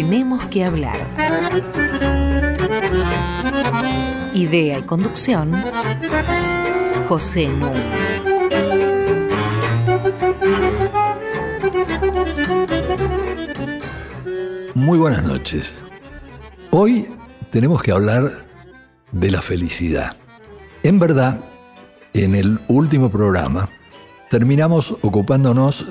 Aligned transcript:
Tenemos 0.00 0.46
que 0.46 0.64
hablar. 0.64 0.96
Idea 4.32 4.78
y 4.78 4.82
conducción, 4.84 5.52
José 7.06 7.48
Núñez. 7.48 7.84
Muy 14.74 14.96
buenas 14.96 15.22
noches. 15.22 15.74
Hoy 16.70 17.10
tenemos 17.50 17.82
que 17.82 17.92
hablar 17.92 18.46
de 19.12 19.30
la 19.30 19.42
felicidad. 19.42 20.16
En 20.82 20.98
verdad, 20.98 21.40
en 22.14 22.34
el 22.34 22.58
último 22.68 23.10
programa 23.10 23.68
terminamos 24.30 24.96
ocupándonos 25.02 25.88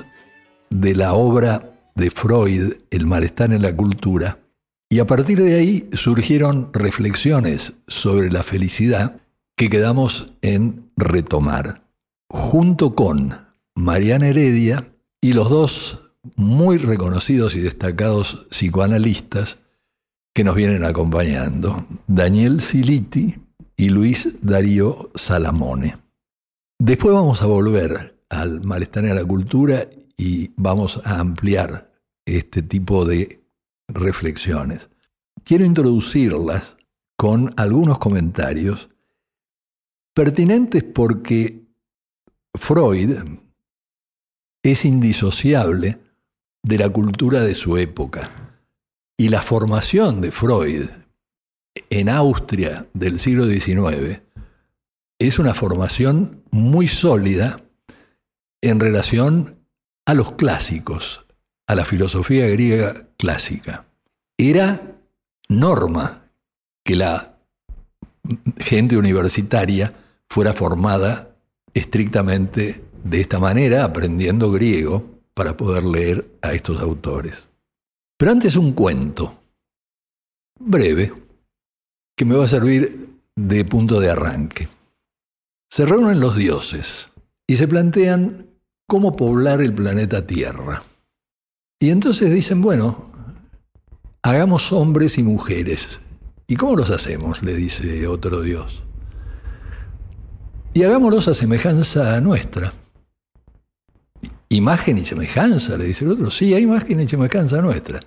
de 0.68 0.96
la 0.96 1.12
obra 1.12 1.69
de 1.94 2.10
Freud, 2.10 2.74
El 2.90 3.06
malestar 3.06 3.52
en 3.52 3.62
la 3.62 3.74
cultura, 3.74 4.38
y 4.90 4.98
a 4.98 5.06
partir 5.06 5.40
de 5.40 5.54
ahí 5.54 5.88
surgieron 5.92 6.72
reflexiones 6.72 7.74
sobre 7.86 8.30
la 8.30 8.42
felicidad 8.42 9.20
que 9.56 9.68
quedamos 9.68 10.32
en 10.42 10.90
retomar, 10.96 11.84
junto 12.28 12.94
con 12.94 13.46
Mariana 13.74 14.28
Heredia 14.28 14.92
y 15.20 15.32
los 15.32 15.48
dos 15.48 16.02
muy 16.34 16.78
reconocidos 16.78 17.54
y 17.54 17.60
destacados 17.60 18.46
psicoanalistas 18.50 19.58
que 20.34 20.44
nos 20.44 20.56
vienen 20.56 20.84
acompañando, 20.84 21.86
Daniel 22.06 22.60
Siliti 22.60 23.36
y 23.76 23.88
Luis 23.90 24.36
Darío 24.42 25.10
Salamone. 25.14 25.98
Después 26.78 27.14
vamos 27.14 27.42
a 27.42 27.46
volver 27.46 28.22
al 28.28 28.62
malestar 28.62 29.04
en 29.04 29.14
la 29.14 29.24
cultura 29.24 29.86
y 30.20 30.52
vamos 30.54 31.00
a 31.06 31.18
ampliar 31.18 31.90
este 32.26 32.60
tipo 32.60 33.06
de 33.06 33.40
reflexiones. 33.88 34.90
Quiero 35.44 35.64
introducirlas 35.64 36.76
con 37.16 37.54
algunos 37.56 37.98
comentarios 37.98 38.90
pertinentes 40.12 40.84
porque 40.84 41.62
Freud 42.52 43.16
es 44.62 44.84
indisociable 44.84 45.98
de 46.62 46.76
la 46.76 46.90
cultura 46.90 47.40
de 47.40 47.54
su 47.54 47.78
época. 47.78 48.58
Y 49.16 49.30
la 49.30 49.40
formación 49.40 50.20
de 50.20 50.32
Freud 50.32 50.90
en 51.88 52.10
Austria 52.10 52.86
del 52.92 53.20
siglo 53.20 53.46
XIX 53.46 54.20
es 55.18 55.38
una 55.38 55.54
formación 55.54 56.44
muy 56.50 56.88
sólida 56.88 57.62
en 58.60 58.80
relación 58.80 59.59
a 60.10 60.14
los 60.14 60.32
clásicos, 60.32 61.24
a 61.68 61.76
la 61.76 61.84
filosofía 61.84 62.48
griega 62.48 63.06
clásica. 63.16 63.86
Era 64.36 64.98
norma 65.48 66.24
que 66.84 66.96
la 66.96 67.38
gente 68.58 68.96
universitaria 68.96 69.94
fuera 70.28 70.52
formada 70.52 71.36
estrictamente 71.74 72.82
de 73.04 73.20
esta 73.20 73.38
manera, 73.38 73.84
aprendiendo 73.84 74.50
griego, 74.50 75.20
para 75.32 75.56
poder 75.56 75.84
leer 75.84 76.28
a 76.42 76.54
estos 76.54 76.80
autores. 76.80 77.46
Pero 78.18 78.32
antes 78.32 78.56
un 78.56 78.72
cuento, 78.72 79.40
breve, 80.58 81.12
que 82.16 82.24
me 82.24 82.34
va 82.34 82.46
a 82.46 82.48
servir 82.48 83.10
de 83.36 83.64
punto 83.64 84.00
de 84.00 84.10
arranque. 84.10 84.68
Se 85.70 85.86
reúnen 85.86 86.18
los 86.18 86.34
dioses 86.34 87.10
y 87.46 87.54
se 87.54 87.68
plantean 87.68 88.49
cómo 88.90 89.14
poblar 89.14 89.60
el 89.60 89.72
planeta 89.72 90.26
Tierra. 90.26 90.82
Y 91.78 91.90
entonces 91.90 92.34
dicen, 92.34 92.60
bueno, 92.60 93.08
hagamos 94.20 94.72
hombres 94.72 95.16
y 95.16 95.22
mujeres. 95.22 96.00
¿Y 96.48 96.56
cómo 96.56 96.74
los 96.74 96.90
hacemos? 96.90 97.40
le 97.44 97.54
dice 97.54 98.08
otro 98.08 98.42
dios. 98.42 98.82
Y 100.74 100.82
hagámoslos 100.82 101.28
a 101.28 101.34
semejanza 101.34 102.20
nuestra. 102.20 102.74
Imagen 104.48 104.98
y 104.98 105.04
semejanza, 105.04 105.78
le 105.78 105.84
dice 105.84 106.04
el 106.04 106.10
otro. 106.10 106.32
Sí, 106.32 106.52
hay 106.52 106.64
imagen 106.64 107.00
y 107.00 107.06
semejanza 107.06 107.62
nuestra. 107.62 108.00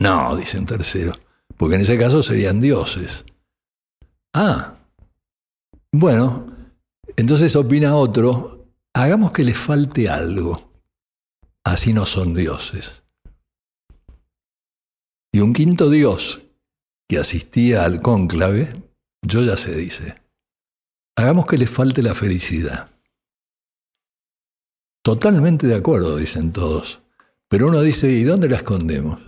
No, 0.00 0.34
dice 0.34 0.58
un 0.58 0.66
tercero, 0.66 1.12
porque 1.56 1.76
en 1.76 1.82
ese 1.82 1.96
caso 1.96 2.20
serían 2.24 2.60
dioses. 2.60 3.24
Ah, 4.34 4.74
bueno, 5.92 6.48
entonces 7.16 7.54
opina 7.54 7.94
otro, 7.94 8.57
hagamos 8.98 9.30
que 9.30 9.44
les 9.44 9.56
falte 9.56 10.08
algo, 10.08 10.72
así 11.64 11.92
no 11.92 12.04
son 12.04 12.34
dioses. 12.34 13.04
Y 15.32 15.38
un 15.38 15.52
quinto 15.52 15.88
dios 15.88 16.40
que 17.08 17.18
asistía 17.18 17.84
al 17.84 18.02
cónclave, 18.02 18.82
yo 19.22 19.42
ya 19.42 19.56
sé, 19.56 19.76
dice, 19.76 20.20
hagamos 21.16 21.46
que 21.46 21.58
les 21.58 21.70
falte 21.70 22.02
la 22.02 22.14
felicidad. 22.14 22.90
Totalmente 25.04 25.68
de 25.68 25.76
acuerdo, 25.76 26.16
dicen 26.16 26.52
todos. 26.52 27.00
Pero 27.48 27.68
uno 27.68 27.80
dice, 27.82 28.10
¿y 28.10 28.24
dónde 28.24 28.48
la 28.48 28.56
escondemos? 28.56 29.20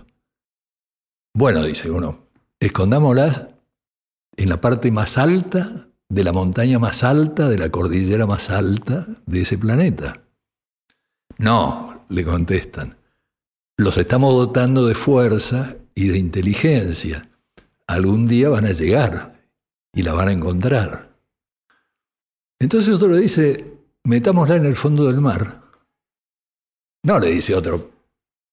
Bueno, 1.33 1.63
dice 1.63 1.89
uno, 1.89 2.27
escondámosla 2.59 3.57
en 4.35 4.49
la 4.49 4.59
parte 4.59 4.91
más 4.91 5.17
alta 5.17 5.90
de 6.11 6.25
la 6.25 6.33
montaña 6.33 6.77
más 6.77 7.05
alta, 7.05 7.47
de 7.47 7.57
la 7.57 7.69
cordillera 7.69 8.25
más 8.25 8.49
alta 8.49 9.07
de 9.25 9.43
ese 9.43 9.57
planeta. 9.57 10.21
No, 11.37 12.03
le 12.09 12.25
contestan, 12.25 12.97
los 13.77 13.97
estamos 13.97 14.33
dotando 14.33 14.85
de 14.85 14.93
fuerza 14.93 15.77
y 15.95 16.09
de 16.09 16.17
inteligencia. 16.17 17.29
Algún 17.87 18.27
día 18.27 18.49
van 18.49 18.65
a 18.65 18.73
llegar 18.73 19.41
y 19.93 20.03
la 20.03 20.13
van 20.13 20.27
a 20.27 20.31
encontrar. 20.33 21.17
Entonces 22.59 22.93
otro 22.93 23.07
le 23.07 23.19
dice, 23.19 23.77
metámosla 24.03 24.57
en 24.57 24.65
el 24.65 24.75
fondo 24.75 25.07
del 25.07 25.21
mar. 25.21 25.61
No, 27.03 27.19
le 27.19 27.31
dice 27.31 27.55
otro, 27.55 27.89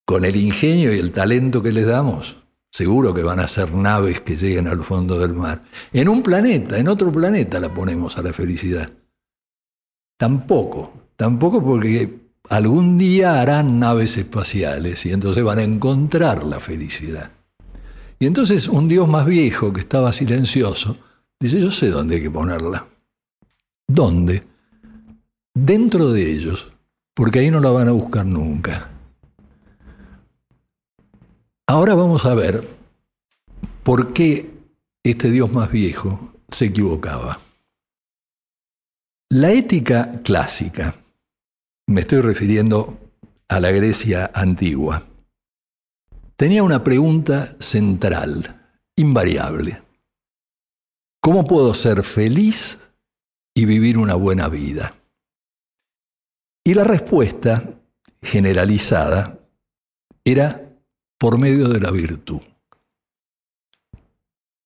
con 0.05 0.23
el 0.23 0.37
ingenio 0.37 0.95
y 0.95 0.97
el 0.97 1.11
talento 1.11 1.61
que 1.61 1.73
les 1.73 1.85
damos, 1.85 2.37
seguro 2.71 3.13
que 3.13 3.23
van 3.23 3.39
a 3.39 3.47
ser 3.47 3.73
naves 3.73 4.21
que 4.21 4.35
lleguen 4.35 4.67
al 4.67 4.83
fondo 4.83 5.19
del 5.19 5.33
mar. 5.33 5.63
En 5.91 6.07
un 6.09 6.21
planeta, 6.21 6.77
en 6.77 6.87
otro 6.87 7.11
planeta 7.11 7.59
la 7.59 7.73
ponemos 7.73 8.17
a 8.17 8.23
la 8.23 8.33
felicidad. 8.33 8.89
Tampoco, 10.17 10.93
tampoco 11.15 11.63
porque 11.63 12.31
algún 12.49 12.97
día 12.97 13.41
harán 13.41 13.79
naves 13.79 14.17
espaciales 14.17 15.05
y 15.05 15.13
entonces 15.13 15.43
van 15.43 15.59
a 15.59 15.63
encontrar 15.63 16.43
la 16.43 16.59
felicidad. 16.59 17.31
Y 18.19 18.25
entonces 18.25 18.67
un 18.67 18.87
Dios 18.87 19.07
más 19.07 19.25
viejo 19.25 19.71
que 19.71 19.79
estaba 19.79 20.11
silencioso 20.11 20.97
dice, 21.39 21.59
yo 21.61 21.71
sé 21.71 21.89
dónde 21.89 22.17
hay 22.17 22.21
que 22.21 22.31
ponerla. 22.31 22.85
¿Dónde? 23.87 24.43
Dentro 25.53 26.11
de 26.11 26.31
ellos 26.31 26.71
porque 27.13 27.39
ahí 27.39 27.51
no 27.51 27.59
la 27.59 27.69
van 27.69 27.87
a 27.87 27.91
buscar 27.91 28.25
nunca. 28.25 28.89
Ahora 31.69 31.93
vamos 31.93 32.25
a 32.25 32.33
ver 32.33 32.67
por 33.83 34.11
qué 34.11 34.49
este 35.03 35.29
Dios 35.29 35.51
más 35.51 35.71
viejo 35.71 36.33
se 36.49 36.65
equivocaba. 36.65 37.39
La 39.29 39.51
ética 39.51 40.19
clásica, 40.23 40.95
me 41.85 42.01
estoy 42.01 42.21
refiriendo 42.21 42.97
a 43.47 43.59
la 43.59 43.69
Grecia 43.69 44.31
antigua, 44.33 45.05
tenía 46.35 46.63
una 46.63 46.83
pregunta 46.83 47.55
central, 47.59 48.71
invariable. 48.95 49.83
¿Cómo 51.21 51.45
puedo 51.45 51.75
ser 51.75 52.01
feliz 52.01 52.79
y 53.53 53.65
vivir 53.65 53.99
una 53.99 54.15
buena 54.15 54.49
vida? 54.49 54.95
Y 56.65 56.73
la 56.73 56.83
respuesta 56.83 57.79
generalizada 58.23 59.37
era 60.25 60.68
por 61.19 61.37
medio 61.37 61.67
de 61.67 61.79
la 61.79 61.91
virtud. 61.91 62.39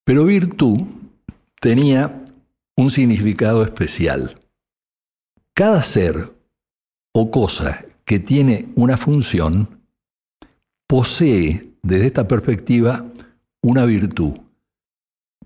Pero 0.05 0.25
virtud 0.25 0.81
tenía 1.59 2.23
un 2.77 2.89
significado 2.89 3.63
especial. 3.63 4.39
Cada 5.55 5.81
ser 5.81 6.35
o 7.13 7.31
cosa 7.31 7.85
que 8.05 8.19
tiene 8.19 8.69
una 8.75 8.97
función 8.97 9.81
posee 10.87 11.73
desde 11.81 12.07
esta 12.07 12.27
perspectiva 12.27 13.05
una 13.61 13.85
virtud, 13.85 14.33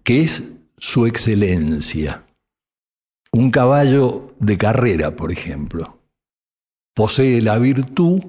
que 0.03 0.21
es 0.21 0.43
su 0.77 1.05
excelencia. 1.05 2.25
Un 3.31 3.51
caballo 3.51 4.33
de 4.39 4.57
carrera, 4.57 5.15
por 5.15 5.31
ejemplo, 5.31 5.99
posee 6.93 7.41
la 7.41 7.59
virtud 7.59 8.23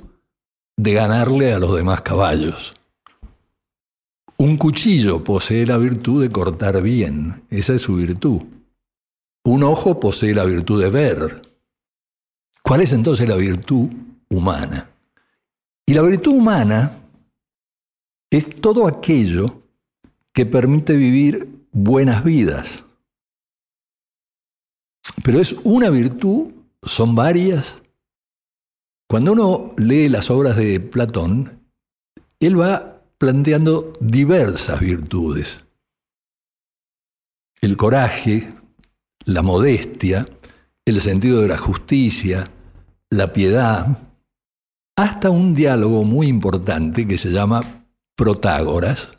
de 0.79 0.93
ganarle 0.93 1.53
a 1.53 1.59
los 1.59 1.75
demás 1.75 2.03
caballos. 2.03 2.73
Un 4.39 4.57
cuchillo 4.57 5.25
posee 5.25 5.67
la 5.67 5.77
virtud 5.77 6.23
de 6.23 6.31
cortar 6.31 6.81
bien, 6.81 7.43
esa 7.51 7.75
es 7.75 7.83
su 7.83 7.97
virtud. 7.97 8.43
Un 9.45 9.65
ojo 9.65 9.99
posee 9.99 10.33
la 10.35 10.45
virtud 10.45 10.81
de 10.81 10.89
ver. 10.89 11.43
¿Cuál 12.63 12.83
es 12.83 12.93
entonces 12.93 13.29
la 13.29 13.35
virtud 13.35 13.89
humana? 14.31 14.89
Y 15.85 15.95
la 15.95 16.03
virtud 16.03 16.37
humana 16.37 17.01
es 18.31 18.61
todo 18.61 18.87
aquello 18.87 19.63
que 20.33 20.47
permite 20.47 20.95
vivir 20.95 21.49
buenas 21.73 22.23
vidas. 22.23 22.85
Pero 25.25 25.41
es 25.41 25.57
una 25.65 25.91
virtud, 25.91 26.53
son 26.85 27.17
varias. 27.17 27.83
Cuando 29.09 29.33
uno 29.33 29.75
lee 29.79 30.11
las 30.11 30.31
obras 30.31 30.57
de 30.57 30.81
Platón, 30.81 31.67
él 32.41 32.61
va 32.61 33.03
planteando 33.17 33.95
diversas 34.01 34.81
virtudes. 34.81 35.65
El 37.63 37.79
coraje, 37.79 38.53
la 39.25 39.41
modestia, 39.41 40.29
el 40.85 41.01
sentido 41.01 41.41
de 41.41 41.49
la 41.49 41.57
justicia, 41.57 42.45
la 43.09 43.33
piedad, 43.33 43.99
hasta 44.95 45.31
un 45.31 45.55
diálogo 45.55 46.05
muy 46.05 46.27
importante 46.27 47.09
que 47.09 47.17
se 47.17 47.31
llama 47.31 47.87
Protágoras, 48.15 49.17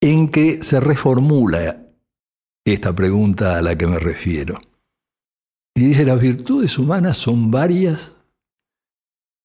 en 0.00 0.30
que 0.30 0.62
se 0.62 0.80
reformula 0.80 1.86
esta 2.64 2.94
pregunta 2.94 3.58
a 3.58 3.62
la 3.62 3.76
que 3.76 3.86
me 3.86 3.98
refiero. 3.98 4.58
Y 5.74 5.82
dice, 5.82 6.06
¿las 6.06 6.20
virtudes 6.20 6.78
humanas 6.78 7.18
son 7.18 7.50
varias 7.50 8.12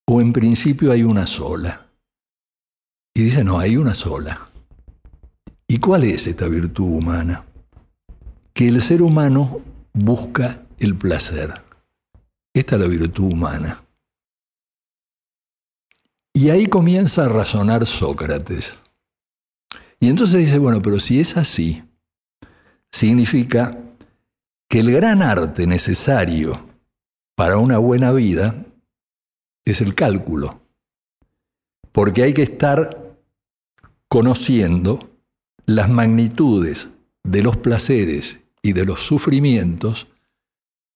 o 0.07 0.21
en 0.21 0.33
principio 0.33 0.91
hay 0.91 1.03
una 1.03 1.27
sola? 1.27 1.87
Y 3.13 3.23
dice, 3.23 3.43
no, 3.43 3.59
hay 3.59 3.77
una 3.77 3.95
sola. 3.95 4.49
¿Y 5.67 5.79
cuál 5.79 6.03
es 6.03 6.27
esta 6.27 6.47
virtud 6.47 6.85
humana? 6.85 7.45
Que 8.53 8.67
el 8.67 8.81
ser 8.81 9.01
humano 9.01 9.61
busca 9.93 10.63
el 10.77 10.95
placer. 10.97 11.61
Esta 12.53 12.75
es 12.75 12.81
la 12.81 12.87
virtud 12.87 13.31
humana. 13.33 13.83
Y 16.33 16.49
ahí 16.49 16.67
comienza 16.67 17.25
a 17.25 17.29
razonar 17.29 17.85
Sócrates. 17.85 18.75
Y 19.99 20.09
entonces 20.09 20.41
dice, 20.41 20.57
bueno, 20.57 20.81
pero 20.81 20.99
si 20.99 21.19
es 21.19 21.37
así, 21.37 21.83
significa 22.91 23.77
que 24.69 24.81
el 24.81 24.91
gran 24.91 25.21
arte 25.21 25.65
necesario 25.65 26.67
para 27.35 27.57
una 27.57 27.77
buena 27.77 28.11
vida 28.11 28.65
es 29.65 29.81
el 29.81 29.95
cálculo. 29.95 30.61
Porque 31.91 32.23
hay 32.23 32.33
que 32.33 32.43
estar 32.43 33.17
conociendo 34.07 34.99
las 35.65 35.89
magnitudes 35.89 36.89
de 37.23 37.41
los 37.41 37.57
placeres 37.57 38.39
y 38.61 38.73
de 38.73 38.85
los 38.85 39.01
sufrimientos 39.01 40.07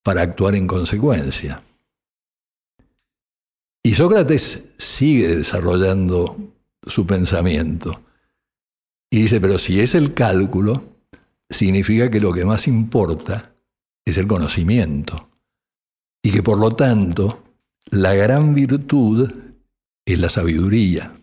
para 0.04 0.22
actuar 0.22 0.56
en 0.56 0.68
consecuencia. 0.68 1.64
Y 3.84 3.94
Sócrates 3.94 4.66
sigue 4.78 5.36
desarrollando 5.38 6.38
su 6.86 7.08
pensamiento. 7.08 8.02
Y 9.12 9.24
dice, 9.24 9.42
pero 9.42 9.58
si 9.58 9.80
es 9.80 9.96
el 9.96 10.14
cálculo, 10.14 10.84
significa 11.50 12.12
que 12.12 12.20
lo 12.20 12.32
que 12.32 12.46
más 12.46 12.68
importa 12.68 13.54
es 14.06 14.18
el 14.18 14.28
conocimiento. 14.28 15.30
Y 16.22 16.32
que 16.32 16.44
por 16.44 16.60
lo 16.60 16.76
tanto, 16.76 17.44
la 17.92 18.14
gran 18.14 18.54
virtud 18.54 19.32
es 20.06 20.20
la 20.20 20.30
sabiduría. 20.30 21.22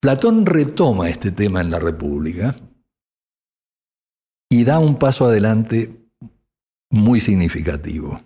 Platón 0.00 0.46
retoma 0.46 1.08
este 1.08 1.32
tema 1.32 1.60
en 1.60 1.70
la 1.70 1.78
República 1.78 2.56
y 4.48 4.64
da 4.64 4.78
un 4.78 4.98
paso 4.98 5.26
adelante 5.26 6.08
muy 6.90 7.20
significativo 7.20 8.20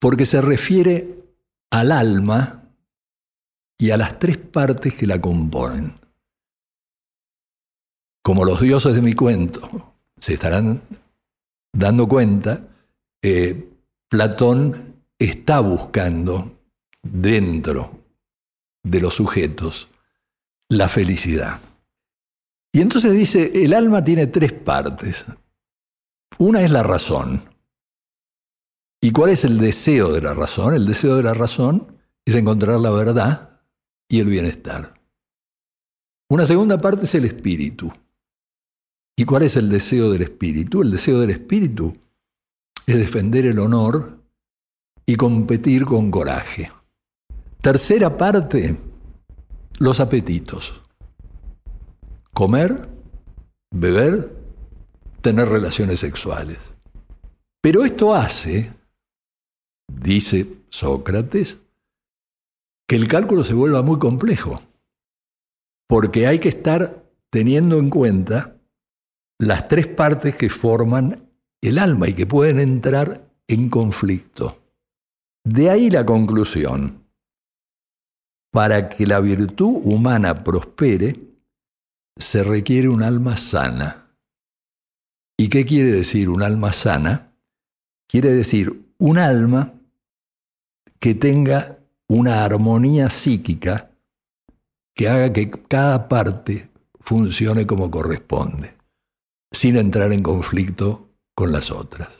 porque 0.00 0.24
se 0.24 0.40
refiere 0.40 1.22
al 1.70 1.92
alma 1.92 2.68
y 3.78 3.90
a 3.90 3.96
las 3.96 4.18
tres 4.18 4.36
partes 4.36 4.94
que 4.94 5.06
la 5.06 5.20
componen. 5.20 5.98
Como 8.24 8.44
los 8.44 8.60
dioses 8.60 8.94
de 8.94 9.02
mi 9.02 9.14
cuento 9.14 9.94
se 10.18 10.34
estarán 10.34 10.82
dando 11.72 12.08
cuenta, 12.08 12.68
eh, 13.22 13.68
Platón 14.08 14.91
está 15.24 15.60
buscando 15.60 16.58
dentro 17.02 18.00
de 18.82 19.00
los 19.00 19.14
sujetos 19.14 19.88
la 20.68 20.88
felicidad. 20.88 21.60
Y 22.72 22.80
entonces 22.80 23.12
dice, 23.12 23.52
el 23.54 23.74
alma 23.74 24.02
tiene 24.02 24.26
tres 24.26 24.52
partes. 24.52 25.24
Una 26.38 26.62
es 26.62 26.70
la 26.70 26.82
razón, 26.82 27.52
¿Y 29.04 29.10
cuál 29.10 29.30
es 29.30 29.44
el 29.44 29.58
deseo 29.58 30.12
de 30.12 30.22
la 30.22 30.32
razón? 30.32 30.74
El 30.74 30.86
deseo 30.86 31.16
de 31.16 31.24
la 31.24 31.34
razón 31.34 31.96
es 32.24 32.36
encontrar 32.36 32.78
la 32.78 32.92
verdad 32.92 33.60
y 34.08 34.20
el 34.20 34.28
bienestar. 34.28 34.94
Una 36.30 36.46
segunda 36.46 36.80
parte 36.80 37.06
es 37.06 37.14
el 37.16 37.24
espíritu. 37.24 37.92
¿Y 39.16 39.24
cuál 39.24 39.42
es 39.42 39.56
el 39.56 39.68
deseo 39.68 40.12
del 40.12 40.22
espíritu? 40.22 40.82
El 40.82 40.92
deseo 40.92 41.18
del 41.18 41.30
espíritu 41.30 41.98
es 42.86 42.94
defender 42.94 43.44
el 43.44 43.58
honor 43.58 44.21
y 45.06 45.16
competir 45.16 45.84
con 45.84 46.10
coraje. 46.10 46.70
Tercera 47.60 48.16
parte, 48.16 48.78
los 49.78 50.00
apetitos. 50.00 50.80
Comer, 52.32 52.88
beber, 53.70 54.36
tener 55.20 55.48
relaciones 55.48 56.00
sexuales. 56.00 56.58
Pero 57.60 57.84
esto 57.84 58.14
hace 58.14 58.72
dice 60.00 60.62
Sócrates, 60.68 61.58
que 62.88 62.96
el 62.96 63.08
cálculo 63.08 63.44
se 63.44 63.54
vuelva 63.54 63.82
muy 63.82 63.98
complejo, 63.98 64.60
porque 65.88 66.26
hay 66.26 66.38
que 66.38 66.48
estar 66.48 67.04
teniendo 67.30 67.78
en 67.78 67.90
cuenta 67.90 68.56
las 69.38 69.68
tres 69.68 69.88
partes 69.88 70.36
que 70.36 70.50
forman 70.50 71.30
el 71.60 71.78
alma 71.78 72.08
y 72.08 72.14
que 72.14 72.26
pueden 72.26 72.58
entrar 72.58 73.30
en 73.46 73.68
conflicto. 73.68 74.61
De 75.44 75.70
ahí 75.70 75.90
la 75.90 76.06
conclusión. 76.06 77.04
Para 78.52 78.88
que 78.88 79.06
la 79.06 79.20
virtud 79.20 79.80
humana 79.84 80.44
prospere, 80.44 81.18
se 82.16 82.44
requiere 82.44 82.88
un 82.88 83.02
alma 83.02 83.36
sana. 83.36 84.14
¿Y 85.38 85.48
qué 85.48 85.64
quiere 85.64 85.90
decir 85.90 86.28
un 86.28 86.42
alma 86.42 86.72
sana? 86.72 87.32
Quiere 88.08 88.30
decir 88.30 88.94
un 88.98 89.18
alma 89.18 89.72
que 91.00 91.14
tenga 91.14 91.78
una 92.08 92.44
armonía 92.44 93.10
psíquica 93.10 93.90
que 94.94 95.08
haga 95.08 95.32
que 95.32 95.50
cada 95.50 96.08
parte 96.08 96.70
funcione 97.00 97.66
como 97.66 97.90
corresponde, 97.90 98.76
sin 99.50 99.76
entrar 99.76 100.12
en 100.12 100.22
conflicto 100.22 101.08
con 101.34 101.50
las 101.50 101.70
otras. 101.70 102.10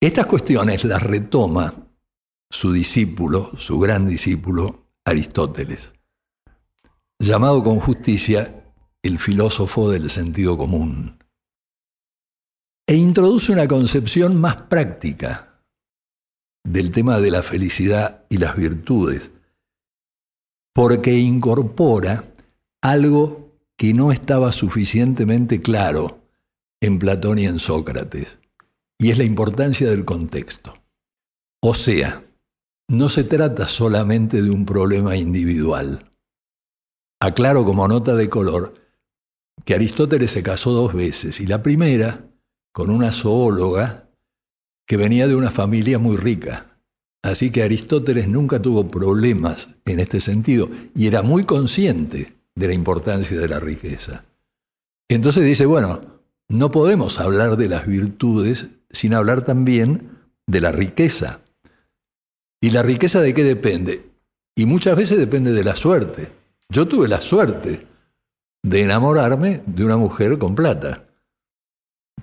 Estas 0.00 0.26
cuestiones 0.26 0.84
las 0.84 1.02
retoma 1.02 1.91
su 2.52 2.70
discípulo, 2.70 3.50
su 3.56 3.80
gran 3.80 4.06
discípulo, 4.06 4.84
Aristóteles, 5.06 5.94
llamado 7.18 7.64
con 7.64 7.80
justicia 7.80 8.74
el 9.02 9.18
filósofo 9.18 9.90
del 9.90 10.10
sentido 10.10 10.58
común, 10.58 11.18
e 12.86 12.94
introduce 12.94 13.52
una 13.52 13.66
concepción 13.66 14.38
más 14.38 14.56
práctica 14.68 15.64
del 16.62 16.92
tema 16.92 17.20
de 17.20 17.30
la 17.30 17.42
felicidad 17.42 18.26
y 18.28 18.36
las 18.36 18.54
virtudes, 18.54 19.30
porque 20.74 21.16
incorpora 21.16 22.34
algo 22.82 23.56
que 23.78 23.94
no 23.94 24.12
estaba 24.12 24.52
suficientemente 24.52 25.62
claro 25.62 26.28
en 26.82 26.98
Platón 26.98 27.38
y 27.38 27.46
en 27.46 27.58
Sócrates, 27.58 28.38
y 28.98 29.10
es 29.10 29.16
la 29.16 29.24
importancia 29.24 29.88
del 29.88 30.04
contexto. 30.04 30.74
O 31.62 31.74
sea, 31.74 32.22
no 32.92 33.08
se 33.08 33.24
trata 33.24 33.66
solamente 33.68 34.42
de 34.42 34.50
un 34.50 34.66
problema 34.66 35.16
individual. 35.16 36.12
Aclaro 37.20 37.64
como 37.64 37.88
nota 37.88 38.14
de 38.14 38.28
color 38.28 38.74
que 39.64 39.74
Aristóteles 39.74 40.30
se 40.30 40.42
casó 40.42 40.72
dos 40.72 40.92
veces 40.92 41.40
y 41.40 41.46
la 41.46 41.62
primera 41.62 42.26
con 42.70 42.90
una 42.90 43.10
zoóloga 43.10 44.10
que 44.86 44.98
venía 44.98 45.26
de 45.26 45.34
una 45.34 45.50
familia 45.50 45.98
muy 45.98 46.18
rica. 46.18 46.78
Así 47.22 47.50
que 47.50 47.62
Aristóteles 47.62 48.28
nunca 48.28 48.60
tuvo 48.60 48.90
problemas 48.90 49.68
en 49.86 50.00
este 50.00 50.20
sentido 50.20 50.68
y 50.94 51.06
era 51.06 51.22
muy 51.22 51.44
consciente 51.44 52.34
de 52.54 52.66
la 52.66 52.74
importancia 52.74 53.40
de 53.40 53.48
la 53.48 53.58
riqueza. 53.58 54.26
Entonces 55.08 55.44
dice, 55.44 55.64
bueno, 55.64 56.00
no 56.48 56.70
podemos 56.70 57.20
hablar 57.20 57.56
de 57.56 57.68
las 57.68 57.86
virtudes 57.86 58.66
sin 58.90 59.14
hablar 59.14 59.46
también 59.46 60.10
de 60.46 60.60
la 60.60 60.72
riqueza. 60.72 61.40
¿Y 62.62 62.70
la 62.70 62.82
riqueza 62.84 63.20
de 63.20 63.34
qué 63.34 63.42
depende? 63.42 64.08
Y 64.54 64.66
muchas 64.66 64.96
veces 64.96 65.18
depende 65.18 65.52
de 65.52 65.64
la 65.64 65.74
suerte. 65.74 66.30
Yo 66.68 66.86
tuve 66.86 67.08
la 67.08 67.20
suerte 67.20 67.88
de 68.62 68.82
enamorarme 68.82 69.62
de 69.66 69.84
una 69.84 69.96
mujer 69.96 70.38
con 70.38 70.54
plata, 70.54 71.08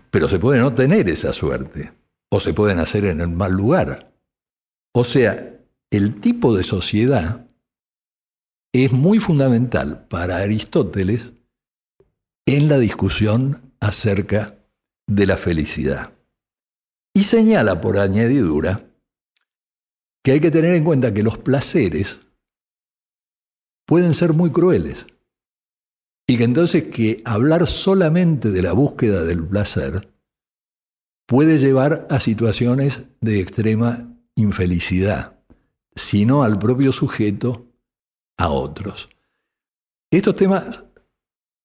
pero 0.10 0.30
se 0.30 0.40
puede 0.40 0.60
no 0.60 0.74
tener 0.74 1.10
esa 1.10 1.34
suerte 1.34 1.92
o 2.32 2.40
se 2.40 2.54
pueden 2.54 2.80
hacer 2.80 3.04
en 3.04 3.20
el 3.20 3.28
mal 3.28 3.52
lugar. 3.52 4.14
O 4.94 5.04
sea, 5.04 5.60
el 5.92 6.22
tipo 6.22 6.56
de 6.56 6.64
sociedad 6.64 7.46
es 8.74 8.94
muy 8.94 9.20
fundamental 9.20 10.08
para 10.08 10.38
Aristóteles 10.38 11.34
en 12.46 12.70
la 12.70 12.80
discusión 12.80 13.74
acerca 13.82 14.58
de 15.06 15.26
la 15.26 15.36
felicidad. 15.36 16.14
Y 17.14 17.26
señala 17.26 17.82
por 17.82 18.00
añadidura 18.00 18.89
que 20.24 20.32
hay 20.32 20.40
que 20.40 20.52
tener 20.52 20.74
en 20.76 20.84
cuenta 20.84 21.14
que 21.14 21.24
los 21.24 21.38
placeres 21.38 22.20
pueden 23.86 24.14
ser 24.14 24.34
muy 24.34 24.52
crueles. 24.52 25.08
Y 26.28 26.38
que 26.38 26.44
entonces 26.44 26.84
que 26.86 27.22
hablar 27.26 27.66
solamente 27.66 28.52
de 28.52 28.62
la 28.62 28.74
búsqueda 28.74 29.24
del 29.24 29.44
placer 29.44 30.14
puede 31.28 31.58
llevar 31.58 32.08
a 32.10 32.20
situaciones 32.20 33.04
de 33.20 33.40
extrema 33.40 34.16
infelicidad, 34.36 35.40
sino 35.96 36.44
al 36.44 36.60
propio 36.60 36.92
sujeto, 36.92 37.68
a 38.38 38.50
otros. 38.50 39.10
Estos 40.12 40.36
temas 40.36 40.84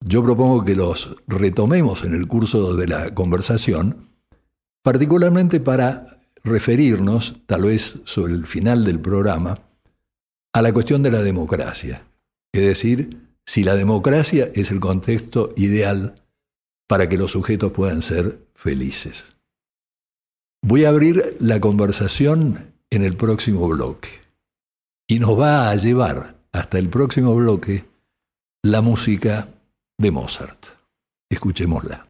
yo 0.06 0.22
propongo 0.22 0.64
que 0.64 0.74
los 0.74 1.16
retomemos 1.26 2.04
en 2.04 2.14
el 2.14 2.28
curso 2.28 2.76
de 2.76 2.86
la 2.86 3.14
conversación, 3.14 4.10
particularmente 4.82 5.60
para 5.60 6.18
referirnos, 6.44 7.36
tal 7.46 7.62
vez 7.62 7.98
sobre 8.04 8.34
el 8.34 8.46
final 8.46 8.84
del 8.84 9.00
programa, 9.00 9.58
a 10.52 10.62
la 10.62 10.72
cuestión 10.72 11.02
de 11.02 11.10
la 11.10 11.22
democracia. 11.22 12.06
Es 12.52 12.62
decir, 12.62 13.18
si 13.44 13.64
la 13.64 13.74
democracia 13.74 14.50
es 14.54 14.70
el 14.70 14.80
contexto 14.80 15.52
ideal 15.56 16.22
para 16.86 17.08
que 17.08 17.18
los 17.18 17.32
sujetos 17.32 17.72
puedan 17.72 18.02
ser 18.02 18.38
felices. 18.54 19.34
Voy 20.62 20.84
a 20.84 20.90
abrir 20.90 21.36
la 21.40 21.60
conversación 21.60 22.74
en 22.90 23.02
el 23.02 23.16
próximo 23.16 23.68
bloque 23.68 24.08
y 25.06 25.18
nos 25.18 25.38
va 25.38 25.70
a 25.70 25.76
llevar 25.76 26.36
hasta 26.52 26.78
el 26.78 26.88
próximo 26.88 27.34
bloque 27.34 27.84
la 28.62 28.80
música 28.80 29.48
de 29.98 30.10
Mozart. 30.10 30.66
Escuchémosla. 31.28 32.06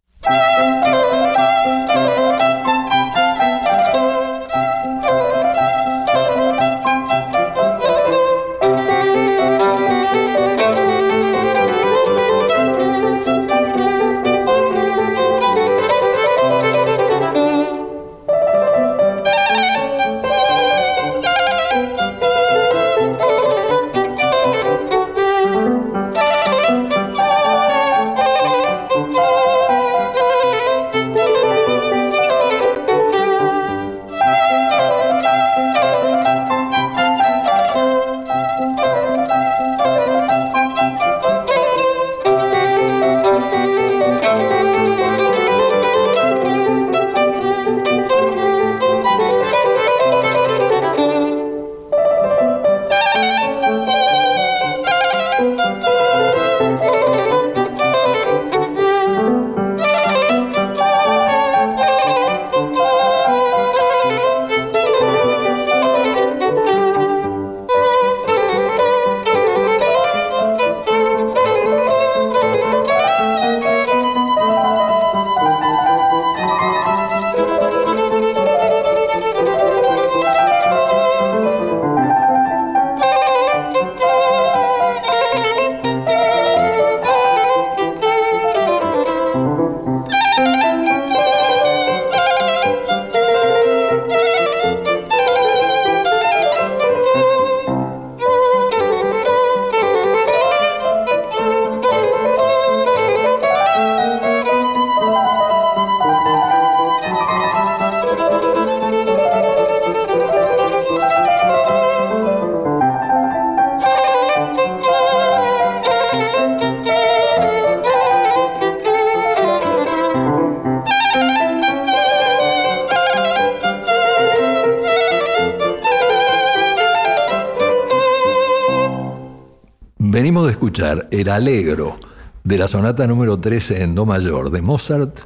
El 131.11 131.29
Alegro 131.29 131.97
de 132.43 132.57
la 132.57 132.67
sonata 132.67 133.07
número 133.07 133.37
13 133.37 133.83
en 133.83 133.95
Do 133.95 134.05
mayor 134.05 134.51
de 134.51 134.61
Mozart 134.61 135.19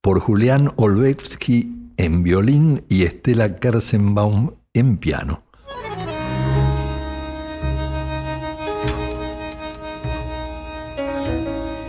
por 0.00 0.20
Julián 0.20 0.72
Olbewski 0.76 1.92
en 1.96 2.22
violín 2.22 2.84
y 2.88 3.04
Estela 3.04 3.56
Kersenbaum 3.56 4.52
en 4.72 4.96
piano. 4.96 5.42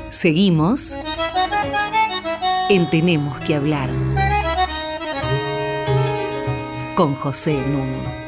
Seguimos 0.09 0.97
en 2.69 2.89
Tenemos 2.89 3.39
que 3.39 3.55
hablar 3.55 3.89
con 6.95 7.15
José 7.15 7.53
Nuno. 7.53 8.20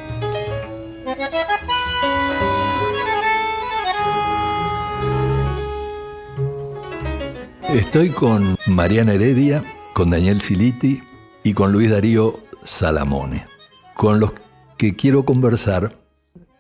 Estoy 7.73 8.09
con 8.09 8.55
Mariana 8.67 9.13
Heredia, 9.13 9.63
con 9.93 10.11
Daniel 10.11 10.41
Siliti 10.41 11.01
y 11.43 11.55
con 11.55 11.71
Luis 11.71 11.89
Darío 11.89 12.39
Salamone, 12.63 13.47
con 13.95 14.19
los 14.19 14.31
que 14.77 14.95
quiero 14.95 15.25
conversar 15.25 15.97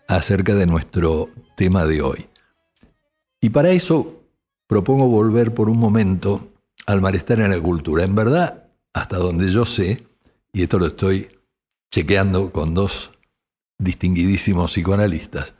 acerca 0.07 0.55
de 0.55 0.65
nuestro 0.65 1.29
tema 1.55 1.85
de 1.85 2.01
hoy. 2.01 2.25
Y 3.39 3.51
para 3.51 3.69
eso 3.69 4.23
propongo 4.65 5.07
volver 5.07 5.53
por 5.53 5.69
un 5.69 5.77
momento 5.77 6.51
al 6.87 6.99
malestar 6.99 7.41
en 7.41 7.51
la 7.51 7.61
cultura. 7.61 8.03
En 8.05 8.15
verdad, 8.15 8.71
hasta 8.91 9.17
donde 9.17 9.51
yo 9.51 9.67
sé, 9.67 10.07
y 10.51 10.63
esto 10.63 10.79
lo 10.79 10.87
estoy 10.87 11.29
chequeando 11.93 12.51
con 12.51 12.73
dos 12.73 13.11
distinguidísimos 13.77 14.71
psicoanalistas, 14.71 15.53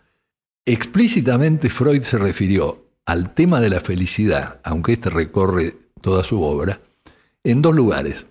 explícitamente 0.65 1.69
Freud 1.69 2.01
se 2.01 2.17
refirió 2.17 2.82
al 3.05 3.33
tema 3.33 3.60
de 3.60 3.69
la 3.69 3.79
felicidad, 3.79 4.60
aunque 4.63 4.93
este 4.93 5.10
recorre 5.10 5.75
toda 6.01 6.24
su 6.24 6.41
obra, 6.41 6.79
en 7.43 7.62
dos 7.62 7.75
lugares. 7.75 8.27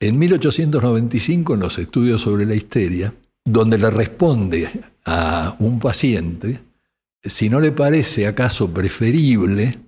En 0.00 0.18
1895, 0.18 1.54
en 1.54 1.60
los 1.60 1.78
estudios 1.78 2.22
sobre 2.22 2.46
la 2.46 2.54
histeria, 2.54 3.14
donde 3.44 3.78
le 3.78 3.90
responde 3.90 4.68
a 5.04 5.56
un 5.58 5.80
paciente 5.80 6.60
si 7.22 7.50
no 7.50 7.60
le 7.60 7.72
parece 7.72 8.26
acaso 8.26 8.72
preferible 8.72 9.78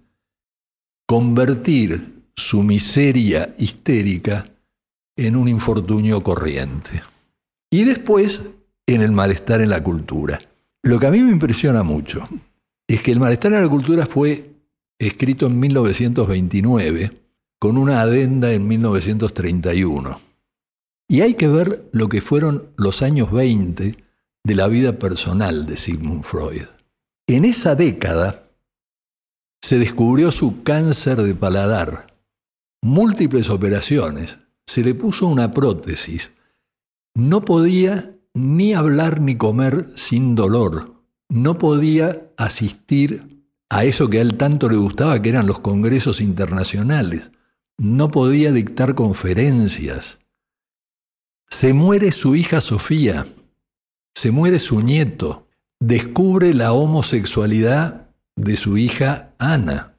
convertir 1.07 2.25
su 2.35 2.63
miseria 2.63 3.55
histérica 3.59 4.45
en 5.17 5.37
un 5.37 5.49
infortunio 5.49 6.23
corriente. 6.23 7.03
Y 7.71 7.85
después, 7.85 8.43
en 8.87 9.03
el 9.03 9.13
malestar 9.13 9.61
en 9.61 9.71
la 9.71 9.83
cultura. 9.83 10.41
Lo 10.83 10.99
que 10.99 11.07
a 11.07 11.11
mí 11.11 11.21
me 11.21 11.31
impresiona 11.31 11.83
mucho 11.83 12.29
es 12.95 13.05
que 13.05 13.13
el 13.13 13.21
malestar 13.21 13.53
en 13.53 13.63
la 13.63 13.69
cultura 13.69 14.05
fue 14.05 14.51
escrito 14.99 15.47
en 15.47 15.61
1929 15.61 17.23
con 17.61 17.79
una 17.79 18.01
adenda 18.01 18.53
en 18.53 18.67
1931. 18.67 20.21
Y 21.09 21.21
hay 21.21 21.35
que 21.35 21.47
ver 21.47 21.89
lo 21.93 22.09
que 22.09 22.21
fueron 22.21 22.73
los 22.77 23.03
años 23.03 23.31
20 23.31 24.05
de 24.43 24.55
la 24.57 24.67
vida 24.67 24.99
personal 24.99 25.67
de 25.67 25.77
Sigmund 25.77 26.25
Freud. 26.25 26.65
En 27.29 27.45
esa 27.45 27.77
década 27.77 28.51
se 29.63 29.79
descubrió 29.79 30.33
su 30.33 30.65
cáncer 30.65 31.23
de 31.23 31.35
paladar, 31.37 32.17
múltiples 32.83 33.51
operaciones, 33.51 34.39
se 34.67 34.83
le 34.83 34.95
puso 34.95 35.29
una 35.29 35.53
prótesis, 35.53 36.33
no 37.15 37.45
podía 37.45 38.17
ni 38.35 38.75
hablar 38.75 39.21
ni 39.21 39.37
comer 39.37 39.93
sin 39.95 40.35
dolor, 40.35 41.00
no 41.31 41.57
podía 41.59 42.29
asistir 42.37 43.45
a 43.71 43.85
eso 43.85 44.11
que 44.11 44.19
a 44.19 44.21
él 44.21 44.37
tanto 44.37 44.69
le 44.69 44.77
gustaba, 44.77 45.23
que 45.23 45.31
eran 45.31 45.47
los 45.47 45.61
congresos 45.61 46.21
internacionales, 46.21 47.31
no 47.79 48.11
podía 48.11 48.53
dictar 48.53 48.95
conferencias. 48.95 50.19
Se 51.49 51.73
muere 51.73 52.13
su 52.13 52.35
hija 52.37 52.61
Sofía, 52.61 53.27
se 54.15 54.33
muere 54.33 54.59
su 54.59 54.83
nieto, 54.83 55.47
descubre 55.79 56.53
la 56.53 56.73
homosexualidad 56.73 58.09
de 58.37 58.57
su 58.57 58.77
hija 58.77 59.31
Ana, 59.39 59.95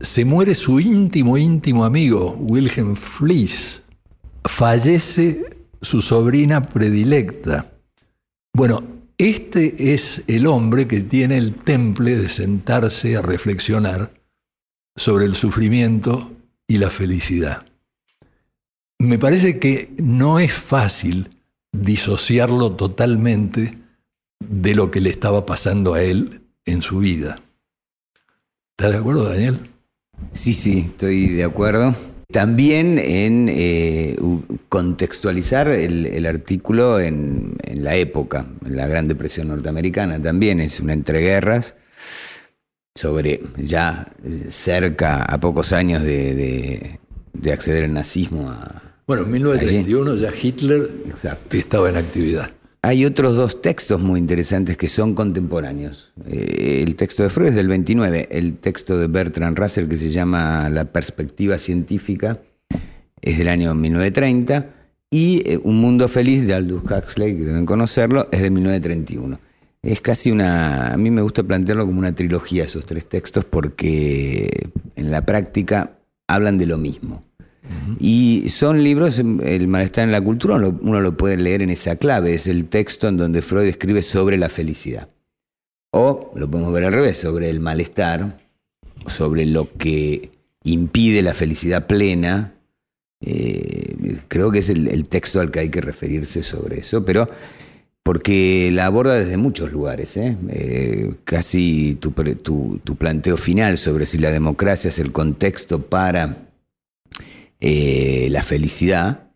se 0.00 0.24
muere 0.24 0.54
su 0.54 0.80
íntimo, 0.80 1.36
íntimo 1.36 1.84
amigo, 1.84 2.36
Wilhelm 2.40 2.94
Fliess, 2.94 3.82
fallece 4.44 5.56
su 5.82 6.00
sobrina 6.00 6.68
predilecta. 6.68 7.72
Bueno, 8.52 8.93
este 9.18 9.94
es 9.94 10.22
el 10.26 10.46
hombre 10.46 10.88
que 10.88 11.00
tiene 11.00 11.38
el 11.38 11.54
temple 11.54 12.16
de 12.16 12.28
sentarse 12.28 13.16
a 13.16 13.22
reflexionar 13.22 14.12
sobre 14.96 15.24
el 15.24 15.34
sufrimiento 15.34 16.32
y 16.66 16.78
la 16.78 16.90
felicidad. 16.90 17.66
Me 18.98 19.18
parece 19.18 19.58
que 19.58 19.94
no 20.02 20.38
es 20.38 20.52
fácil 20.52 21.30
disociarlo 21.72 22.72
totalmente 22.72 23.78
de 24.40 24.74
lo 24.74 24.90
que 24.90 25.00
le 25.00 25.10
estaba 25.10 25.44
pasando 25.46 25.94
a 25.94 26.02
él 26.02 26.42
en 26.64 26.82
su 26.82 26.98
vida. 26.98 27.36
¿Estás 28.76 28.92
de 28.92 28.98
acuerdo, 28.98 29.28
Daniel? 29.28 29.70
Sí, 30.32 30.54
sí, 30.54 30.90
estoy 30.90 31.28
de 31.28 31.44
acuerdo. 31.44 31.94
También 32.30 32.98
en 32.98 33.48
eh, 33.48 34.16
contextualizar 34.68 35.68
el, 35.68 36.26
artículo 36.26 36.98
en, 36.98 37.56
la 37.76 37.96
época, 37.96 38.46
en 38.64 38.76
la 38.76 38.86
Gran 38.86 39.08
Depresión 39.08 39.48
norteamericana, 39.48 40.20
también 40.20 40.60
es 40.60 40.80
una 40.80 40.94
entreguerras 40.94 41.74
sobre 42.94 43.42
ya 43.58 44.12
cerca, 44.48 45.22
a 45.22 45.38
pocos 45.38 45.72
años 45.72 46.02
de, 46.02 46.98
acceder 47.52 47.84
al 47.84 47.92
nazismo. 47.92 48.50
A, 48.50 48.82
bueno, 49.06 49.24
en 49.24 49.30
1931 49.32 50.14
ya 50.16 50.32
Hitler 50.40 50.90
estaba 51.50 51.90
en 51.90 51.96
actividad. 51.96 52.50
Hay 52.84 53.06
otros 53.06 53.34
dos 53.34 53.62
textos 53.62 53.98
muy 53.98 54.20
interesantes 54.20 54.76
que 54.76 54.88
son 54.88 55.14
contemporáneos. 55.14 56.12
Eh, 56.26 56.84
el 56.86 56.96
texto 56.96 57.22
de 57.22 57.30
Freud 57.30 57.48
es 57.48 57.54
del 57.54 57.66
29, 57.66 58.28
el 58.30 58.58
texto 58.58 58.98
de 58.98 59.06
Bertrand 59.06 59.58
Russell 59.58 59.88
que 59.88 59.96
se 59.96 60.10
llama 60.10 60.68
La 60.68 60.84
perspectiva 60.84 61.56
científica 61.56 62.42
es 63.22 63.38
del 63.38 63.48
año 63.48 63.74
1930 63.74 64.66
y 65.10 65.42
eh, 65.50 65.58
Un 65.64 65.80
mundo 65.80 66.08
feliz 66.08 66.46
de 66.46 66.52
Aldous 66.52 66.84
Huxley, 66.84 67.34
que 67.34 67.44
deben 67.44 67.64
conocerlo, 67.64 68.28
es 68.30 68.42
de 68.42 68.50
1931. 68.50 69.40
Es 69.82 70.02
casi 70.02 70.30
una, 70.30 70.92
a 70.92 70.96
mí 70.98 71.10
me 71.10 71.22
gusta 71.22 71.42
plantearlo 71.42 71.86
como 71.86 72.00
una 72.00 72.14
trilogía 72.14 72.64
esos 72.64 72.84
tres 72.84 73.08
textos 73.08 73.46
porque 73.46 74.68
en 74.94 75.10
la 75.10 75.24
práctica 75.24 76.00
hablan 76.28 76.58
de 76.58 76.66
lo 76.66 76.76
mismo. 76.76 77.24
Y 77.98 78.48
son 78.48 78.82
libros, 78.82 79.18
El 79.18 79.68
malestar 79.68 80.04
en 80.04 80.12
la 80.12 80.20
cultura, 80.20 80.56
uno 80.56 81.00
lo, 81.00 81.16
puede 81.16 81.36
leer 81.36 81.62
en 81.62 81.70
esa 81.70 81.96
clave, 81.96 82.34
es 82.34 82.46
el 82.46 82.66
texto 82.66 83.08
en 83.08 83.16
donde 83.16 83.42
Freud 83.42 83.66
escribe 83.66 84.02
sobre 84.02 84.36
la 84.36 84.48
felicidad. 84.48 85.08
O 85.90 86.32
lo 86.34 86.50
podemos 86.50 86.72
ver 86.72 86.84
al 86.84 86.92
revés, 86.92 87.18
sobre 87.18 87.48
el 87.48 87.60
malestar, 87.60 88.38
sobre 89.06 89.46
lo 89.46 89.72
que 89.72 90.30
impide 90.64 91.22
la 91.22 91.34
felicidad 91.34 91.86
plena. 91.86 92.54
Eh, 93.20 94.18
creo 94.28 94.50
que 94.50 94.58
es 94.58 94.68
el, 94.68 95.06
texto 95.06 95.40
al 95.40 95.50
que 95.50 95.60
hay 95.60 95.68
que 95.70 95.80
referirse 95.80 96.42
sobre 96.42 96.80
eso, 96.80 97.04
pero 97.04 97.28
porque 98.02 98.70
la 98.72 98.86
aborda 98.86 99.14
desde 99.14 99.38
muchos 99.38 99.72
lugares. 99.72 100.16
¿eh? 100.18 100.36
Eh, 100.50 101.14
casi 101.24 101.96
tu, 101.98 102.10
tu 102.82 102.96
planteo 102.96 103.38
final 103.38 103.78
sobre 103.78 104.04
si 104.04 104.18
la 104.18 104.30
democracia 104.30 104.88
es 104.88 104.98
el 104.98 105.12
contexto 105.12 105.80
para 105.80 106.44
eh, 107.66 108.28
la 108.30 108.42
felicidad. 108.42 109.30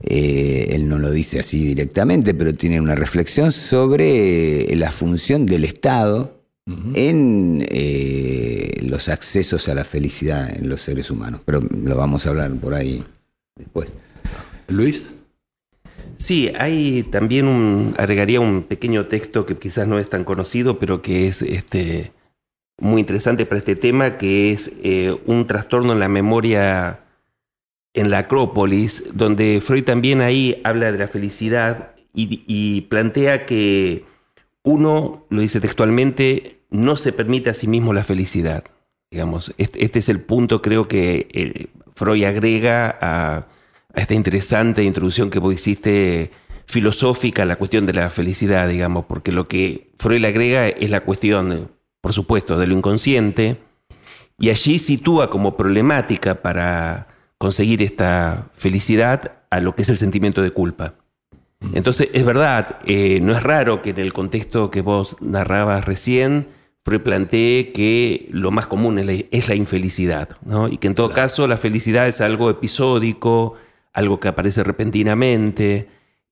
Eh, 0.00 0.68
él 0.70 0.88
no 0.88 0.96
lo 0.96 1.10
dice 1.10 1.40
así 1.40 1.64
directamente, 1.64 2.32
pero 2.32 2.54
tiene 2.54 2.80
una 2.80 2.94
reflexión 2.94 3.50
sobre 3.50 4.72
eh, 4.72 4.76
la 4.76 4.92
función 4.92 5.44
del 5.44 5.64
Estado 5.64 6.40
en 6.94 7.66
los 8.88 9.08
accesos 9.08 9.68
a 9.68 9.74
la 9.74 9.82
felicidad 9.84 10.56
en 10.56 10.68
los 10.68 10.82
seres 10.82 11.10
humanos. 11.10 11.40
Pero 11.44 11.60
lo 11.60 11.96
vamos 11.96 12.26
a 12.26 12.30
hablar 12.30 12.54
por 12.54 12.74
ahí 12.74 13.04
después. 13.56 13.92
Luis. 14.68 15.02
Sí, 16.16 16.52
hay 16.56 17.02
también 17.10 17.48
un, 17.48 17.94
agregaría 17.98 18.38
un 18.38 18.62
pequeño 18.62 19.06
texto 19.06 19.46
que 19.46 19.58
quizás 19.58 19.88
no 19.88 19.98
es 19.98 20.08
tan 20.08 20.22
conocido, 20.22 20.78
pero 20.78 21.02
que 21.02 21.26
es 21.26 21.42
este, 21.42 22.12
muy 22.78 23.00
interesante 23.00 23.46
para 23.46 23.58
este 23.58 23.74
tema, 23.74 24.16
que 24.16 24.52
es 24.52 24.70
un 25.26 25.46
trastorno 25.48 25.92
en 25.92 25.98
la 25.98 26.08
memoria 26.08 27.03
en 27.94 28.10
la 28.10 28.18
Acrópolis, 28.18 29.04
donde 29.12 29.60
Freud 29.60 29.84
también 29.84 30.20
ahí 30.20 30.60
habla 30.64 30.90
de 30.90 30.98
la 30.98 31.08
felicidad 31.08 31.92
y, 32.16 32.82
plantea 32.82 33.44
que 33.46 34.04
uno, 34.62 35.26
lo 35.30 35.40
dice 35.40 35.60
textualmente, 35.60 36.60
no 36.70 36.96
se 36.96 37.12
permite 37.12 37.50
a 37.50 37.54
sí 37.54 37.66
mismo 37.66 37.92
la 37.92 38.04
felicidad. 38.04 38.64
Digamos, 39.10 39.54
este, 39.58 39.84
este 39.84 39.98
es 39.98 40.08
el 40.08 40.22
punto, 40.22 40.62
creo 40.62 40.86
que 40.86 41.28
eh, 41.32 41.66
Freud 41.94 42.24
agrega 42.24 42.98
a, 43.00 43.46
esta 43.94 44.14
interesante 44.14 44.82
introducción 44.82 45.30
que 45.30 45.38
vos 45.38 45.54
hiciste 45.54 46.32
filosófica 46.66 47.44
la 47.44 47.56
cuestión 47.56 47.86
de 47.86 47.92
la 47.92 48.10
felicidad, 48.10 48.68
digamos, 48.68 49.04
porque 49.06 49.30
lo 49.30 49.46
que 49.46 49.90
Freud 49.98 50.24
agrega 50.24 50.68
es 50.68 50.90
la 50.90 51.02
cuestión, 51.02 51.70
por 52.00 52.12
supuesto, 52.12 52.58
de 52.58 52.66
lo 52.66 52.76
inconsciente, 52.76 53.58
y 54.38 54.50
allí 54.50 54.78
sitúa 54.78 55.30
como 55.30 55.56
problemática 55.56 56.42
para 56.42 57.13
conseguir 57.44 57.82
esta 57.82 58.48
felicidad 58.54 59.32
a 59.50 59.60
lo 59.60 59.74
que 59.74 59.82
es 59.82 59.90
el 59.90 59.98
sentimiento 59.98 60.40
de 60.40 60.52
culpa. 60.52 60.94
Entonces, 61.74 62.08
es 62.14 62.24
verdad, 62.24 62.80
eh, 62.86 63.20
no 63.20 63.36
es 63.36 63.42
raro 63.42 63.82
que 63.82 63.90
en 63.90 63.98
el 63.98 64.14
contexto 64.14 64.70
que 64.70 64.80
vos 64.80 65.18
narrabas 65.20 65.84
recién, 65.84 66.46
Freud 66.86 67.02
plantee 67.02 67.70
que 67.74 68.30
lo 68.30 68.50
más 68.50 68.66
común 68.66 68.98
es 68.98 69.48
la, 69.48 69.54
infelicidad, 69.56 70.38
¿no? 70.46 70.68
y 70.68 70.78
que 70.78 70.86
en 70.86 70.94
todo 70.94 71.10
caso 71.10 71.46
la 71.46 71.58
felicidad 71.58 72.08
es 72.08 72.22
algo 72.22 72.48
episódico, 72.48 73.56
algo 73.92 74.20
que 74.20 74.28
aparece 74.28 74.64
repentinamente, 74.64 75.88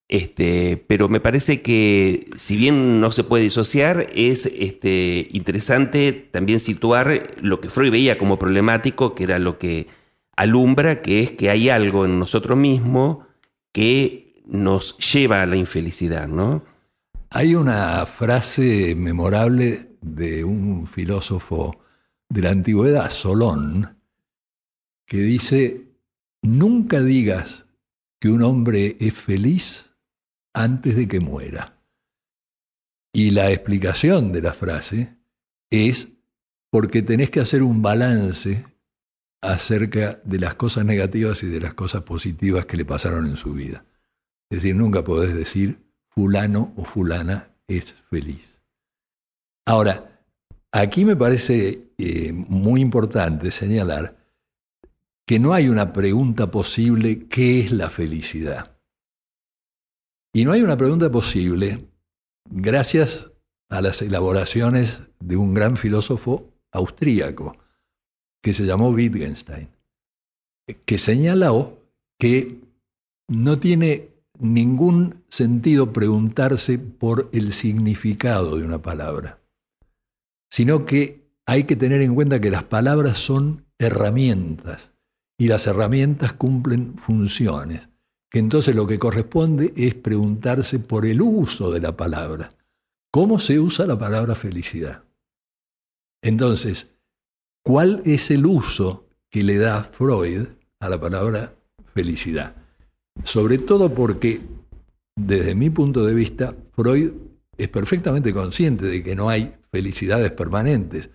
este, 0.08 0.82
pero 0.86 1.10
me 1.10 1.20
parece 1.20 1.60
que 1.60 2.30
si 2.36 2.56
bien 2.56 3.02
no 3.02 3.10
se 3.10 3.24
puede 3.24 3.44
disociar, 3.44 4.06
es 4.14 4.46
este, 4.46 5.28
interesante 5.32 6.12
también 6.32 6.58
situar 6.58 7.34
lo 7.42 7.60
que 7.60 7.68
Freud 7.68 7.90
veía 7.90 8.16
como 8.16 8.38
problemático, 8.38 9.14
que 9.14 9.24
era 9.24 9.38
lo 9.38 9.58
que 9.58 10.00
alumbra 10.36 11.02
que 11.02 11.22
es 11.22 11.30
que 11.32 11.50
hay 11.50 11.68
algo 11.68 12.04
en 12.04 12.18
nosotros 12.18 12.58
mismos 12.58 13.26
que 13.72 14.42
nos 14.46 14.96
lleva 14.98 15.42
a 15.42 15.46
la 15.46 15.56
infelicidad, 15.56 16.28
¿no? 16.28 16.64
Hay 17.30 17.54
una 17.54 18.04
frase 18.06 18.94
memorable 18.94 19.96
de 20.00 20.44
un 20.44 20.86
filósofo 20.86 21.80
de 22.28 22.42
la 22.42 22.50
antigüedad, 22.50 23.10
Solón, 23.10 23.98
que 25.06 25.18
dice, 25.18 25.86
nunca 26.42 27.00
digas 27.00 27.66
que 28.18 28.28
un 28.28 28.42
hombre 28.42 28.96
es 29.00 29.14
feliz 29.14 29.90
antes 30.52 30.96
de 30.96 31.08
que 31.08 31.20
muera. 31.20 31.78
Y 33.12 33.30
la 33.30 33.50
explicación 33.50 34.32
de 34.32 34.42
la 34.42 34.52
frase 34.52 35.16
es 35.70 36.08
porque 36.70 37.02
tenés 37.02 37.30
que 37.30 37.40
hacer 37.40 37.62
un 37.62 37.82
balance 37.82 38.64
acerca 39.42 40.20
de 40.24 40.38
las 40.38 40.54
cosas 40.54 40.84
negativas 40.84 41.42
y 41.42 41.48
de 41.48 41.60
las 41.60 41.74
cosas 41.74 42.02
positivas 42.02 42.64
que 42.64 42.76
le 42.76 42.84
pasaron 42.84 43.26
en 43.26 43.36
su 43.36 43.52
vida. 43.52 43.84
Es 44.48 44.62
decir, 44.62 44.76
nunca 44.76 45.02
podés 45.02 45.34
decir 45.34 45.82
fulano 46.08 46.72
o 46.76 46.84
fulana 46.84 47.50
es 47.66 47.94
feliz. 48.08 48.58
Ahora, 49.66 50.20
aquí 50.70 51.04
me 51.04 51.16
parece 51.16 51.92
eh, 51.98 52.32
muy 52.32 52.80
importante 52.80 53.50
señalar 53.50 54.16
que 55.26 55.38
no 55.38 55.52
hay 55.52 55.68
una 55.68 55.92
pregunta 55.92 56.50
posible, 56.50 57.26
¿qué 57.28 57.60
es 57.60 57.72
la 57.72 57.88
felicidad? 57.90 58.76
Y 60.32 60.44
no 60.44 60.52
hay 60.52 60.62
una 60.62 60.76
pregunta 60.76 61.10
posible 61.10 61.88
gracias 62.50 63.30
a 63.68 63.80
las 63.80 64.02
elaboraciones 64.02 65.00
de 65.20 65.36
un 65.36 65.54
gran 65.54 65.76
filósofo 65.76 66.52
austríaco, 66.72 67.56
que 68.42 68.52
se 68.52 68.64
llamó 68.64 68.90
Wittgenstein, 68.90 69.68
que 70.84 70.98
señaló 70.98 71.78
que 72.18 72.60
no 73.28 73.58
tiene 73.58 74.10
ningún 74.38 75.22
sentido 75.28 75.92
preguntarse 75.92 76.78
por 76.78 77.28
el 77.32 77.52
significado 77.52 78.56
de 78.56 78.64
una 78.64 78.82
palabra. 78.82 79.38
sino 80.50 80.84
que 80.84 81.22
hay 81.46 81.64
que 81.64 81.76
tener 81.76 82.02
en 82.02 82.14
cuenta 82.14 82.38
que 82.38 82.50
las 82.50 82.64
palabras 82.64 83.16
son 83.16 83.64
herramientas 83.78 84.90
y 85.38 85.48
las 85.48 85.66
herramientas 85.66 86.34
cumplen 86.34 86.98
funciones, 86.98 87.88
que 88.30 88.38
entonces 88.38 88.76
lo 88.76 88.86
que 88.86 88.98
corresponde 88.98 89.72
es 89.76 89.94
preguntarse 89.94 90.78
por 90.78 91.06
el 91.06 91.22
uso 91.22 91.70
de 91.70 91.80
la 91.80 91.96
palabra. 91.96 92.54
¿Cómo 93.10 93.40
se 93.40 93.58
usa 93.58 93.86
la 93.86 93.98
palabra 93.98 94.34
felicidad? 94.34 95.04
Entonces, 96.22 96.90
¿cuál 97.62 98.02
es 98.04 98.30
el 98.30 98.46
uso 98.46 99.06
que 99.30 99.42
le 99.42 99.58
da 99.58 99.84
Freud 99.84 100.48
a 100.80 100.88
la 100.88 101.00
palabra 101.00 101.54
felicidad? 101.94 102.54
Sobre 103.22 103.58
todo 103.58 103.94
porque, 103.94 104.40
desde 105.16 105.54
mi 105.54 105.70
punto 105.70 106.04
de 106.04 106.14
vista, 106.14 106.54
Freud 106.72 107.12
es 107.56 107.68
perfectamente 107.68 108.32
consciente 108.32 108.86
de 108.86 109.02
que 109.02 109.14
no 109.14 109.28
hay 109.28 109.54
felicidades 109.70 110.32
permanentes, 110.32 111.10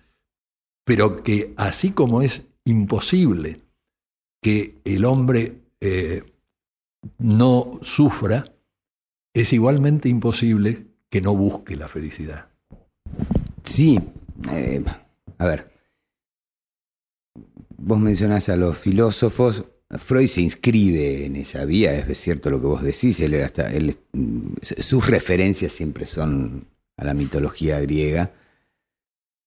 pero 0.84 1.22
que 1.22 1.52
así 1.56 1.90
como 1.90 2.22
es 2.22 2.46
imposible 2.64 3.62
que 4.42 4.80
el 4.84 5.04
hombre 5.04 5.62
eh, 5.80 6.22
no 7.18 7.78
sufra, 7.82 8.44
es 9.34 9.52
igualmente 9.52 10.08
imposible 10.08 10.86
que 11.10 11.20
no 11.20 11.34
busque 11.34 11.76
la 11.76 11.88
felicidad. 11.88 12.48
Sí, 13.62 13.98
eh, 14.52 14.82
a 15.38 15.46
ver, 15.46 15.77
vos 17.78 17.98
mencionás 17.98 18.48
a 18.48 18.56
los 18.56 18.76
filósofos, 18.76 19.64
Freud 19.90 20.26
se 20.26 20.42
inscribe 20.42 21.24
en 21.24 21.36
esa 21.36 21.64
vía, 21.64 21.98
es 21.98 22.18
cierto 22.18 22.50
lo 22.50 22.60
que 22.60 22.66
vos 22.66 22.82
decís, 22.82 23.20
él 23.20 23.42
hasta, 23.42 23.70
sus 24.60 25.06
referencias 25.06 25.72
siempre 25.72 26.04
son 26.04 26.66
a 26.96 27.04
la 27.04 27.14
mitología 27.14 27.80
griega. 27.80 28.32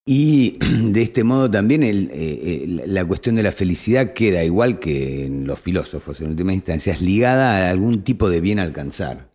Y 0.04 0.58
de 0.90 1.02
este 1.02 1.22
modo 1.22 1.48
también 1.48 1.82
eh, 1.84 2.82
la 2.86 3.04
cuestión 3.04 3.36
de 3.36 3.44
la 3.44 3.52
felicidad 3.52 4.14
queda, 4.14 4.42
igual 4.42 4.80
que 4.80 5.26
en 5.26 5.46
los 5.46 5.60
filósofos 5.60 6.20
en 6.20 6.30
última 6.30 6.52
instancia, 6.52 6.92
es 6.92 7.00
ligada 7.00 7.68
a 7.68 7.70
algún 7.70 8.02
tipo 8.02 8.28
de 8.28 8.40
bien 8.40 8.58
alcanzar. 8.58 9.30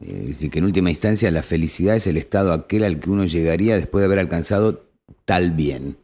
Es 0.00 0.26
decir, 0.26 0.50
que 0.50 0.58
en 0.58 0.66
última 0.66 0.90
instancia 0.90 1.30
la 1.30 1.42
felicidad 1.42 1.96
es 1.96 2.06
el 2.06 2.16
estado 2.16 2.52
aquel 2.52 2.84
al 2.84 3.00
que 3.00 3.10
uno 3.10 3.24
llegaría 3.24 3.76
después 3.76 4.00
de 4.02 4.06
haber 4.06 4.18
alcanzado 4.18 4.90
tal 5.24 5.52
bien, 5.52 5.96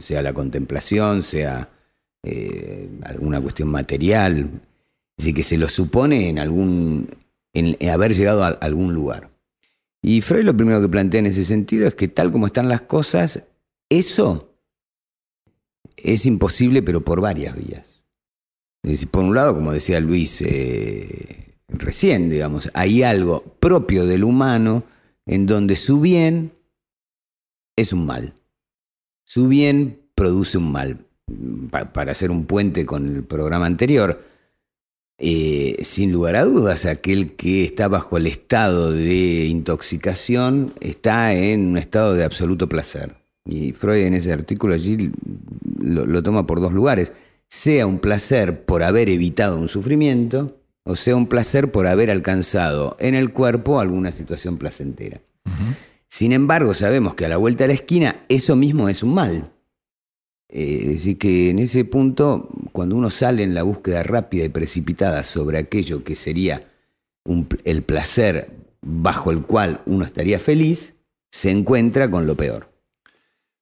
sea 0.00 0.22
la 0.22 0.32
contemplación, 0.32 1.22
sea 1.22 1.68
eh, 2.22 2.88
alguna 3.02 3.40
cuestión 3.40 3.68
material, 3.68 4.48
decir, 5.16 5.34
que 5.34 5.42
se 5.42 5.58
lo 5.58 5.68
supone 5.68 6.28
en 6.28 6.38
algún, 6.38 7.08
en, 7.52 7.76
haber 7.90 8.14
llegado 8.14 8.44
a 8.44 8.48
algún 8.48 8.94
lugar. 8.94 9.30
Y 10.02 10.20
Freud 10.20 10.44
lo 10.44 10.56
primero 10.56 10.80
que 10.80 10.88
plantea 10.88 11.20
en 11.20 11.26
ese 11.26 11.44
sentido 11.44 11.86
es 11.86 11.94
que 11.94 12.08
tal 12.08 12.32
como 12.32 12.46
están 12.46 12.68
las 12.68 12.82
cosas, 12.82 13.44
eso 13.88 14.52
es 15.96 16.26
imposible, 16.26 16.82
pero 16.82 17.04
por 17.04 17.20
varias 17.20 17.56
vías. 17.56 17.86
Por 19.10 19.24
un 19.24 19.34
lado, 19.34 19.54
como 19.54 19.72
decía 19.72 20.00
Luis 20.00 20.42
eh, 20.42 21.54
recién, 21.68 22.30
digamos, 22.30 22.70
hay 22.74 23.04
algo 23.04 23.42
propio 23.60 24.06
del 24.06 24.24
humano 24.24 24.82
en 25.24 25.46
donde 25.46 25.76
su 25.76 26.00
bien 26.00 26.52
es 27.76 27.92
un 27.92 28.06
mal. 28.06 28.34
Su 29.32 29.48
bien 29.48 29.98
produce 30.14 30.58
un 30.58 30.70
mal. 30.72 31.06
para 31.94 32.12
hacer 32.12 32.30
un 32.30 32.44
puente 32.44 32.84
con 32.84 33.16
el 33.16 33.24
programa 33.24 33.64
anterior, 33.64 34.22
eh, 35.16 35.78
sin 35.80 36.12
lugar 36.12 36.36
a 36.36 36.44
dudas, 36.44 36.84
aquel 36.84 37.34
que 37.34 37.64
está 37.64 37.88
bajo 37.88 38.18
el 38.18 38.26
estado 38.26 38.92
de 38.92 39.46
intoxicación 39.46 40.74
está 40.80 41.32
en 41.32 41.68
un 41.68 41.78
estado 41.78 42.12
de 42.12 42.24
absoluto 42.24 42.68
placer. 42.68 43.16
Y 43.46 43.72
Freud 43.72 44.04
en 44.04 44.12
ese 44.12 44.34
artículo 44.34 44.74
allí 44.74 45.10
lo, 45.78 46.22
toma 46.22 46.46
por 46.46 46.60
dos 46.60 46.74
lugares. 46.74 47.14
Sea 47.48 47.86
un 47.86 48.00
placer 48.00 48.66
por 48.66 48.82
haber 48.82 49.08
evitado 49.08 49.56
un 49.56 49.70
sufrimiento, 49.70 50.58
o 50.84 50.94
sea 50.94 51.16
un 51.16 51.26
placer 51.26 51.72
por 51.72 51.86
haber 51.86 52.10
alcanzado 52.10 52.98
en 53.00 53.14
el 53.14 53.32
cuerpo 53.32 53.80
alguna 53.80 54.12
situación 54.12 54.58
placentera. 54.58 55.22
Sin 56.12 56.32
embargo, 56.32 56.74
sabemos 56.74 57.14
que 57.14 57.24
a 57.24 57.28
la 57.30 57.38
vuelta 57.38 57.64
de 57.64 57.68
la 57.68 57.72
esquina 57.72 58.26
eso 58.28 58.54
mismo 58.54 58.90
es 58.90 59.02
un 59.02 59.14
mal. 59.14 59.50
Eh, 60.50 60.80
es 60.82 60.88
decir, 60.88 61.16
que 61.16 61.48
en 61.48 61.58
ese 61.58 61.86
punto, 61.86 62.50
cuando 62.72 62.96
uno 62.96 63.08
sale 63.08 63.42
en 63.42 63.54
la 63.54 63.62
búsqueda 63.62 64.02
rápida 64.02 64.44
y 64.44 64.50
precipitada 64.50 65.22
sobre 65.22 65.56
aquello 65.56 66.04
que 66.04 66.14
sería 66.14 66.70
el 67.64 67.82
placer 67.82 68.50
bajo 68.82 69.30
el 69.30 69.40
cual 69.46 69.80
uno 69.86 70.04
estaría 70.04 70.38
feliz, 70.38 70.92
se 71.30 71.50
encuentra 71.50 72.10
con 72.10 72.26
lo 72.26 72.36
peor. 72.36 72.70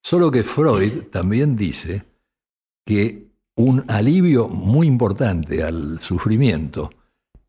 Solo 0.03 0.33
que 0.33 0.43
Freud 0.43 1.05
también 1.13 1.55
dice 1.55 2.03
que 2.85 3.29
un 3.55 3.85
alivio 3.87 4.49
muy 4.49 4.89
importante 4.89 5.63
al 5.63 6.01
sufrimiento 6.01 6.91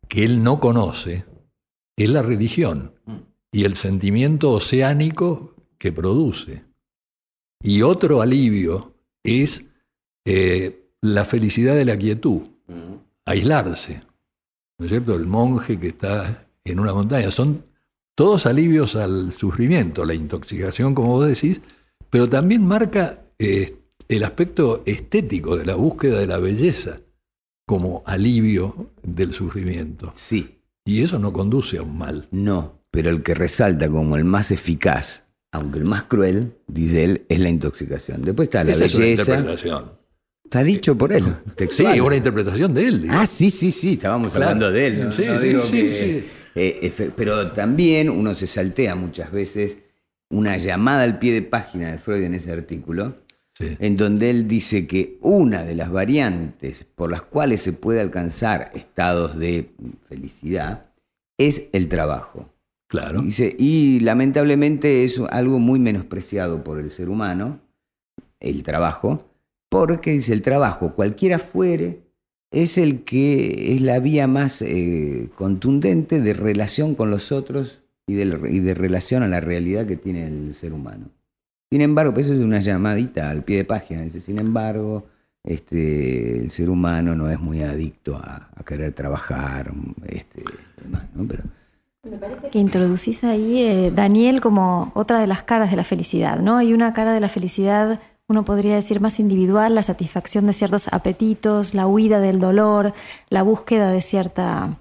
que 0.06 0.24
él 0.24 0.44
no 0.44 0.60
conoce 0.60 1.24
es 1.96 2.08
la 2.08 2.22
religión 2.22 2.92
y 3.52 3.64
el 3.64 3.76
sentimiento 3.76 4.50
oceánico 4.50 5.54
que 5.78 5.92
produce. 5.92 6.64
Y 7.62 7.82
otro 7.82 8.22
alivio 8.22 8.94
es 9.22 9.64
eh, 10.24 10.88
la 11.00 11.24
felicidad 11.24 11.76
de 11.76 11.84
la 11.84 11.96
quietud, 11.96 12.42
aislarse. 13.24 14.02
¿No 14.78 14.86
es 14.86 14.90
cierto? 14.90 15.14
El 15.14 15.26
monje 15.26 15.78
que 15.78 15.88
está 15.88 16.48
en 16.64 16.80
una 16.80 16.94
montaña. 16.94 17.30
Son 17.30 17.64
todos 18.14 18.46
alivios 18.46 18.96
al 18.96 19.32
sufrimiento, 19.38 20.04
la 20.04 20.14
intoxicación, 20.14 20.94
como 20.94 21.08
vos 21.08 21.28
decís, 21.28 21.60
pero 22.10 22.28
también 22.28 22.66
marca 22.66 23.26
eh, 23.38 23.76
el 24.08 24.24
aspecto 24.24 24.82
estético 24.86 25.56
de 25.56 25.66
la 25.66 25.74
búsqueda 25.74 26.18
de 26.18 26.26
la 26.26 26.38
belleza 26.38 26.98
como 27.66 28.02
alivio 28.06 28.90
del 29.02 29.34
sufrimiento. 29.34 30.12
Sí. 30.14 30.58
Y 30.84 31.02
eso 31.02 31.18
no 31.18 31.32
conduce 31.32 31.78
a 31.78 31.82
un 31.82 31.96
mal. 31.96 32.28
No, 32.32 32.81
pero 32.92 33.10
el 33.10 33.24
que 33.24 33.34
resalta 33.34 33.88
como 33.88 34.16
el 34.16 34.24
más 34.24 34.52
eficaz 34.52 35.24
aunque 35.52 35.78
el 35.78 35.84
más 35.84 36.04
cruel, 36.04 36.54
dice 36.66 37.04
él, 37.04 37.26
es 37.28 37.38
la 37.38 37.50
intoxicación. 37.50 38.22
Después 38.22 38.46
está 38.46 38.64
la 38.64 38.72
belleza. 38.72 39.06
interpretación. 39.06 39.92
Está 40.44 40.64
dicho 40.64 40.96
por 40.96 41.12
él. 41.12 41.24
Sí, 41.70 41.84
una 42.00 42.16
interpretación 42.16 42.74
de 42.74 42.88
él. 42.88 43.06
Ah, 43.10 43.26
sí, 43.26 43.50
sí, 43.50 43.70
sí, 43.70 43.92
estábamos 43.92 44.34
hablando 44.34 44.72
de 44.72 44.86
él. 44.86 45.12
Sí, 45.12 45.24
sí, 45.62 45.92
sí, 45.92 46.24
eh, 46.54 47.12
pero 47.14 47.52
también 47.52 48.10
uno 48.10 48.34
se 48.34 48.46
saltea 48.46 48.94
muchas 48.94 49.30
veces 49.30 49.78
una 50.30 50.56
llamada 50.56 51.02
al 51.02 51.18
pie 51.18 51.34
de 51.34 51.42
página 51.42 51.92
de 51.92 51.98
Freud 51.98 52.22
en 52.22 52.34
ese 52.34 52.50
artículo, 52.50 53.18
en 53.58 53.96
donde 53.98 54.30
él 54.30 54.48
dice 54.48 54.86
que 54.86 55.18
una 55.20 55.64
de 55.64 55.74
las 55.74 55.90
variantes 55.90 56.84
por 56.84 57.10
las 57.10 57.22
cuales 57.22 57.60
se 57.60 57.74
puede 57.74 58.00
alcanzar 58.00 58.70
estados 58.74 59.38
de 59.38 59.70
felicidad 60.08 60.86
es 61.38 61.68
el 61.72 61.88
trabajo. 61.88 62.51
Claro. 62.92 63.24
y 63.24 64.00
lamentablemente 64.00 65.02
es 65.02 65.18
algo 65.30 65.58
muy 65.58 65.80
menospreciado 65.80 66.62
por 66.62 66.78
el 66.78 66.90
ser 66.90 67.08
humano, 67.08 67.58
el 68.38 68.62
trabajo, 68.64 69.30
porque 69.70 70.10
dice 70.10 70.34
el 70.34 70.42
trabajo, 70.42 70.92
cualquiera 70.94 71.38
fuere, 71.38 72.02
es 72.50 72.76
el 72.76 73.04
que 73.04 73.72
es 73.72 73.80
la 73.80 73.98
vía 73.98 74.26
más 74.26 74.60
eh, 74.60 75.30
contundente 75.36 76.20
de 76.20 76.34
relación 76.34 76.94
con 76.94 77.10
los 77.10 77.32
otros 77.32 77.80
y 78.06 78.12
de, 78.12 78.24
y 78.50 78.60
relación 78.74 79.22
a 79.22 79.28
la 79.28 79.40
realidad 79.40 79.86
que 79.86 79.96
tiene 79.96 80.26
el 80.26 80.54
ser 80.54 80.74
humano. 80.74 81.06
Sin 81.70 81.80
embargo, 81.80 82.12
pues 82.12 82.26
eso 82.26 82.34
es 82.34 82.40
una 82.40 82.60
llamadita 82.60 83.30
al 83.30 83.42
pie 83.42 83.56
de 83.56 83.64
página. 83.64 84.02
Dice, 84.02 84.20
sin 84.20 84.38
embargo, 84.38 85.06
este, 85.42 86.40
el 86.40 86.50
ser 86.50 86.68
humano 86.68 87.14
no 87.14 87.30
es 87.30 87.40
muy 87.40 87.62
adicto 87.62 88.16
a, 88.16 88.50
querer 88.66 88.92
trabajar, 88.92 89.72
este, 90.08 90.44
¿no? 91.14 91.26
Pero, 91.26 91.44
que 92.50 92.58
introducís 92.58 93.22
ahí, 93.22 93.62
eh, 93.62 93.92
Daniel, 93.94 94.40
como 94.40 94.90
otra 94.94 95.20
de 95.20 95.28
las 95.28 95.44
caras 95.44 95.70
de 95.70 95.76
la 95.76 95.84
felicidad, 95.84 96.40
¿no? 96.40 96.56
Hay 96.56 96.72
una 96.72 96.92
cara 96.92 97.12
de 97.12 97.20
la 97.20 97.28
felicidad, 97.28 98.00
uno 98.26 98.44
podría 98.44 98.74
decir 98.74 99.00
más 99.00 99.20
individual, 99.20 99.76
la 99.76 99.84
satisfacción 99.84 100.48
de 100.48 100.52
ciertos 100.52 100.88
apetitos, 100.92 101.74
la 101.74 101.86
huida 101.86 102.18
del 102.18 102.40
dolor, 102.40 102.92
la 103.28 103.42
búsqueda 103.42 103.90
de 103.92 104.02
cierta... 104.02 104.78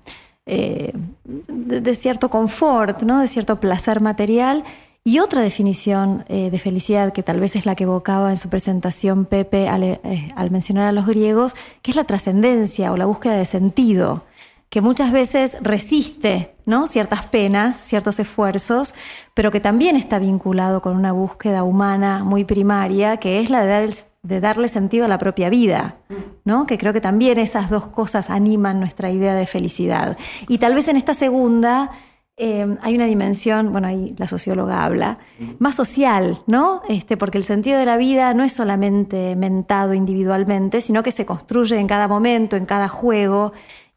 Eh, 0.47 0.93
de, 1.23 1.95
cierto 1.95 2.29
confort, 2.29 3.03
¿no? 3.03 3.21
de 3.21 3.27
cierto 3.27 3.59
placer 3.59 4.01
material, 4.01 4.63
y 5.03 5.19
otra 5.19 5.41
definición 5.41 6.25
eh, 6.27 6.49
de 6.49 6.57
felicidad, 6.57 7.13
que 7.13 7.21
tal 7.21 7.39
vez 7.39 7.55
es 7.55 7.67
la 7.67 7.75
que 7.75 7.83
evocaba 7.83 8.31
en 8.31 8.37
su 8.37 8.49
presentación 8.49 9.25
Pepe 9.25 9.69
al 9.69 10.51
mencionar 10.51 10.87
a 10.87 10.91
los 10.91 11.05
griegos, 11.05 11.55
que 11.83 11.91
es 11.91 11.95
la 11.95 12.03
trascendencia 12.03 12.91
o 12.91 12.97
la 12.97 13.05
búsqueda 13.05 13.35
de 13.35 13.45
sentido 13.45 14.23
que 14.71 14.79
muchas 14.79 15.11
veces 15.11 15.57
resiste 15.61 16.55
¿no? 16.65 16.87
ciertas 16.87 17.25
penas, 17.25 17.75
ciertos 17.75 18.19
esfuerzos, 18.21 18.95
pero 19.33 19.51
que 19.51 19.59
también 19.59 19.97
está 19.97 20.17
vinculado 20.17 20.81
con 20.81 20.95
una 20.95 21.11
búsqueda 21.11 21.63
humana 21.63 22.23
muy 22.23 22.45
primaria, 22.45 23.17
que 23.17 23.41
es 23.41 23.49
la 23.49 23.65
de, 23.65 23.93
de 24.23 24.39
darle 24.39 24.69
sentido 24.69 25.03
a 25.03 25.09
la 25.09 25.17
propia 25.17 25.49
vida, 25.49 25.97
¿no? 26.45 26.65
que 26.65 26.77
creo 26.77 26.93
que 26.93 27.01
también 27.01 27.37
esas 27.37 27.69
dos 27.69 27.87
cosas 27.87 28.29
animan 28.29 28.79
nuestra 28.79 29.11
idea 29.11 29.35
de 29.35 29.45
felicidad. 29.45 30.17
Y 30.47 30.57
tal 30.59 30.73
vez 30.73 30.87
en 30.87 30.95
esta 30.95 31.13
segunda 31.13 31.91
eh, 32.37 32.77
hay 32.81 32.95
una 32.95 33.05
dimensión, 33.07 33.73
bueno, 33.73 33.89
ahí 33.89 34.15
la 34.17 34.27
socióloga 34.27 34.85
habla, 34.85 35.19
más 35.59 35.75
social, 35.75 36.41
¿no? 36.47 36.81
Este, 36.87 37.17
porque 37.17 37.37
el 37.37 37.43
sentido 37.43 37.77
de 37.77 37.85
la 37.85 37.97
vida 37.97 38.33
no 38.33 38.43
es 38.43 38.53
solamente 38.53 39.35
mentado 39.35 39.93
individualmente, 39.93 40.79
sino 40.79 41.03
que 41.03 41.11
se 41.11 41.25
construye 41.25 41.77
en 41.77 41.87
cada 41.87 42.07
momento, 42.07 42.55
en 42.55 42.65
cada 42.65 42.87
juego. 42.87 43.51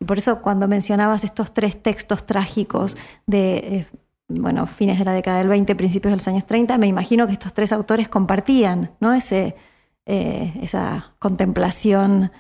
Y 0.05 0.07
por 0.07 0.19
eso 0.19 0.43
cuando 0.43 0.69
mencionabas 0.69 1.25
estos 1.25 1.55
tres 1.55 1.83
textos 1.83 2.27
trágicos 2.27 2.99
de, 3.27 3.57
eh, 3.57 4.67
fines 4.77 4.99
de 4.99 5.05
la 5.07 5.13
década 5.13 5.39
del 5.39 5.49
20, 5.49 5.75
principios 5.75 6.13
de 6.13 6.17
los 6.17 6.29
años 6.29 6.47
30, 6.47 6.77
me 6.77 6.87
imagino 6.87 7.27
que 7.27 7.33
estos 7.33 7.55
tres 7.55 7.73
autores 7.73 8.11
compartían, 8.11 8.91
¿no? 9.01 9.15
Ese, 9.15 9.57
eh, 10.05 10.53
esa 10.61 11.15
contemplación 11.19 12.31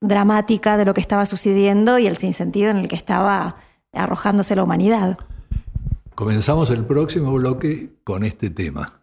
dramática 0.00 0.76
de 0.76 0.84
lo 0.84 0.92
que 0.94 1.00
estaba 1.00 1.26
sucediendo 1.26 1.98
y 1.98 2.06
el 2.06 2.16
sinsentido 2.16 2.70
en 2.70 2.76
el 2.76 2.88
que 2.88 2.94
estaba 2.94 3.56
arrojándose 3.92 4.54
la 4.54 4.62
humanidad. 4.62 5.18
Comenzamos 6.14 6.70
el 6.70 6.84
próximo 6.84 7.32
bloque 7.32 7.94
con 8.04 8.22
este 8.22 8.50
tema. 8.50 9.00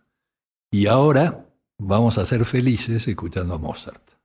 Y 0.71 0.87
ahora 0.87 1.47
vamos 1.77 2.17
a 2.17 2.25
ser 2.25 2.45
felices 2.45 3.07
escuchando 3.07 3.55
a 3.55 3.57
Mozart. 3.57 4.16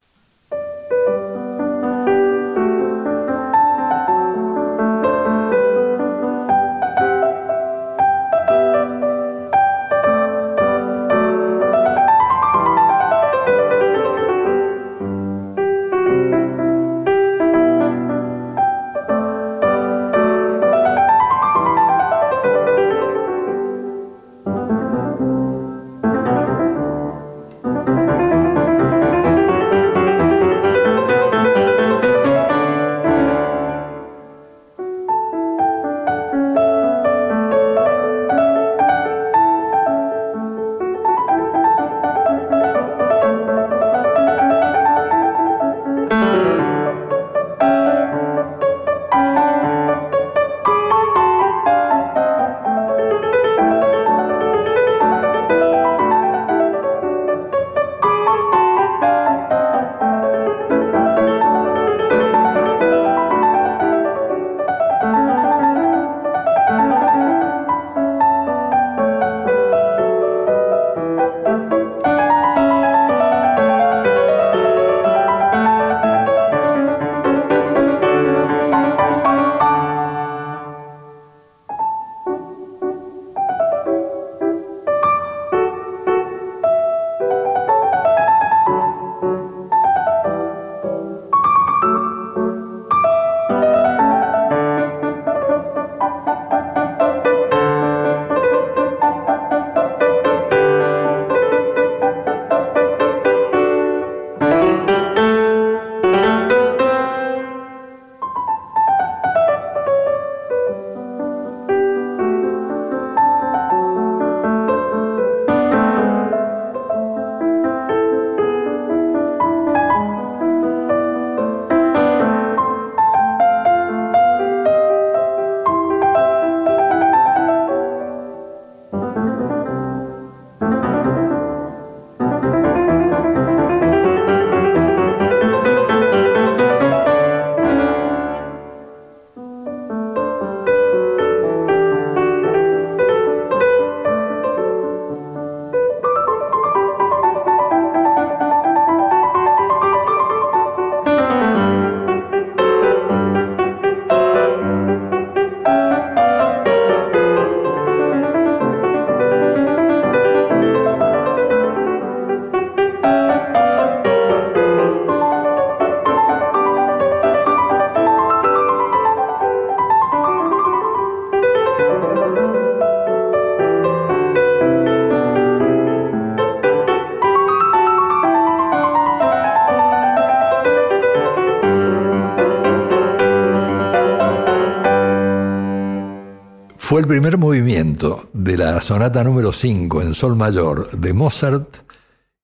El 187.03 187.09
primer 187.09 187.37
movimiento 187.37 188.31
de 188.33 188.57
la 188.57 188.81
sonata 188.81 189.25
número 189.25 189.53
5 189.53 190.03
en 190.03 190.15
sol 190.15 190.37
mayor 190.37 190.89
de 190.97 191.13
Mozart, 191.13 191.79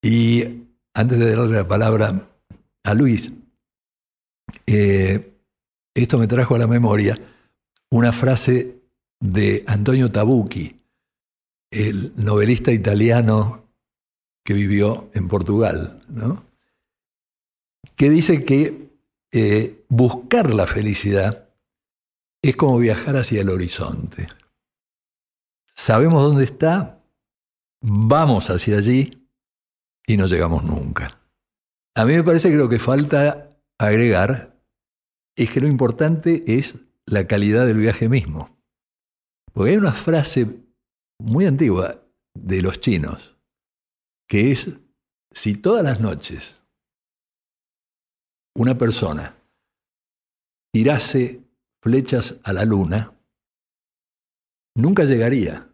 Y 0.00 0.64
antes 0.94 1.18
de 1.18 1.36
darle 1.36 1.56
la 1.58 1.68
palabra 1.68 2.30
a 2.84 2.94
Luis, 2.94 3.34
eh, 4.66 5.30
esto 5.92 6.16
me 6.16 6.26
trajo 6.26 6.54
a 6.54 6.58
la 6.58 6.66
memoria 6.66 7.18
una 7.90 8.12
frase 8.12 8.80
de 9.20 9.62
Antonio 9.66 10.10
Tabucchi, 10.10 10.74
el 11.70 12.14
novelista 12.16 12.72
italiano 12.72 13.68
que 14.42 14.54
vivió 14.54 15.10
en 15.12 15.28
Portugal, 15.28 16.00
¿no? 16.08 16.46
que 17.94 18.08
dice 18.08 18.42
que 18.42 18.89
eh, 19.32 19.84
buscar 19.88 20.52
la 20.54 20.66
felicidad 20.66 21.48
es 22.42 22.56
como 22.56 22.78
viajar 22.78 23.16
hacia 23.16 23.42
el 23.42 23.50
horizonte. 23.50 24.28
Sabemos 25.74 26.22
dónde 26.22 26.44
está, 26.44 27.02
vamos 27.82 28.50
hacia 28.50 28.78
allí 28.78 29.28
y 30.06 30.16
no 30.16 30.26
llegamos 30.26 30.64
nunca. 30.64 31.20
A 31.94 32.04
mí 32.04 32.14
me 32.14 32.24
parece 32.24 32.50
que 32.50 32.56
lo 32.56 32.68
que 32.68 32.78
falta 32.78 33.56
agregar 33.78 34.60
es 35.36 35.50
que 35.50 35.60
lo 35.60 35.66
importante 35.66 36.44
es 36.46 36.76
la 37.06 37.26
calidad 37.26 37.66
del 37.66 37.78
viaje 37.78 38.08
mismo. 38.08 38.58
Porque 39.52 39.70
hay 39.72 39.76
una 39.76 39.92
frase 39.92 40.64
muy 41.18 41.46
antigua 41.46 42.02
de 42.34 42.62
los 42.62 42.80
chinos 42.80 43.36
que 44.28 44.52
es, 44.52 44.70
si 45.32 45.56
todas 45.56 45.82
las 45.82 46.00
noches 46.00 46.59
una 48.54 48.76
persona 48.76 49.36
tirase 50.72 51.42
flechas 51.82 52.40
a 52.44 52.52
la 52.52 52.64
luna, 52.64 53.14
nunca 54.76 55.04
llegaría, 55.04 55.68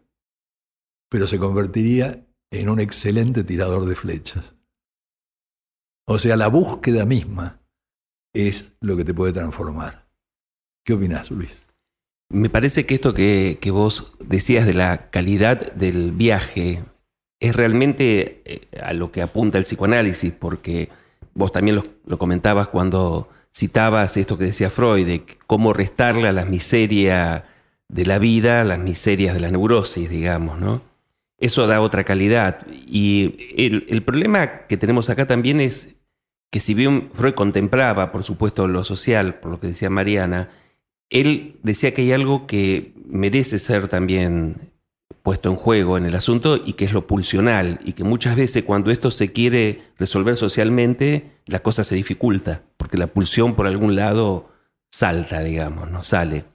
pero 1.09 1.27
se 1.27 1.39
convertiría 1.39 2.25
en 2.51 2.69
un 2.69 2.79
excelente 2.79 3.43
tirador 3.43 3.85
de 3.85 3.95
flechas. 3.95 4.55
O 6.07 6.19
sea, 6.19 6.37
la 6.37 6.47
búsqueda 6.47 7.05
misma 7.05 7.61
es 8.33 8.73
lo 8.79 8.95
que 8.95 9.03
te 9.03 9.13
puede 9.13 9.33
transformar. 9.33 10.07
¿Qué 10.85 10.93
opinas, 10.93 11.31
Luis? 11.31 11.65
Me 12.29 12.49
parece 12.49 12.85
que 12.85 12.95
esto 12.95 13.13
que, 13.13 13.59
vos 13.71 14.13
decías 14.19 14.65
de 14.65 14.73
la 14.73 15.09
calidad 15.09 15.73
del 15.73 16.11
viaje 16.11 16.83
es 17.41 17.55
realmente 17.55 18.41
eh, 18.45 18.67
a 18.81 18.93
lo 18.93 19.11
que 19.11 19.21
apunta 19.21 19.57
el 19.57 19.63
psicoanálisis, 19.63 20.33
porque 20.33 20.89
vos 21.37 21.51
también 21.51 21.81
lo, 22.05 22.17
comentabas 22.17 22.67
cuando 22.67 23.29
citabas 23.53 24.17
esto 24.17 24.37
que 24.37 24.45
decía 24.45 24.71
Freud, 24.71 25.05
de 25.05 25.23
cómo 25.45 25.71
restarle 25.71 26.27
a 26.27 26.33
las 26.33 26.49
miserias 26.49 27.43
de 27.87 28.05
la 28.05 28.17
vida, 28.17 28.63
las 28.63 28.79
miserias 28.79 29.35
de 29.35 29.39
la 29.39 29.51
neurosis, 29.51 30.09
digamos, 30.09 30.59
¿no? 30.59 30.81
Eso 31.39 31.67
da 31.67 31.79
otra 31.81 32.03
calidad. 32.03 32.65
Y 32.87 33.53
el 33.55 34.01
problema 34.01 34.65
que 34.65 34.77
tenemos 34.77 35.11
acá 35.11 35.27
también 35.27 35.61
es 35.61 35.95
que 36.49 36.59
si 36.59 36.73
bien 36.73 37.11
Freud 37.13 37.35
contemplaba, 37.35 38.11
por 38.11 38.23
supuesto, 38.23 38.67
lo 38.67 38.83
social, 38.83 39.35
por 39.35 39.51
lo 39.51 39.59
que 39.59 39.67
decía 39.67 39.91
Mariana, 39.91 40.49
él 41.11 41.59
decía 41.61 41.93
que 41.93 42.01
hay 42.01 42.13
algo 42.13 42.47
que 42.47 42.93
merece 43.05 43.59
ser 43.59 43.87
también 43.87 44.71
puesto 45.23 45.49
en 45.49 45.55
juego 45.55 45.97
en 45.97 46.05
el 46.05 46.15
asunto 46.15 46.57
y 46.63 46.73
que 46.73 46.85
es 46.85 46.93
lo 46.93 47.07
pulsional 47.07 47.79
y 47.83 47.93
que 47.93 48.03
muchas 48.03 48.35
veces 48.35 48.63
cuando 48.63 48.91
esto 48.91 49.11
se 49.11 49.31
quiere 49.31 49.81
resolver 49.97 50.37
socialmente, 50.37 51.31
la 51.45 51.59
cosa 51.59 51.83
se 51.83 51.95
dificulta, 51.95 52.61
porque 52.77 52.97
la 52.97 53.07
pulsión 53.07 53.55
por 53.55 53.67
algún 53.67 53.95
lado 53.95 54.49
salta, 54.89 55.41
digamos, 55.41 55.91
no 55.91 56.03
sale. 56.03 56.45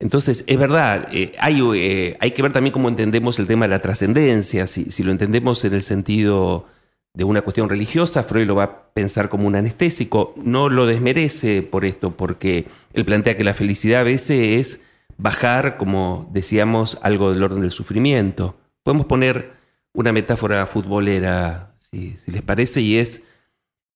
Entonces, 0.00 0.44
es 0.46 0.58
verdad, 0.58 1.08
eh, 1.12 1.32
hay, 1.40 1.60
eh, 1.74 2.16
hay, 2.20 2.30
que 2.30 2.42
ver 2.42 2.52
también 2.52 2.72
cómo 2.72 2.88
entendemos 2.88 3.38
el 3.40 3.46
tema 3.46 3.66
de 3.66 3.70
la 3.70 3.80
trascendencia, 3.80 4.66
si, 4.68 4.90
si, 4.90 5.02
lo 5.02 5.10
entendemos 5.10 5.64
en 5.64 5.74
el 5.74 5.82
sentido 5.82 6.66
de 7.14 7.24
una 7.24 7.42
cuestión 7.42 7.68
religiosa, 7.68 8.22
Freud 8.22 8.46
lo 8.46 8.54
va 8.54 8.64
a 8.64 8.82
pensar 8.92 9.28
como 9.28 9.48
un 9.48 9.56
anestésico. 9.56 10.34
No 10.36 10.68
lo 10.68 10.86
desmerece 10.86 11.62
por 11.62 11.84
esto, 11.84 12.16
porque 12.16 12.66
él 12.92 13.04
plantea 13.04 13.36
que 13.36 13.44
la 13.44 13.54
felicidad 13.54 14.00
a 14.00 14.04
veces 14.04 14.30
es 14.60 14.82
bajar, 15.18 15.76
como 15.76 16.30
decíamos, 16.32 16.98
algo 17.02 17.30
del 17.30 17.42
orden 17.42 17.60
del 17.60 17.72
sufrimiento. 17.72 18.56
Podemos 18.82 19.06
poner 19.06 19.52
una 19.92 20.12
metáfora 20.12 20.66
futbolera, 20.66 21.74
si, 21.78 22.14
les 22.26 22.42
parece, 22.42 22.80
y 22.80 22.98
es, 22.98 23.24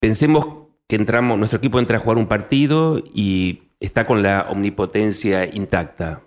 pensemos 0.00 0.68
que 0.88 0.96
entramos, 0.96 1.38
nuestro 1.38 1.58
equipo 1.58 1.78
entra 1.78 1.96
a 1.96 2.00
jugar 2.00 2.18
un 2.18 2.28
partido 2.28 3.02
y 3.14 3.62
está 3.80 4.06
con 4.06 4.22
la 4.22 4.42
omnipotencia 4.50 5.46
intacta. 5.46 6.22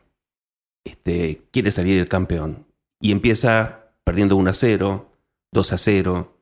Este, 0.84 1.42
quiere 1.52 1.72
salir 1.72 2.00
el 2.00 2.08
campeón. 2.08 2.66
Y 3.00 3.12
empieza 3.12 3.92
perdiendo 4.04 4.38
1 4.38 4.50
a 4.50 4.54
0, 4.54 5.12
2 5.52 5.74
a 5.74 5.78
0, 5.78 6.38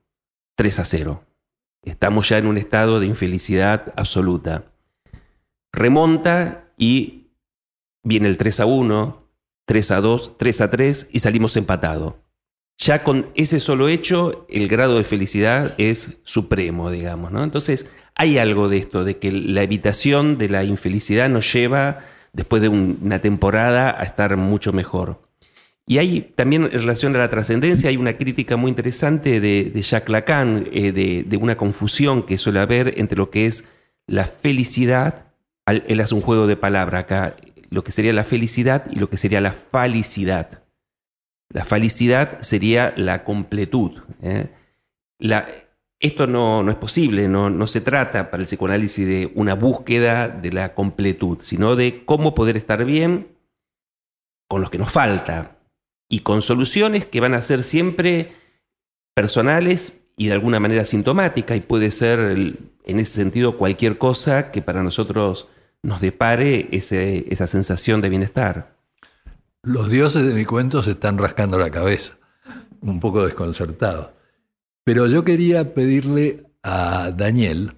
3 0.55 0.79
a 0.79 0.85
0. 0.85 1.23
Estamos 1.81 2.29
ya 2.29 2.37
en 2.37 2.47
un 2.47 2.57
estado 2.57 2.99
de 2.99 3.07
infelicidad 3.07 3.93
absoluta. 3.97 4.65
Remonta 5.73 6.71
y 6.77 7.22
viene 8.03 8.27
el 8.27 8.37
3 8.37 8.59
a 8.59 8.65
1, 8.65 9.29
3 9.65 9.91
a 9.91 10.01
2, 10.01 10.37
3 10.37 10.61
a 10.61 10.71
3 10.71 11.09
y 11.11 11.19
salimos 11.19 11.57
empatados. 11.57 12.15
Ya 12.77 13.03
con 13.03 13.27
ese 13.35 13.59
solo 13.59 13.87
hecho, 13.87 14.45
el 14.49 14.67
grado 14.67 14.97
de 14.97 15.03
felicidad 15.03 15.75
es 15.77 16.17
supremo, 16.23 16.91
digamos. 16.91 17.31
¿no? 17.31 17.43
Entonces, 17.43 17.89
hay 18.15 18.37
algo 18.37 18.67
de 18.67 18.77
esto, 18.77 19.03
de 19.03 19.17
que 19.17 19.31
la 19.31 19.63
evitación 19.63 20.37
de 20.37 20.49
la 20.49 20.63
infelicidad 20.63 21.29
nos 21.29 21.51
lleva, 21.51 21.99
después 22.33 22.61
de 22.61 22.69
una 22.69 23.19
temporada, 23.19 23.95
a 23.97 24.03
estar 24.03 24.35
mucho 24.37 24.73
mejor. 24.73 25.21
Y 25.85 25.97
hay 25.97 26.21
también 26.35 26.63
en 26.63 26.71
relación 26.71 27.15
a 27.15 27.19
la 27.19 27.29
trascendencia, 27.29 27.89
hay 27.89 27.97
una 27.97 28.17
crítica 28.17 28.55
muy 28.55 28.69
interesante 28.69 29.41
de, 29.41 29.81
Jacques 29.81 30.09
Lacan, 30.09 30.67
eh, 30.71 30.91
de, 30.91 31.37
una 31.37 31.57
confusión 31.57 32.23
que 32.23 32.37
suele 32.37 32.59
haber 32.59 32.93
entre 32.97 33.17
lo 33.17 33.29
que 33.29 33.45
es 33.45 33.65
la 34.07 34.25
felicidad, 34.25 35.27
él 35.65 35.99
hace 35.99 36.15
un 36.15 36.21
juego 36.21 36.47
de 36.47 36.55
palabra 36.55 36.99
acá, 36.99 37.35
lo 37.73 37.83
que 37.83 37.91
sería 37.91 38.13
la 38.13 38.23
felicidad 38.23 38.85
y 38.91 38.99
lo 38.99 39.09
que 39.09 39.17
sería 39.17 39.41
la 39.41 39.51
felicidad. 39.53 40.63
La 41.49 41.65
felicidad 41.65 42.39
sería 42.41 42.93
la 42.95 43.23
completud. 43.23 43.99
¿eh? 44.21 44.49
esto 45.99 46.27
no, 46.27 46.69
es 46.69 46.75
posible, 46.75 47.27
no, 47.27 47.49
no 47.49 47.67
se 47.67 47.81
trata 47.81 48.29
para 48.29 48.41
el 48.41 48.47
psicoanálisis 48.47 49.07
de 49.07 49.31
una 49.35 49.55
búsqueda 49.55 50.27
de 50.27 50.51
la 50.51 50.75
completud, 50.75 51.39
sino 51.41 51.75
de 51.75 52.05
cómo 52.05 52.35
poder 52.35 52.57
estar 52.57 52.85
bien 52.85 53.35
con 54.47 54.61
lo 54.61 54.69
que 54.69 54.77
nos 54.77 54.91
falta, 54.91 55.57
y 56.09 56.19
con 56.19 56.43
soluciones 56.43 57.05
que 57.05 57.21
van 57.21 57.33
a 57.33 57.41
ser 57.41 57.63
siempre 57.63 58.33
personales 59.15 59.99
y 60.15 60.27
de 60.27 60.33
alguna 60.33 60.59
manera 60.59 60.85
sintomática 60.85 61.55
y 61.55 61.61
puede 61.61 61.89
ser 61.89 62.19
en 62.19 62.99
ese 62.99 63.13
sentido 63.13 63.57
cualquier 63.57 63.97
cosa 63.97 64.51
que 64.51 64.61
para 64.61 64.83
nosotros 64.83 65.47
nos 65.83 66.01
depare 66.01 66.69
esa 66.71 67.47
sensación 67.47 68.01
de 68.01 68.09
bienestar. 68.09 68.75
Los 69.61 69.89
dioses 69.89 70.25
de 70.27 70.33
mi 70.33 70.45
cuento 70.45 70.81
se 70.81 70.91
están 70.91 71.17
rascando 71.17 71.59
la 71.59 71.69
cabeza, 71.69 72.17
un 72.81 72.99
poco 72.99 73.23
desconcertados. 73.23 74.07
Pero 74.83 75.07
yo 75.07 75.23
quería 75.23 75.73
pedirle 75.73 76.47
a 76.63 77.11
Daniel 77.11 77.75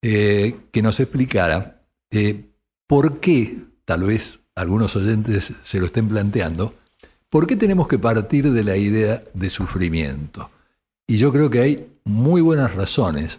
eh, 0.00 0.56
que 0.70 0.82
nos 0.82 1.00
explicara 1.00 1.82
eh, 2.10 2.44
por 2.86 3.18
qué, 3.20 3.58
tal 3.84 4.04
vez 4.04 4.38
algunos 4.54 4.94
oyentes 4.94 5.52
se 5.62 5.80
lo 5.80 5.86
estén 5.86 6.08
planteando, 6.08 6.74
¿Por 7.30 7.46
qué 7.46 7.56
tenemos 7.56 7.88
que 7.88 7.98
partir 7.98 8.50
de 8.50 8.64
la 8.64 8.78
idea 8.78 9.22
de 9.34 9.50
sufrimiento? 9.50 10.50
Y 11.06 11.18
yo 11.18 11.30
creo 11.30 11.50
que 11.50 11.60
hay 11.60 11.92
muy 12.04 12.40
buenas 12.40 12.74
razones 12.74 13.38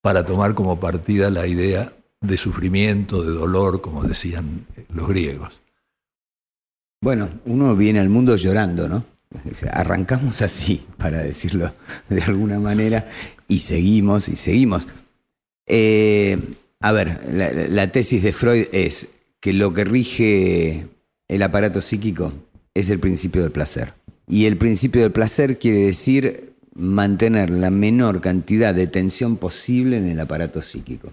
para 0.00 0.26
tomar 0.26 0.54
como 0.54 0.80
partida 0.80 1.30
la 1.30 1.46
idea 1.46 1.92
de 2.22 2.36
sufrimiento, 2.36 3.22
de 3.22 3.32
dolor, 3.32 3.80
como 3.80 4.04
decían 4.04 4.66
los 4.94 5.08
griegos. 5.08 5.60
Bueno, 7.02 7.28
uno 7.46 7.76
viene 7.76 7.98
al 8.00 8.08
mundo 8.08 8.36
llorando, 8.36 8.88
¿no? 8.88 9.04
Arrancamos 9.72 10.40
así, 10.42 10.86
para 10.98 11.22
decirlo 11.22 11.74
de 12.08 12.22
alguna 12.22 12.60
manera, 12.60 13.10
y 13.48 13.58
seguimos 13.58 14.28
y 14.28 14.36
seguimos. 14.36 14.86
Eh, 15.66 16.38
a 16.80 16.92
ver, 16.92 17.20
la 17.70 17.90
tesis 17.90 18.22
de 18.22 18.32
Freud 18.32 18.66
es 18.72 19.08
que 19.40 19.52
lo 19.52 19.72
que 19.74 19.84
rige 19.84 20.86
el 21.28 21.42
aparato 21.42 21.80
psíquico 21.80 22.32
es 22.74 22.88
el 22.88 23.00
principio 23.00 23.42
del 23.42 23.52
placer. 23.52 23.94
Y 24.28 24.46
el 24.46 24.56
principio 24.56 25.02
del 25.02 25.12
placer 25.12 25.58
quiere 25.58 25.78
decir 25.78 26.54
mantener 26.74 27.50
la 27.50 27.70
menor 27.70 28.20
cantidad 28.20 28.74
de 28.74 28.86
tensión 28.86 29.36
posible 29.36 29.96
en 29.96 30.08
el 30.08 30.20
aparato 30.20 30.62
psíquico. 30.62 31.12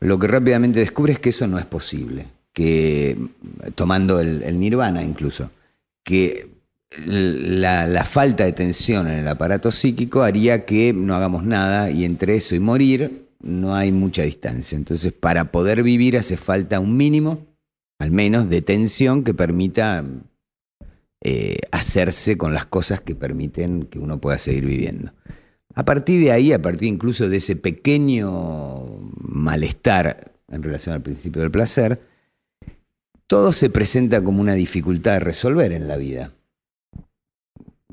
Lo 0.00 0.18
que 0.18 0.26
rápidamente 0.26 0.80
descubre 0.80 1.12
es 1.12 1.18
que 1.18 1.30
eso 1.30 1.46
no 1.46 1.58
es 1.58 1.66
posible, 1.66 2.26
que 2.52 3.16
tomando 3.74 4.20
el, 4.20 4.58
nirvana 4.58 5.02
incluso, 5.02 5.50
que 6.04 6.48
la, 7.06 8.04
falta 8.04 8.44
de 8.44 8.52
tensión 8.52 9.08
en 9.08 9.20
el 9.20 9.28
aparato 9.28 9.70
psíquico 9.70 10.22
haría 10.22 10.64
que 10.64 10.92
no 10.92 11.14
hagamos 11.14 11.44
nada 11.44 11.90
y 11.90 12.04
entre 12.04 12.36
eso 12.36 12.54
y 12.54 12.60
morir 12.60 13.28
no 13.40 13.74
hay 13.74 13.92
mucha 13.92 14.22
distancia. 14.22 14.76
Entonces, 14.76 15.12
para 15.12 15.50
poder 15.50 15.82
vivir 15.82 16.18
hace 16.18 16.36
falta 16.36 16.80
un 16.80 16.96
mínimo 16.96 17.46
al 17.98 18.10
menos 18.10 18.48
de 18.48 18.62
tensión 18.62 19.22
que 19.22 19.32
permita 19.32 20.04
eh, 21.20 21.58
hacerse 21.70 22.36
con 22.36 22.52
las 22.52 22.66
cosas 22.66 23.00
que 23.00 23.14
permiten 23.14 23.84
que 23.84 24.00
uno 24.00 24.20
pueda 24.20 24.38
seguir 24.38 24.66
viviendo. 24.66 25.12
A 25.74 25.84
partir 25.84 26.22
de 26.22 26.32
ahí, 26.32 26.52
a 26.52 26.60
partir 26.60 26.88
incluso 26.88 27.28
de 27.28 27.38
ese 27.38 27.56
pequeño 27.56 29.10
malestar 29.18 30.32
en 30.48 30.62
relación 30.62 30.94
al 30.94 31.02
principio 31.02 31.42
del 31.42 31.50
placer, 31.50 32.00
todo 33.26 33.52
se 33.52 33.70
presenta 33.70 34.22
como 34.22 34.42
una 34.42 34.54
dificultad 34.54 35.12
de 35.12 35.20
resolver 35.20 35.72
en 35.72 35.88
la 35.88 35.96
vida. 35.96 36.32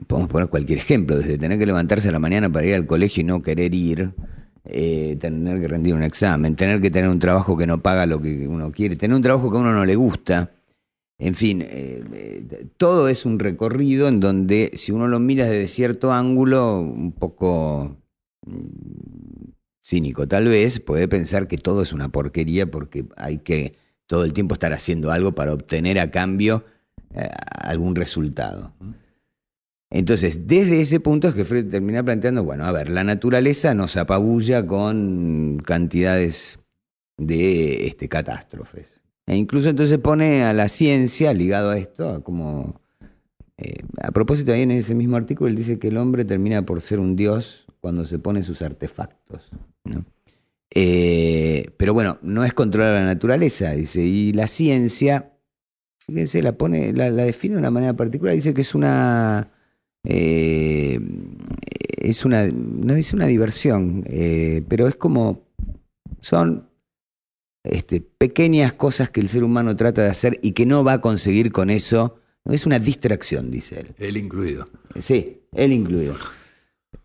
Podemos 0.07 0.29
poner 0.29 0.49
cualquier 0.49 0.79
ejemplo, 0.79 1.17
desde 1.17 1.37
tener 1.37 1.57
que 1.57 1.65
levantarse 1.65 2.09
a 2.09 2.11
la 2.11 2.19
mañana 2.19 2.49
para 2.49 2.65
ir 2.65 2.75
al 2.75 2.85
colegio 2.85 3.21
y 3.21 3.23
no 3.25 3.41
querer 3.41 3.73
ir, 3.73 4.11
eh, 4.65 5.17
tener 5.19 5.61
que 5.61 5.67
rendir 5.67 5.93
un 5.93 6.03
examen, 6.03 6.55
tener 6.55 6.81
que 6.81 6.89
tener 6.89 7.09
un 7.09 7.19
trabajo 7.19 7.57
que 7.57 7.65
no 7.65 7.81
paga 7.81 8.05
lo 8.05 8.21
que 8.21 8.47
uno 8.47 8.71
quiere, 8.71 8.97
tener 8.97 9.15
un 9.15 9.21
trabajo 9.21 9.49
que 9.49 9.57
a 9.57 9.61
uno 9.61 9.73
no 9.73 9.85
le 9.85 9.95
gusta. 9.95 10.51
En 11.19 11.35
fin, 11.35 11.61
eh, 11.61 12.01
eh, 12.13 12.67
todo 12.77 13.09
es 13.09 13.25
un 13.25 13.39
recorrido 13.39 14.07
en 14.07 14.21
donde 14.21 14.71
si 14.75 14.93
uno 14.93 15.07
lo 15.07 15.19
mira 15.19 15.45
desde 15.45 15.67
cierto 15.67 16.13
ángulo, 16.13 16.79
un 16.79 17.11
poco 17.11 17.97
mm, 18.45 19.51
cínico 19.83 20.27
tal 20.27 20.47
vez, 20.47 20.79
puede 20.79 21.09
pensar 21.09 21.47
que 21.47 21.57
todo 21.57 21.81
es 21.81 21.91
una 21.91 22.09
porquería 22.09 22.71
porque 22.71 23.05
hay 23.17 23.39
que 23.39 23.75
todo 24.07 24.23
el 24.23 24.33
tiempo 24.33 24.53
estar 24.53 24.71
haciendo 24.73 25.11
algo 25.11 25.33
para 25.33 25.53
obtener 25.53 25.99
a 25.99 26.09
cambio 26.09 26.63
algún 27.61 27.95
resultado. 27.95 28.73
Entonces, 29.91 30.47
desde 30.47 30.81
ese 30.81 30.99
punto 30.99 31.27
es 31.27 31.33
que 31.33 31.45
Freud 31.45 31.69
termina 31.69 32.03
planteando, 32.03 32.43
bueno, 32.43 32.65
a 32.65 32.71
ver, 32.71 32.89
la 32.89 33.03
naturaleza 33.03 33.73
nos 33.73 33.97
apabulla 33.97 34.65
con 34.65 35.57
cantidades 35.65 36.59
de 37.17 37.87
este, 37.87 38.07
catástrofes. 38.07 38.98
E 39.29 39.35
incluso 39.35 39.69
entonces 39.69 39.99
pone 39.99 40.43
a 40.43 40.53
la 40.53 40.67
ciencia 40.67 41.33
ligado 41.33 41.69
a 41.69 41.77
esto, 41.77 42.23
como... 42.23 42.81
Eh, 43.57 43.83
a 44.01 44.11
propósito, 44.11 44.51
ahí 44.51 44.63
en 44.63 44.71
ese 44.71 44.95
mismo 44.95 45.17
artículo 45.17 45.49
él 45.49 45.55
dice 45.55 45.77
que 45.77 45.89
el 45.89 45.97
hombre 45.97 46.25
termina 46.25 46.65
por 46.65 46.81
ser 46.81 46.99
un 46.99 47.15
dios 47.15 47.65
cuando 47.79 48.05
se 48.05 48.17
pone 48.17 48.41
sus 48.41 48.63
artefactos. 48.63 49.51
Eh, 50.71 51.69
pero 51.77 51.93
bueno, 51.93 52.17
no 52.23 52.43
es 52.43 52.53
controlar 52.55 52.95
la 52.95 53.05
naturaleza, 53.05 53.71
dice, 53.71 54.01
y 54.01 54.33
la 54.33 54.47
ciencia, 54.47 55.33
fíjense, 55.99 56.41
la 56.41 56.53
pone, 56.53 56.91
la 56.93 57.11
define 57.11 57.55
de 57.55 57.59
una 57.59 57.71
manera 57.71 57.93
particular, 57.93 58.33
dice 58.33 58.55
que 58.55 58.61
es 58.61 58.73
una 58.73 59.51
eh, 60.05 60.99
es 61.97 62.25
una, 62.25 62.47
no 62.47 62.95
dice 62.95 63.15
una 63.15 63.27
diversión, 63.27 64.05
pero 64.67 64.87
es 64.87 64.95
como, 64.95 65.43
son 66.21 66.68
este, 67.63 68.01
pequeñas 68.01 68.73
cosas 68.73 69.09
que 69.09 69.21
el 69.21 69.29
ser 69.29 69.43
humano 69.43 69.75
trata 69.75 70.03
de 70.03 70.09
hacer 70.09 70.39
y 70.41 70.51
que 70.53 70.65
no 70.65 70.83
va 70.83 70.93
a 70.93 71.01
conseguir 71.01 71.51
con 71.51 71.69
eso. 71.69 72.19
Es 72.45 72.65
una 72.65 72.79
distracción, 72.79 73.51
dice 73.51 73.81
él. 73.81 73.95
Él 73.97 74.17
incluido. 74.17 74.67
Sí, 74.99 75.41
él 75.53 75.73
incluido. 75.73 76.15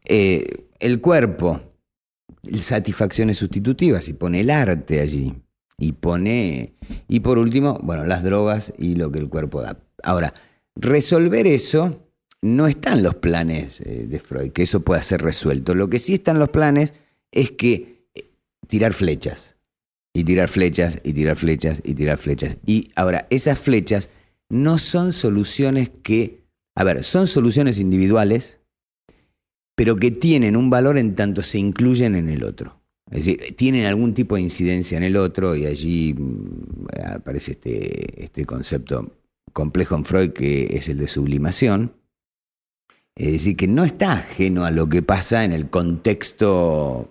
Eh, 0.04 0.68
el 0.78 1.00
cuerpo, 1.00 1.60
satisfacciones 2.60 3.38
sustitutivas, 3.38 4.08
y 4.08 4.12
pone 4.12 4.40
el 4.40 4.50
arte 4.50 5.00
allí. 5.00 5.34
Y 5.76 5.92
pone, 5.92 6.74
y 7.08 7.20
por 7.20 7.38
último, 7.38 7.80
bueno, 7.82 8.04
las 8.04 8.22
drogas 8.22 8.72
y 8.78 8.94
lo 8.94 9.10
que 9.10 9.18
el 9.18 9.28
cuerpo 9.28 9.60
da. 9.60 9.76
Ahora, 10.04 10.32
resolver 10.76 11.48
eso 11.48 12.04
no 12.42 12.66
están 12.66 13.02
los 13.02 13.16
planes 13.16 13.80
eh, 13.80 14.06
de 14.06 14.20
Freud, 14.20 14.52
que 14.52 14.62
eso 14.62 14.80
pueda 14.80 15.02
ser 15.02 15.22
resuelto. 15.22 15.74
Lo 15.74 15.88
que 15.88 15.98
sí 15.98 16.14
están 16.14 16.38
los 16.38 16.50
planes 16.50 16.92
es 17.32 17.50
que 17.52 18.06
eh, 18.14 18.30
tirar 18.68 18.92
flechas, 18.92 19.53
y 20.14 20.24
tirar 20.24 20.48
flechas, 20.48 21.00
y 21.02 21.12
tirar 21.12 21.36
flechas, 21.36 21.82
y 21.84 21.94
tirar 21.94 22.18
flechas. 22.18 22.56
Y 22.64 22.88
ahora, 22.94 23.26
esas 23.30 23.58
flechas 23.58 24.08
no 24.48 24.78
son 24.78 25.12
soluciones 25.12 25.90
que, 26.02 26.44
a 26.76 26.84
ver, 26.84 27.02
son 27.02 27.26
soluciones 27.26 27.80
individuales, 27.80 28.58
pero 29.74 29.96
que 29.96 30.12
tienen 30.12 30.56
un 30.56 30.70
valor 30.70 30.98
en 30.98 31.16
tanto 31.16 31.42
se 31.42 31.58
incluyen 31.58 32.14
en 32.14 32.28
el 32.28 32.44
otro. 32.44 32.80
Es 33.10 33.26
decir, 33.26 33.56
tienen 33.56 33.86
algún 33.86 34.14
tipo 34.14 34.36
de 34.36 34.42
incidencia 34.42 34.96
en 34.96 35.02
el 35.02 35.16
otro 35.16 35.56
y 35.56 35.66
allí 35.66 36.14
mm, 36.14 36.86
aparece 37.16 37.52
este, 37.52 38.24
este 38.24 38.46
concepto 38.46 39.12
complejo 39.52 39.96
en 39.96 40.04
Freud 40.04 40.30
que 40.30 40.76
es 40.76 40.88
el 40.88 40.98
de 40.98 41.08
sublimación 41.08 41.92
es 43.16 43.32
decir, 43.32 43.56
que 43.56 43.68
no 43.68 43.84
está 43.84 44.12
ajeno 44.12 44.64
a 44.64 44.72
lo 44.72 44.88
que 44.88 45.00
pasa 45.00 45.44
en 45.44 45.52
el 45.52 45.70
contexto 45.70 47.08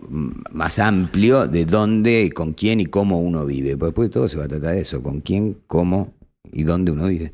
más 0.51 0.77
amplio 0.79 1.47
de 1.47 1.65
dónde, 1.65 2.29
con 2.33 2.53
quién 2.53 2.81
y 2.81 2.87
cómo 2.87 3.19
uno 3.19 3.45
vive. 3.45 3.77
Porque 3.77 3.91
después 3.91 4.09
de 4.09 4.13
todo 4.13 4.27
se 4.27 4.37
va 4.37 4.45
a 4.45 4.49
tratar 4.49 4.75
de 4.75 4.81
eso, 4.81 5.01
con 5.01 5.21
quién, 5.21 5.61
cómo 5.65 6.13
y 6.51 6.63
dónde 6.63 6.91
uno 6.91 7.07
vive. 7.07 7.31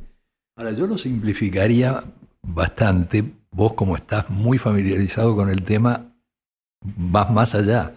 Ahora, 0.55 0.71
yo 0.71 0.85
lo 0.85 0.99
simplificaría 0.99 2.03
bastante. 2.43 3.23
Vos, 3.51 3.73
como 3.73 3.95
estás 3.95 4.29
muy 4.29 4.59
familiarizado 4.59 5.35
con 5.35 5.49
el 5.49 5.63
tema, 5.63 6.13
vas 6.81 7.31
más 7.31 7.55
allá. 7.55 7.95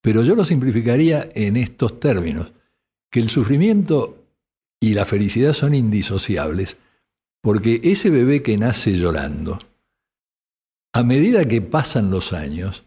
Pero 0.00 0.22
yo 0.22 0.36
lo 0.36 0.44
simplificaría 0.44 1.30
en 1.34 1.56
estos 1.56 1.98
términos, 1.98 2.52
que 3.10 3.18
el 3.18 3.28
sufrimiento 3.28 4.24
y 4.78 4.94
la 4.94 5.04
felicidad 5.04 5.52
son 5.52 5.74
indisociables, 5.74 6.76
porque 7.42 7.80
ese 7.82 8.08
bebé 8.08 8.42
que 8.42 8.56
nace 8.56 8.92
llorando, 8.92 9.58
a 10.92 11.02
medida 11.02 11.46
que 11.46 11.62
pasan 11.62 12.10
los 12.10 12.32
años, 12.32 12.84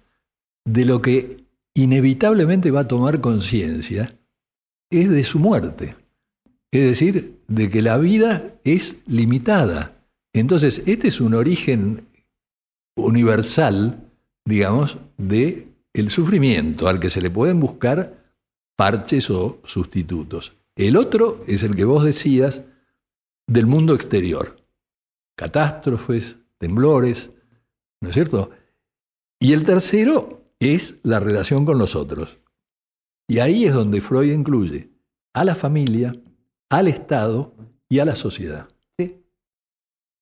de 0.66 0.86
lo 0.86 1.02
que 1.02 1.46
inevitablemente 1.74 2.72
va 2.72 2.82
a 2.82 2.88
tomar 2.88 3.22
conciencia 3.22 4.18
es 4.90 5.10
de 5.10 5.24
su 5.24 5.40
muerte. 5.40 5.96
Es 6.72 6.86
decir, 6.86 7.40
de 7.48 7.70
que 7.70 7.82
la 7.82 7.98
vida 7.98 8.56
es 8.64 8.98
limitada. 9.08 9.96
Entonces, 10.34 10.84
este 10.86 11.08
es 11.08 11.22
un 11.22 11.34
origen 11.34 12.08
universal, 12.96 14.10
digamos, 14.46 14.98
de 15.18 15.68
el 15.94 16.10
sufrimiento 16.10 16.88
al 16.88 17.00
que 17.00 17.10
se 17.10 17.22
le 17.22 17.30
pueden 17.30 17.60
buscar 17.60 18.24
parches 18.76 19.30
o 19.30 19.62
sustitutos. 19.64 20.56
El 20.76 20.98
otro 20.98 21.44
es 21.48 21.64
el 21.64 21.76
que 21.76 21.86
vos 21.86 22.04
decías 22.04 22.62
del 23.48 23.68
mundo 23.68 23.94
exterior. 23.94 24.58
Catástrofes, 25.36 26.38
temblores, 26.58 27.32
¿no 28.04 28.10
es 28.10 28.16
cierto? 28.16 28.52
Y 29.40 29.54
el 29.54 29.64
tercero 29.64 30.52
es 30.60 31.00
la 31.04 31.22
relación 31.22 31.66
con 31.66 31.78
los 31.78 31.96
otros. 31.96 32.38
Y 33.30 33.40
ahí 33.40 33.64
es 33.64 33.74
donde 33.74 34.02
Freud 34.02 34.34
incluye 34.34 34.90
a 35.34 35.46
la 35.46 35.56
familia, 35.56 36.14
al 36.70 36.90
Estado 36.90 37.56
y 37.88 38.00
a 38.00 38.06
la 38.06 38.18
sociedad. 38.18 38.68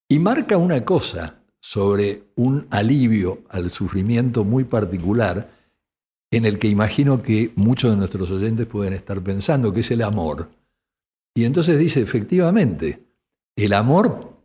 Y 0.07 0.19
marca 0.19 0.57
una 0.57 0.85
cosa 0.85 1.41
sobre 1.59 2.25
un 2.35 2.67
alivio 2.69 3.43
al 3.49 3.71
sufrimiento 3.71 4.43
muy 4.43 4.63
particular 4.65 5.49
en 6.29 6.45
el 6.45 6.59
que 6.59 6.67
imagino 6.67 7.23
que 7.23 7.51
muchos 7.55 7.91
de 7.91 7.97
nuestros 7.97 8.29
oyentes 8.29 8.67
pueden 8.67 8.93
estar 8.93 9.21
pensando, 9.21 9.73
que 9.73 9.79
es 9.79 9.89
el 9.89 10.03
amor. 10.03 10.51
Y 11.33 11.45
entonces 11.45 11.79
dice, 11.79 12.01
efectivamente, 12.01 13.07
el 13.55 13.73
amor 13.73 14.37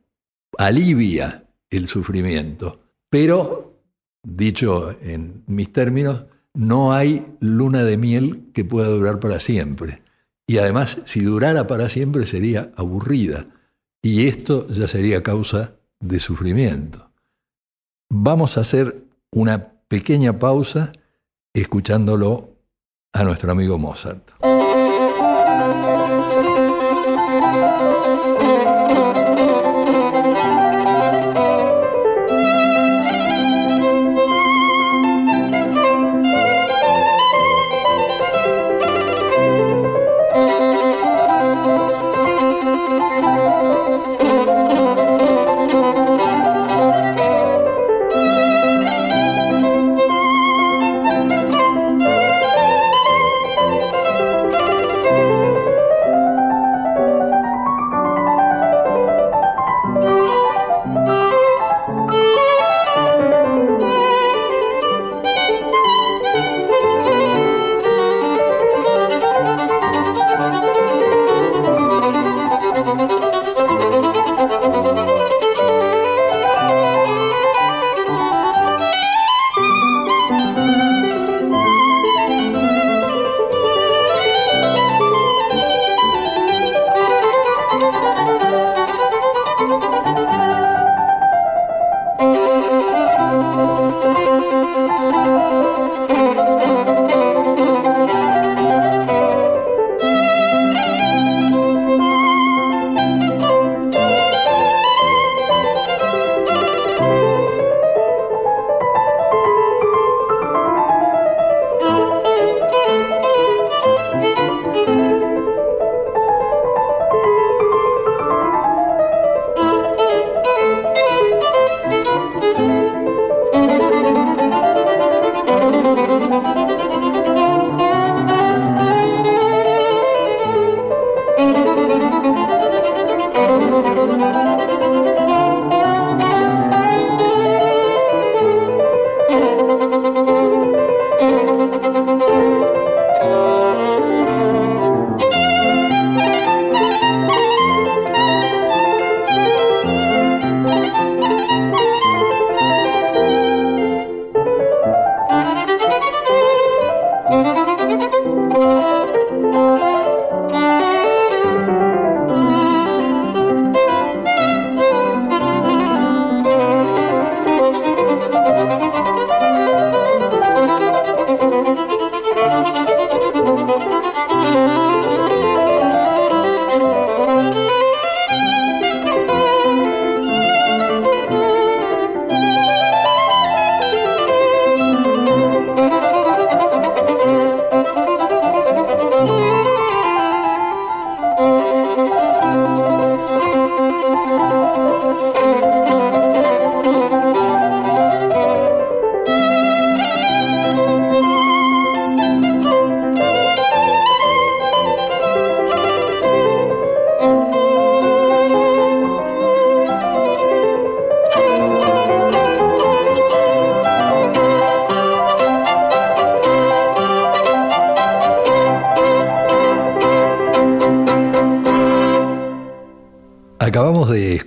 alivia 0.56 1.46
el 1.68 1.88
sufrimiento. 1.88 2.85
Pero, 3.10 3.80
dicho 4.22 4.96
en 5.02 5.44
mis 5.46 5.72
términos, 5.72 6.24
no 6.54 6.92
hay 6.92 7.26
luna 7.40 7.84
de 7.84 7.96
miel 7.96 8.50
que 8.52 8.64
pueda 8.64 8.88
durar 8.88 9.20
para 9.20 9.40
siempre. 9.40 10.02
Y 10.46 10.58
además, 10.58 11.00
si 11.04 11.20
durara 11.20 11.66
para 11.66 11.88
siempre 11.88 12.26
sería 12.26 12.72
aburrida. 12.76 13.46
Y 14.02 14.28
esto 14.28 14.68
ya 14.68 14.88
sería 14.88 15.22
causa 15.22 15.72
de 16.00 16.20
sufrimiento. 16.20 17.10
Vamos 18.08 18.56
a 18.56 18.60
hacer 18.60 19.04
una 19.32 19.72
pequeña 19.88 20.38
pausa 20.38 20.92
escuchándolo 21.52 22.50
a 23.12 23.24
nuestro 23.24 23.50
amigo 23.50 23.78
Mozart. 23.78 24.30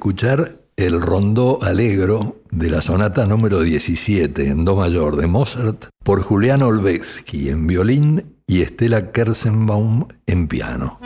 Escuchar 0.10 0.62
el 0.76 0.99
rondó 0.99 1.62
alegro 1.62 2.38
de 2.49 2.72
la 2.72 2.82
sonata 2.82 3.28
número 3.28 3.62
17 3.62 4.47
en 4.47 4.66
Do 4.66 4.76
mayor 4.76 5.18
de 5.18 5.28
Mozart 5.28 5.86
por 6.03 6.24
Julián 6.24 6.64
Olbetsky 6.64 7.49
en 7.49 7.68
violín 7.68 8.38
y 8.47 8.64
Estela 8.64 9.12
Kersenbaum 9.12 10.07
en 10.26 10.47
piano. 10.47 10.99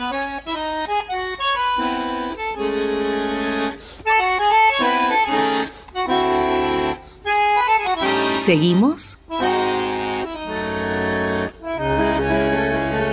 Seguimos 8.42 9.18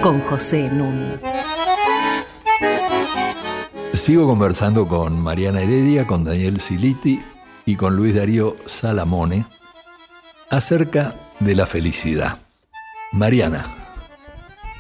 con 0.02 0.22
José 0.22 0.70
Núñez. 0.72 1.31
Sigo 4.02 4.26
conversando 4.26 4.88
con 4.88 5.20
Mariana 5.22 5.62
Heredia, 5.62 6.08
con 6.08 6.24
Daniel 6.24 6.60
Siliti 6.60 7.22
y 7.68 7.76
con 7.76 7.96
Luis 7.96 8.16
Darío 8.16 8.56
Salamone 8.66 9.46
acerca 10.50 11.14
de 11.40 11.54
la 11.54 11.68
felicidad. 11.68 12.40
Mariana. 13.12 13.68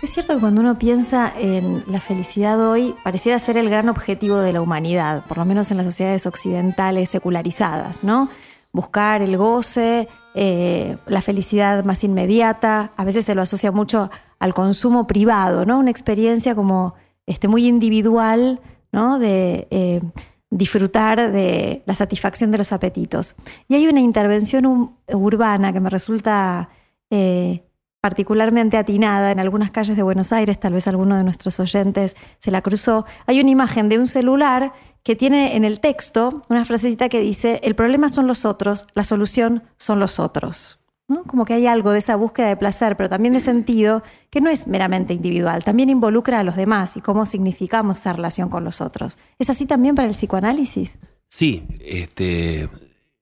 Es 0.01 0.15
cierto 0.15 0.33
que 0.33 0.39
cuando 0.39 0.61
uno 0.61 0.79
piensa 0.79 1.31
en 1.37 1.83
la 1.85 1.99
felicidad 1.99 2.67
hoy, 2.67 2.95
pareciera 3.03 3.37
ser 3.37 3.57
el 3.57 3.69
gran 3.69 3.89
objetivo 3.89 4.39
de 4.39 4.53
la 4.53 4.61
humanidad, 4.61 5.23
por 5.27 5.37
lo 5.37 5.45
menos 5.45 5.69
en 5.69 5.77
las 5.77 5.85
sociedades 5.85 6.25
occidentales 6.25 7.07
secularizadas, 7.09 8.03
¿no? 8.03 8.27
Buscar 8.71 9.21
el 9.21 9.37
goce, 9.37 10.07
eh, 10.33 10.97
la 11.05 11.21
felicidad 11.21 11.85
más 11.85 12.03
inmediata, 12.03 12.91
a 12.97 13.05
veces 13.05 13.25
se 13.25 13.35
lo 13.35 13.43
asocia 13.43 13.71
mucho 13.71 14.09
al 14.39 14.55
consumo 14.55 15.05
privado, 15.05 15.63
¿no? 15.63 15.77
Una 15.77 15.91
experiencia 15.91 16.55
como 16.55 16.95
este, 17.27 17.47
muy 17.47 17.67
individual 17.67 18.59
¿no? 18.91 19.19
de 19.19 19.67
eh, 19.71 20.01
disfrutar 20.49 21.31
de 21.31 21.81
la 21.85 21.93
satisfacción 21.93 22.51
de 22.51 22.57
los 22.57 22.71
apetitos. 22.71 23.35
Y 23.67 23.75
hay 23.75 23.87
una 23.87 24.01
intervención 24.01 24.95
urbana 25.07 25.71
que 25.71 25.79
me 25.79 25.89
resulta 25.89 26.69
eh, 27.09 27.63
particularmente 28.01 28.77
atinada 28.77 29.31
en 29.31 29.39
algunas 29.39 29.71
calles 29.71 29.95
de 29.95 30.03
Buenos 30.03 30.31
Aires, 30.31 30.59
tal 30.59 30.73
vez 30.73 30.87
alguno 30.87 31.15
de 31.15 31.23
nuestros 31.23 31.59
oyentes 31.59 32.15
se 32.39 32.51
la 32.51 32.61
cruzó. 32.61 33.05
Hay 33.27 33.39
una 33.39 33.51
imagen 33.51 33.89
de 33.89 33.99
un 33.99 34.07
celular 34.07 34.73
que 35.03 35.15
tiene 35.15 35.55
en 35.55 35.65
el 35.65 35.79
texto 35.79 36.41
una 36.49 36.65
frasecita 36.65 37.09
que 37.09 37.21
dice, 37.21 37.59
el 37.63 37.75
problema 37.75 38.09
son 38.09 38.27
los 38.27 38.43
otros, 38.43 38.87
la 38.93 39.03
solución 39.03 39.63
son 39.77 39.99
los 39.99 40.19
otros. 40.19 40.80
Como 41.27 41.45
que 41.45 41.53
hay 41.53 41.67
algo 41.67 41.91
de 41.91 41.99
esa 41.99 42.15
búsqueda 42.15 42.47
de 42.47 42.55
placer, 42.55 42.97
pero 42.97 43.09
también 43.09 43.33
de 43.33 43.39
sentido, 43.39 44.03
que 44.29 44.41
no 44.41 44.49
es 44.49 44.67
meramente 44.67 45.13
individual, 45.13 45.63
también 45.63 45.89
involucra 45.89 46.39
a 46.39 46.43
los 46.43 46.55
demás 46.55 46.97
y 46.97 47.01
cómo 47.01 47.25
significamos 47.25 47.97
esa 47.97 48.13
relación 48.13 48.49
con 48.49 48.63
los 48.63 48.81
otros. 48.81 49.17
¿Es 49.39 49.49
así 49.49 49.65
también 49.65 49.95
para 49.95 50.07
el 50.07 50.13
psicoanálisis? 50.13 50.97
Sí, 51.29 51.65
este, 51.79 52.69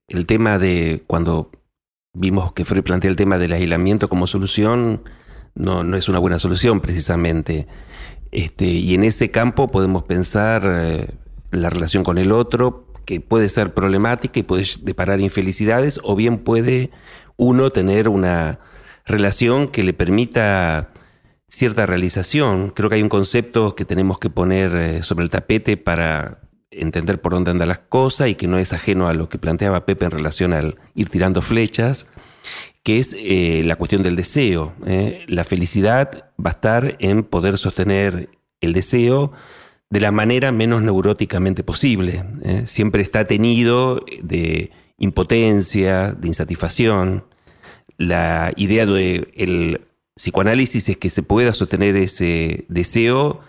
el 0.07 0.25
tema 0.25 0.57
de 0.57 1.03
cuando 1.07 1.51
vimos 2.13 2.53
que 2.53 2.65
Freud 2.65 2.83
plantea 2.83 3.09
el 3.09 3.15
tema 3.15 3.37
del 3.37 3.53
aislamiento 3.53 4.09
como 4.09 4.27
solución, 4.27 5.03
no, 5.55 5.83
no 5.83 5.97
es 5.97 6.09
una 6.09 6.19
buena 6.19 6.39
solución 6.39 6.81
precisamente. 6.81 7.67
Este, 8.31 8.65
y 8.65 8.93
en 8.93 9.03
ese 9.03 9.31
campo 9.31 9.67
podemos 9.67 10.03
pensar 10.03 10.63
eh, 10.65 11.07
la 11.51 11.69
relación 11.69 12.03
con 12.03 12.17
el 12.17 12.31
otro, 12.31 12.85
que 13.05 13.21
puede 13.21 13.49
ser 13.49 13.73
problemática 13.73 14.39
y 14.39 14.43
puede 14.43 14.65
deparar 14.81 15.19
infelicidades, 15.19 15.99
o 16.03 16.15
bien 16.15 16.39
puede 16.39 16.91
uno 17.39 17.71
tener 17.71 18.09
una 18.09 18.59
relación 19.05 19.69
que 19.69 19.81
le 19.81 19.93
permita 19.93 20.89
cierta 21.47 21.85
realización. 21.85 22.69
Creo 22.69 22.89
que 22.89 22.97
hay 22.97 23.01
un 23.01 23.09
concepto 23.09 23.75
que 23.75 23.85
tenemos 23.85 24.19
que 24.19 24.29
poner 24.29 24.75
eh, 24.75 25.03
sobre 25.03 25.23
el 25.23 25.31
tapete 25.31 25.77
para 25.77 26.41
entender 26.69 27.19
por 27.19 27.31
dónde 27.31 27.51
andan 27.51 27.69
las 27.69 27.79
cosas 27.79 28.27
y 28.27 28.35
que 28.35 28.45
no 28.45 28.59
es 28.59 28.73
ajeno 28.73 29.07
a 29.07 29.13
lo 29.13 29.29
que 29.29 29.39
planteaba 29.39 29.85
Pepe 29.85 30.05
en 30.05 30.11
relación 30.11 30.53
al 30.53 30.77
ir 30.93 31.09
tirando 31.09 31.41
flechas, 31.41 32.07
que 32.83 32.99
es 32.99 33.15
eh, 33.17 33.63
la 33.65 33.77
cuestión 33.77 34.03
del 34.03 34.17
deseo. 34.17 34.73
¿eh? 34.85 35.23
La 35.27 35.45
felicidad 35.45 36.25
va 36.37 36.51
a 36.51 36.53
estar 36.53 36.97
en 36.99 37.23
poder 37.23 37.57
sostener 37.57 38.29
el 38.59 38.73
deseo 38.73 39.31
de 39.89 40.01
la 40.01 40.11
manera 40.11 40.51
menos 40.51 40.83
neuróticamente 40.83 41.63
posible. 41.63 42.23
Siempre 42.67 43.01
está 43.01 43.25
tenido 43.25 44.05
de 44.21 44.69
impotencia, 44.99 46.11
de 46.11 46.27
insatisfacción. 46.27 47.23
La 47.99 48.53
idea 48.55 48.85
del 48.85 49.81
psicoanálisis 50.15 50.87
es 50.87 50.95
que 50.95 51.09
se 51.09 51.21
pueda 51.21 51.53
sostener 51.53 51.97
ese 51.97 52.63
deseo 52.69 53.41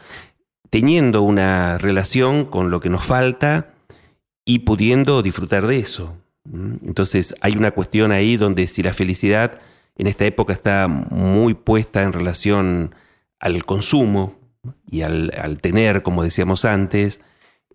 teniendo 0.70 1.22
una 1.22 1.78
relación 1.78 2.44
con 2.46 2.68
lo 2.68 2.80
que 2.80 2.90
nos 2.90 3.05
falta 3.05 3.74
y 4.44 4.61
pudiendo 4.61 5.22
disfrutar 5.22 5.68
de 5.68 5.78
eso. 5.78 6.16
Entonces 6.53 7.36
hay 7.40 7.57
una 7.57 7.70
cuestión 7.70 8.11
ahí 8.11 8.36
donde 8.36 8.66
si 8.66 8.82
la 8.82 8.92
felicidad 8.92 9.61
en 9.96 10.09
esta 10.09 10.26
época 10.26 10.53
está 10.53 10.88
muy 10.88 11.55
puesta 11.55 12.03
en 12.03 12.12
relación 12.12 12.92
al 13.38 13.64
consumo 13.64 14.34
y 14.90 15.03
al, 15.03 15.59
tener, 15.61 16.03
como 16.03 16.24
decíamos 16.24 16.64
antes, 16.64 17.20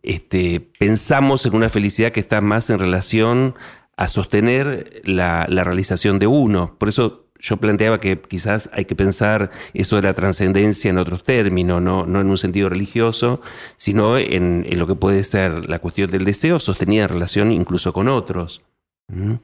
este, 0.04 0.60
pensamos 0.78 1.46
en 1.46 1.56
una 1.56 1.70
felicidad 1.70 2.12
que 2.12 2.20
está 2.20 2.42
más 2.42 2.70
en 2.70 2.80
relación 2.80 3.56
a 3.98 4.08
sostener 4.08 5.02
la, 5.06 5.46
realización 5.46 6.20
de 6.20 6.28
uno. 6.28 6.76
Por 6.78 6.90
eso 6.90 7.28
yo 7.40 7.58
planteaba 7.58 8.00
que 8.00 8.20
quizás 8.20 8.70
hay 8.74 8.86
que 8.86 8.96
pensar 8.96 9.52
eso 9.74 9.96
de 9.96 10.02
la 10.04 10.14
trascendencia 10.14 10.90
en 10.90 10.98
otros 10.98 11.24
términos, 11.24 11.82
no, 11.82 12.04
en 12.04 12.16
un 12.16 12.38
sentido 12.38 12.70
religioso, 12.70 13.42
sino 13.78 14.18
en, 14.18 14.66
lo 14.78 14.88
que 14.88 14.96
puede 14.96 15.24
ser 15.24 15.70
la 15.70 15.80
cuestión 15.80 16.12
del 16.12 16.26
deseo 16.26 16.60
sostenida 16.60 17.04
en 17.04 17.10
relación 17.10 17.52
incluso 17.52 17.94
con 17.94 18.08
otros. 18.08 18.64
¿Mm? 19.08 19.36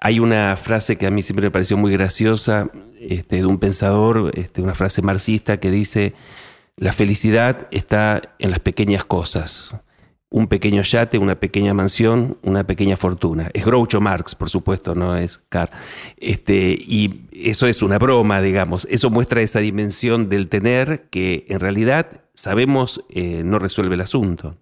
Hay 0.00 0.20
una 0.20 0.56
frase 0.56 0.96
que 0.96 1.06
a 1.06 1.10
mí 1.10 1.22
siempre 1.22 1.46
me 1.46 1.50
pareció 1.50 1.76
muy 1.76 1.92
graciosa 1.92 2.70
este, 3.00 3.36
de 3.36 3.46
un 3.46 3.58
pensador, 3.58 4.30
este, 4.34 4.62
una 4.62 4.74
frase 4.74 5.02
marxista 5.02 5.58
que 5.58 5.70
dice, 5.70 6.14
la 6.76 6.92
felicidad 6.92 7.66
está 7.72 8.22
en 8.38 8.50
las 8.50 8.60
pequeñas 8.60 9.04
cosas 9.04 9.74
un 10.30 10.46
pequeño 10.46 10.82
yate, 10.82 11.18
una 11.18 11.36
pequeña 11.36 11.72
mansión, 11.72 12.38
una 12.42 12.64
pequeña 12.64 12.96
fortuna. 12.96 13.50
Es 13.54 13.64
Groucho 13.64 14.00
Marx, 14.00 14.34
por 14.34 14.50
supuesto, 14.50 14.94
no 14.94 15.16
es 15.16 15.38
Carr. 15.48 15.70
Este, 16.18 16.76
y 16.78 17.28
eso 17.32 17.66
es 17.66 17.82
una 17.82 17.98
broma, 17.98 18.42
digamos. 18.42 18.86
Eso 18.90 19.10
muestra 19.10 19.40
esa 19.40 19.60
dimensión 19.60 20.28
del 20.28 20.48
tener 20.48 21.08
que 21.10 21.46
en 21.48 21.60
realidad 21.60 22.20
sabemos 22.34 23.04
eh, 23.08 23.42
no 23.44 23.58
resuelve 23.58 23.94
el 23.94 24.02
asunto. 24.02 24.56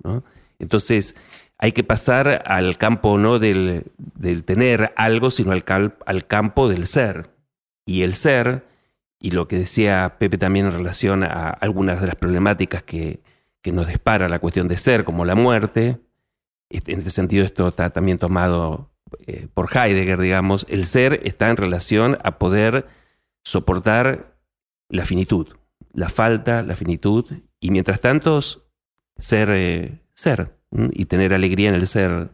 Entonces 0.59 1.17
hay 1.59 1.73
que 1.73 1.83
pasar 1.83 2.45
al 2.47 2.79
campo 2.79 3.19
no 3.19 3.39
del, 3.39 3.85
tener 4.45 4.93
algo, 4.97 5.31
sino 5.31 5.53
al, 5.53 5.64
al 6.07 6.27
campo 6.27 6.69
del 6.69 6.87
ser. 6.87 7.31
y 7.85 8.03
el 8.03 8.14
ser, 8.14 8.64
y 9.19 9.31
lo 9.31 9.49
que 9.49 9.59
decía 9.59 10.17
Pepe 10.19 10.39
también 10.39 10.67
en 10.67 10.73
relación 10.73 11.25
a 11.25 11.49
algunas 11.49 12.01
de 12.01 12.07
las 12.07 12.17
problemáticas 12.17 12.83
que, 12.83 13.21
que 13.62 13.72
nos 13.72 13.88
dispara 13.88 14.28
la 14.28 14.38
cuestión 14.38 14.68
de 14.68 14.76
ser, 14.76 15.04
como 15.04 15.24
la 15.24 15.34
muerte, 15.34 16.00
en 16.70 16.98
este 16.98 17.11
sentido 17.11 17.44
esto 17.44 17.68
está 17.68 17.90
también 17.90 18.18
tomado 18.18 18.90
eh, 19.26 19.48
por 19.52 19.68
Heidegger, 19.74 20.20
digamos, 20.20 20.66
el 20.68 20.86
ser 20.86 21.20
está 21.24 21.50
en 21.50 21.57
relación 21.57 22.18
a 22.24 22.38
poder 22.38 22.86
soportar 23.44 24.36
la 24.88 25.07
finitud, 25.07 25.48
la 25.92 26.09
falta, 26.09 26.62
la 26.62 26.76
finitud, 26.76 27.24
y 27.61 27.70
mientras 27.70 28.00
tanto 28.00 28.40
ser, 29.18 29.50
eh, 29.50 30.00
ser 30.14 30.57
y 30.92 31.04
tener 31.07 31.32
alegría 31.32 31.68
en 31.68 31.76
el 31.76 31.86
ser. 31.86 32.30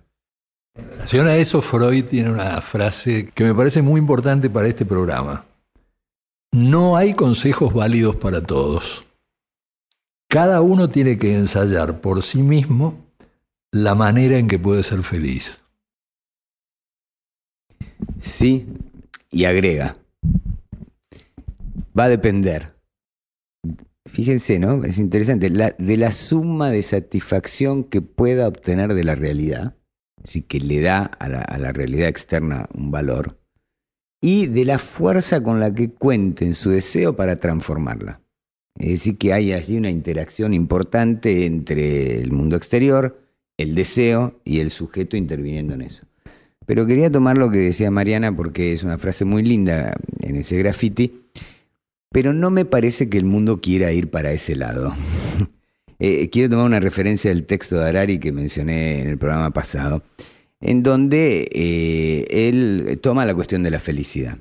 En 0.74 0.90
relación 0.90 1.26
a 1.26 1.36
eso, 1.36 1.60
Freud 1.60 2.06
tiene 2.06 2.30
una 2.30 2.60
frase 2.62 3.30
que 3.34 3.44
me 3.44 3.54
parece 3.54 3.82
muy 3.82 3.98
importante 3.98 4.48
para 4.48 4.68
este 4.68 4.86
programa. 4.86 5.44
No 6.50 6.96
hay 6.96 7.14
consejos 7.14 7.72
válidos 7.72 8.16
para 8.16 8.42
todos. 8.42 9.04
Cada 10.32 10.62
uno 10.62 10.88
tiene 10.88 11.18
que 11.18 11.36
ensayar 11.36 12.00
por 12.00 12.22
sí 12.22 12.42
mismo 12.42 13.04
la 13.70 13.94
manera 13.94 14.38
en 14.38 14.48
que 14.48 14.58
puede 14.58 14.82
ser 14.82 15.02
feliz. 15.02 15.60
Sí, 18.18 18.66
y 19.30 19.44
agrega, 19.44 19.98
va 21.98 22.04
a 22.04 22.08
depender. 22.08 22.74
Fíjense, 24.06 24.58
¿no? 24.58 24.84
Es 24.84 24.96
interesante, 24.96 25.50
de 25.50 25.96
la 25.98 26.12
suma 26.12 26.70
de 26.70 26.82
satisfacción 26.82 27.84
que 27.84 28.00
pueda 28.00 28.48
obtener 28.48 28.94
de 28.94 29.04
la 29.04 29.14
realidad, 29.14 29.76
así 30.24 30.40
que 30.40 30.60
le 30.60 30.80
da 30.80 31.10
la, 31.20 31.42
a 31.42 31.58
la 31.58 31.72
realidad 31.72 32.08
externa 32.08 32.70
un 32.72 32.90
valor, 32.90 33.38
y 34.22 34.46
de 34.46 34.64
la 34.64 34.78
fuerza 34.78 35.42
con 35.42 35.60
la 35.60 35.74
que 35.74 35.90
cuente 35.90 36.46
en 36.46 36.54
su 36.54 36.70
deseo 36.70 37.16
para 37.16 37.36
transformarla. 37.36 38.21
Es 38.78 38.88
decir, 38.88 39.18
que 39.18 39.32
hay 39.32 39.52
allí 39.52 39.76
una 39.76 39.90
interacción 39.90 40.54
importante 40.54 41.46
entre 41.46 42.20
el 42.20 42.32
mundo 42.32 42.56
exterior, 42.56 43.20
el 43.56 43.74
deseo 43.74 44.40
y 44.44 44.60
el 44.60 44.70
sujeto 44.70 45.16
interviniendo 45.16 45.74
en 45.74 45.82
eso. 45.82 46.02
Pero 46.66 46.86
quería 46.86 47.10
tomar 47.10 47.38
lo 47.38 47.50
que 47.50 47.58
decía 47.58 47.90
Mariana 47.90 48.34
porque 48.34 48.72
es 48.72 48.82
una 48.82 48.98
frase 48.98 49.24
muy 49.24 49.42
linda 49.42 49.94
en 50.20 50.36
ese 50.36 50.56
graffiti, 50.58 51.22
pero 52.10 52.32
no 52.32 52.50
me 52.50 52.64
parece 52.64 53.08
que 53.08 53.18
el 53.18 53.24
mundo 53.24 53.60
quiera 53.60 53.92
ir 53.92 54.10
para 54.10 54.32
ese 54.32 54.56
lado. 54.56 54.94
Eh, 56.04 56.30
quiero 56.30 56.50
tomar 56.50 56.66
una 56.66 56.80
referencia 56.80 57.30
del 57.30 57.46
texto 57.46 57.78
de 57.78 57.88
Harari 57.88 58.18
que 58.18 58.32
mencioné 58.32 59.02
en 59.02 59.06
el 59.06 59.18
programa 59.18 59.52
pasado, 59.52 60.02
en 60.60 60.82
donde 60.82 61.48
eh, 61.52 62.48
él 62.48 62.98
toma 63.00 63.24
la 63.24 63.36
cuestión 63.36 63.62
de 63.62 63.70
la 63.70 63.78
felicidad. 63.78 64.38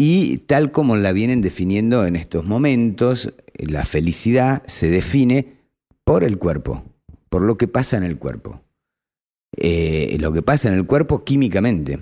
Y 0.00 0.38
tal 0.46 0.70
como 0.70 0.94
la 0.94 1.10
vienen 1.10 1.40
definiendo 1.40 2.06
en 2.06 2.14
estos 2.14 2.44
momentos, 2.44 3.34
la 3.56 3.84
felicidad 3.84 4.62
se 4.64 4.88
define 4.88 5.56
por 6.04 6.22
el 6.22 6.38
cuerpo, 6.38 6.84
por 7.28 7.42
lo 7.42 7.58
que 7.58 7.66
pasa 7.66 7.96
en 7.96 8.04
el 8.04 8.16
cuerpo. 8.16 8.60
Eh, 9.56 10.16
lo 10.20 10.32
que 10.32 10.40
pasa 10.40 10.68
en 10.68 10.74
el 10.74 10.86
cuerpo 10.86 11.24
químicamente. 11.24 11.98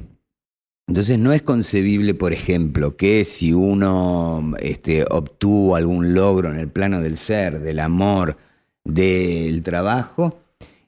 Entonces 0.87 1.19
no 1.19 1.33
es 1.33 1.41
concebible, 1.41 2.13
por 2.13 2.35
ejemplo, 2.35 2.99
que 2.99 3.25
si 3.25 3.55
uno 3.55 4.53
este, 4.59 5.07
obtuvo 5.09 5.75
algún 5.75 6.13
logro 6.13 6.53
en 6.53 6.59
el 6.59 6.69
plano 6.69 7.01
del 7.01 7.17
ser, 7.17 7.61
del 7.61 7.81
amor, 7.81 8.37
del 8.85 9.63
trabajo, 9.63 10.39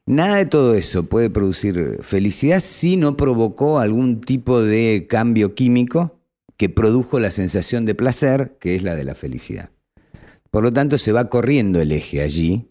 nada 0.04 0.36
de 0.36 0.44
todo 0.44 0.74
eso 0.74 1.04
puede 1.04 1.30
producir 1.30 2.00
felicidad 2.02 2.60
si 2.60 2.98
no 2.98 3.16
provocó 3.16 3.78
algún 3.78 4.20
tipo 4.20 4.60
de 4.60 5.06
cambio 5.08 5.54
químico 5.54 6.17
que 6.58 6.68
produjo 6.68 7.20
la 7.20 7.30
sensación 7.30 7.86
de 7.86 7.94
placer, 7.94 8.58
que 8.60 8.74
es 8.74 8.82
la 8.82 8.96
de 8.96 9.04
la 9.04 9.14
felicidad. 9.14 9.70
Por 10.50 10.64
lo 10.64 10.72
tanto, 10.72 10.98
se 10.98 11.12
va 11.12 11.28
corriendo 11.28 11.80
el 11.80 11.92
eje 11.92 12.20
allí 12.20 12.68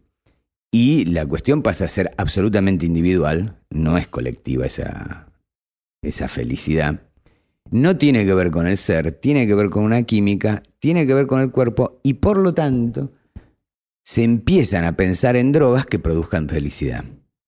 y 0.72 1.06
la 1.06 1.26
cuestión 1.26 1.64
pasa 1.64 1.86
a 1.86 1.90
ser 1.90 2.12
absolutamente 2.18 2.86
individual, 2.86 3.60
no 3.70 3.98
es 3.98 4.08
colectiva 4.08 4.66
esa, 4.66 5.32
esa 6.02 6.28
felicidad. 6.28 7.02
No 7.72 7.98
tiene 7.98 8.26
que 8.26 8.34
ver 8.34 8.52
con 8.52 8.68
el 8.68 8.78
ser, 8.78 9.14
tiene 9.14 9.48
que 9.48 9.56
ver 9.56 9.70
con 9.70 9.84
una 9.84 10.04
química, 10.04 10.64
tiene 10.80 11.08
que 11.08 11.14
ver 11.14 11.26
con 11.26 11.42
el 11.42 11.52
cuerpo 11.52 12.02
y 12.04 12.16
por 12.16 12.38
lo 12.38 12.54
tanto 12.54 13.14
se 14.04 14.24
empiezan 14.24 14.84
a 14.84 14.98
pensar 14.98 15.38
en 15.38 15.52
drogas 15.54 15.86
que 15.86 16.00
produzcan 16.00 16.50
felicidad. 16.50 17.06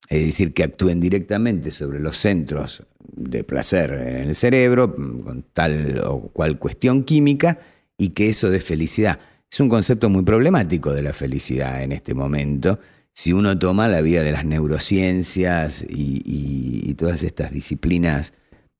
Es 0.08 0.26
decir, 0.26 0.54
que 0.54 0.64
actúen 0.64 1.00
directamente 1.00 1.72
sobre 1.72 2.00
los 2.00 2.18
centros 2.18 2.84
de 3.16 3.44
placer 3.44 3.92
en 3.92 4.30
el 4.30 4.36
cerebro, 4.36 4.96
con 4.96 5.46
tal 5.54 6.02
o 6.06 6.30
cual 6.30 6.60
cuestión 6.60 7.04
química, 7.04 7.60
y 7.98 8.10
que 8.10 8.30
eso 8.30 8.50
dé 8.50 8.60
felicidad. 8.60 9.20
Es 9.52 9.60
un 9.60 9.70
concepto 9.70 10.10
muy 10.10 10.24
problemático 10.24 10.94
de 10.94 11.04
la 11.04 11.14
felicidad 11.14 11.84
en 11.84 11.92
este 11.92 12.14
momento. 12.14 12.80
Si 13.14 13.34
uno 13.34 13.58
toma 13.58 13.88
la 13.88 14.02
vida 14.02 14.24
de 14.24 14.32
las 14.32 14.46
neurociencias 14.46 15.86
y, 15.88 16.94
todas 16.98 17.24
estas 17.24 17.54
disciplinas 17.54 18.34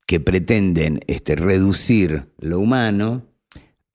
que 0.06 0.20
pretenden 0.20 1.00
este, 1.06 1.34
reducir 1.34 2.26
lo 2.38 2.60
humano 2.60 3.24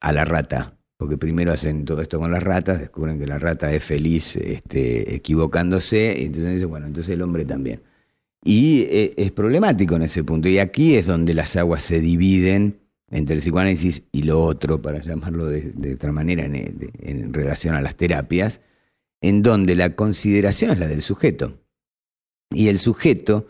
a 0.00 0.12
la 0.12 0.24
rata, 0.24 0.76
porque 0.96 1.16
primero 1.16 1.52
hacen 1.52 1.84
todo 1.84 2.02
esto 2.02 2.18
con 2.18 2.32
las 2.32 2.42
ratas, 2.42 2.80
descubren 2.80 3.20
que 3.20 3.26
la 3.26 3.38
rata 3.38 3.72
es 3.72 3.84
feliz 3.84 4.34
este, 4.34 5.14
equivocándose, 5.14 6.16
y 6.18 6.24
entonces 6.24 6.64
bueno, 6.64 6.86
entonces 6.86 7.14
el 7.14 7.22
hombre 7.22 7.44
también. 7.44 7.82
Y 8.48 8.86
eh, 8.90 9.12
es 9.16 9.32
problemático 9.32 9.96
en 9.96 10.02
ese 10.02 10.22
punto. 10.22 10.48
Y 10.48 10.60
aquí 10.60 10.94
es 10.94 11.06
donde 11.06 11.34
las 11.34 11.56
aguas 11.56 11.82
se 11.82 11.98
dividen 11.98 12.78
entre 13.10 13.34
el 13.34 13.40
psicoanálisis 13.40 14.04
y 14.12 14.22
lo 14.22 14.40
otro, 14.40 14.80
para 14.80 15.02
llamarlo 15.02 15.46
de, 15.46 15.94
otra 15.94 16.12
manera, 16.12 16.44
en, 16.44 17.34
relación 17.34 17.74
a 17.74 17.80
las 17.80 17.96
terapias, 17.96 18.60
en 19.20 19.42
donde 19.42 19.74
la 19.74 19.96
consideración 19.96 20.70
es 20.70 20.78
la 20.78 20.86
del 20.86 21.02
sujeto. 21.02 21.58
Y 22.54 22.68
el 22.68 22.78
sujeto, 22.78 23.48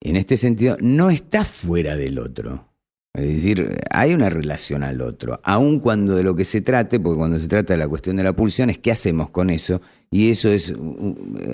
en 0.00 0.14
este 0.14 0.36
sentido, 0.36 0.76
no 0.80 1.10
está 1.10 1.44
fuera 1.44 1.96
del 1.96 2.20
otro. 2.20 2.68
Es 3.14 3.26
decir, 3.26 3.80
hay 3.90 4.14
una 4.14 4.30
relación 4.30 4.84
al 4.84 5.00
otro, 5.00 5.40
aun 5.42 5.80
cuando 5.80 6.14
de 6.14 6.22
lo 6.22 6.36
que 6.36 6.44
se 6.44 6.60
trate, 6.60 7.00
porque 7.00 7.18
cuando 7.18 7.40
se 7.40 7.48
trata 7.48 7.72
de 7.74 7.78
la 7.78 7.88
cuestión 7.88 8.14
de 8.14 8.22
la 8.22 8.34
pulsión 8.34 8.70
es 8.70 8.78
qué 8.78 8.92
hacemos 8.92 9.30
con 9.30 9.50
eso, 9.50 9.80
y 10.08 10.30
eso 10.30 10.50
es 10.50 10.72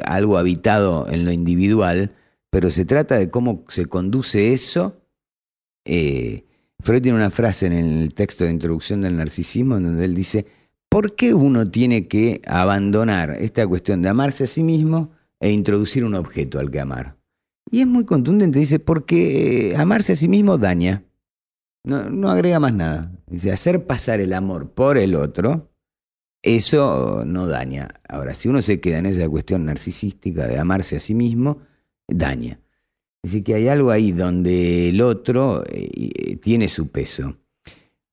algo 0.05 0.36
habitado 0.36 1.09
en 1.09 1.24
lo 1.24 1.32
individual, 1.32 2.12
pero 2.53 2.70
se 2.70 2.84
trata 2.84 3.18
de 3.18 3.30
cómo 3.30 3.64
se 3.68 3.86
conduce 3.86 4.53
eso. 4.53 5.00
Eh, 5.86 6.44
Freud 6.80 7.00
tiene 7.00 7.16
una 7.16 7.30
frase 7.30 7.64
en 7.66 7.72
el 7.72 8.12
texto 8.12 8.44
de 8.44 8.50
introducción 8.50 9.00
del 9.00 9.16
narcisismo 9.16 9.78
en 9.78 9.84
donde 9.84 10.05
él 10.05 10.14
dice, 10.14 10.44
¿por 10.90 11.16
qué 11.16 11.32
uno 11.32 11.70
tiene 11.70 12.09
que 12.09 12.42
abandonar 12.46 13.30
esta 13.40 13.66
cuestión 13.66 14.03
de 14.03 14.11
amarse 14.11 14.44
a 14.44 14.46
sí 14.46 14.62
mismo 14.62 15.12
e 15.40 15.50
introducir 15.50 16.05
un 16.05 16.14
objeto 16.14 16.59
al 16.59 16.70
que 16.70 16.80
amar? 16.80 17.16
Y 17.70 17.80
es 17.80 17.86
muy 17.86 18.05
contundente, 18.05 18.59
dice, 18.59 18.78
porque 18.78 19.70
eh, 19.70 19.76
amarse 19.76 20.12
a 20.12 20.16
sí 20.16 20.28
mismo 20.28 20.59
daña. 20.59 21.05
No, 21.84 22.11
no 22.11 22.30
agrega 22.30 22.61
más 22.61 22.74
nada. 22.74 23.12
Dice, 23.28 23.50
hacer 23.50 23.86
pasar 23.86 24.20
el 24.20 24.34
amor 24.34 24.72
por 24.72 24.98
el 24.98 25.14
otro, 25.14 25.70
eso 26.42 27.24
no 27.24 27.46
daña. 27.46 27.94
Ahora, 28.07 28.34
si 28.34 28.50
uno 28.50 28.61
se 28.61 28.78
queda 28.78 28.98
en 28.98 29.07
esa 29.07 29.26
cuestión 29.30 29.64
narcisística 29.64 30.46
de 30.46 30.59
amarse 30.59 30.96
a 30.96 31.00
sí 31.00 31.14
mismo, 31.14 31.72
daña. 32.15 32.61
Decir, 33.23 33.45
que 33.45 33.55
hay 33.55 33.69
algo 33.69 33.91
ahí 33.91 34.13
donde 34.13 34.89
el 34.89 35.01
otro 35.01 35.63
eh, 35.69 36.37
tiene 36.43 36.69
su 36.69 36.89
peso. 36.89 37.37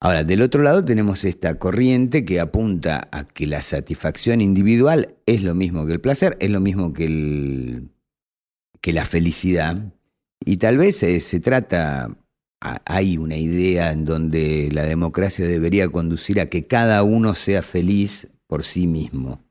Ahora, 0.01 0.23
del 0.23 0.41
otro 0.41 0.63
lado 0.63 0.85
tenemos 0.85 1.25
esta 1.25 1.59
corriente 1.59 2.23
que 2.23 2.39
apunta 2.39 3.09
a 3.11 3.25
que 3.25 3.47
la 3.47 3.61
satisfacción 3.61 4.39
individual 4.39 5.15
es 5.25 5.43
lo 5.43 5.55
mismo 5.55 5.85
que 5.85 5.93
el 5.93 5.99
placer, 5.99 6.37
es 6.39 6.49
lo 6.49 6.61
mismo 6.61 6.93
que, 6.93 7.05
el, 7.05 7.89
que 8.81 8.93
la 8.93 9.03
felicidad. 9.03 9.93
Y 10.45 10.57
tal 10.57 10.77
vez 10.77 11.03
eh, 11.03 11.19
se 11.19 11.41
trata, 11.41 12.15
hay 12.61 13.17
una 13.17 13.35
idea 13.35 13.91
en 13.91 14.05
donde 14.05 14.69
la 14.71 14.83
democracia 14.83 15.45
debería 15.45 15.89
conducir 15.89 16.39
a 16.39 16.45
que 16.45 16.65
cada 16.65 17.03
uno 17.03 17.35
sea 17.35 17.61
feliz 17.61 18.27
por 18.47 18.63
sí 18.63 18.87
mismo. 18.87 19.43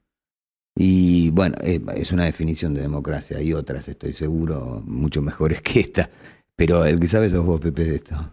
Y 0.80 1.30
bueno, 1.30 1.56
es 1.60 2.12
una 2.12 2.26
definición 2.26 2.72
de 2.72 2.82
democracia. 2.82 3.38
Hay 3.38 3.52
otras, 3.52 3.88
estoy 3.88 4.12
seguro, 4.12 4.80
mucho 4.86 5.20
mejores 5.20 5.60
que 5.60 5.80
esta. 5.80 6.08
Pero 6.54 6.84
el 6.84 7.00
que 7.00 7.08
sabe 7.08 7.28
sos 7.28 7.44
vos, 7.44 7.60
Pepe, 7.60 7.84
de 7.84 7.96
esto. 7.96 8.30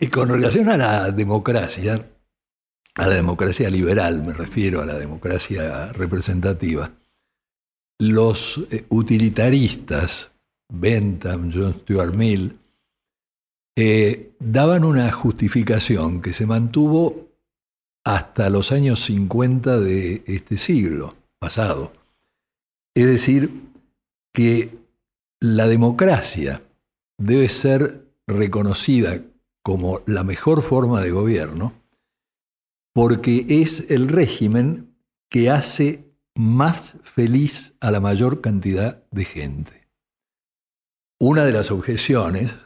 Y 0.00 0.06
con 0.06 0.30
relación 0.30 0.70
a 0.70 0.78
la 0.78 1.10
democracia, 1.10 2.06
a 2.94 3.06
la 3.06 3.14
democracia 3.14 3.68
liberal, 3.68 4.24
me 4.24 4.32
refiero 4.32 4.80
a 4.80 4.86
la 4.86 4.98
democracia 4.98 5.92
representativa, 5.92 6.90
los 7.98 8.64
eh, 8.70 8.86
utilitaristas, 8.88 10.30
Bentham, 10.72 11.52
John 11.52 11.80
Stuart 11.82 12.14
Mill, 12.14 12.58
eh, 13.76 14.30
daban 14.38 14.84
una 14.84 15.12
justificación 15.12 16.22
que 16.22 16.32
se 16.32 16.46
mantuvo 16.46 17.29
hasta 18.10 18.50
los 18.50 18.72
años 18.72 19.04
50 19.04 19.78
de 19.78 20.24
este 20.26 20.58
siglo 20.58 21.14
pasado. 21.38 21.92
Es 22.92 23.06
decir, 23.06 23.52
que 24.34 24.76
la 25.38 25.68
democracia 25.68 26.60
debe 27.18 27.48
ser 27.48 28.04
reconocida 28.26 29.22
como 29.62 30.02
la 30.06 30.24
mejor 30.24 30.62
forma 30.62 31.00
de 31.02 31.12
gobierno, 31.12 31.72
porque 32.92 33.46
es 33.48 33.88
el 33.90 34.08
régimen 34.08 34.96
que 35.30 35.48
hace 35.48 36.04
más 36.34 36.96
feliz 37.04 37.74
a 37.78 37.92
la 37.92 38.00
mayor 38.00 38.40
cantidad 38.40 39.04
de 39.12 39.24
gente. 39.24 39.88
Una 41.20 41.44
de 41.44 41.52
las 41.52 41.70
objeciones 41.70 42.56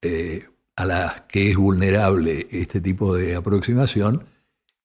eh, 0.00 0.48
a 0.74 0.86
las 0.86 1.20
que 1.22 1.50
es 1.50 1.56
vulnerable 1.56 2.48
este 2.50 2.80
tipo 2.80 3.14
de 3.14 3.34
aproximación 3.34 4.24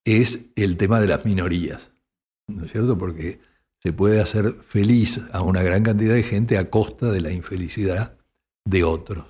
es 0.05 0.47
el 0.55 0.77
tema 0.77 0.99
de 0.99 1.07
las 1.07 1.25
minorías, 1.25 1.91
¿no 2.47 2.65
es 2.65 2.71
cierto? 2.71 2.97
Porque 2.97 3.39
se 3.79 3.93
puede 3.93 4.21
hacer 4.21 4.53
feliz 4.67 5.21
a 5.31 5.41
una 5.41 5.63
gran 5.63 5.83
cantidad 5.83 6.13
de 6.13 6.23
gente 6.23 6.57
a 6.57 6.69
costa 6.69 7.11
de 7.11 7.21
la 7.21 7.31
infelicidad 7.31 8.17
de 8.65 8.83
otros. 8.83 9.25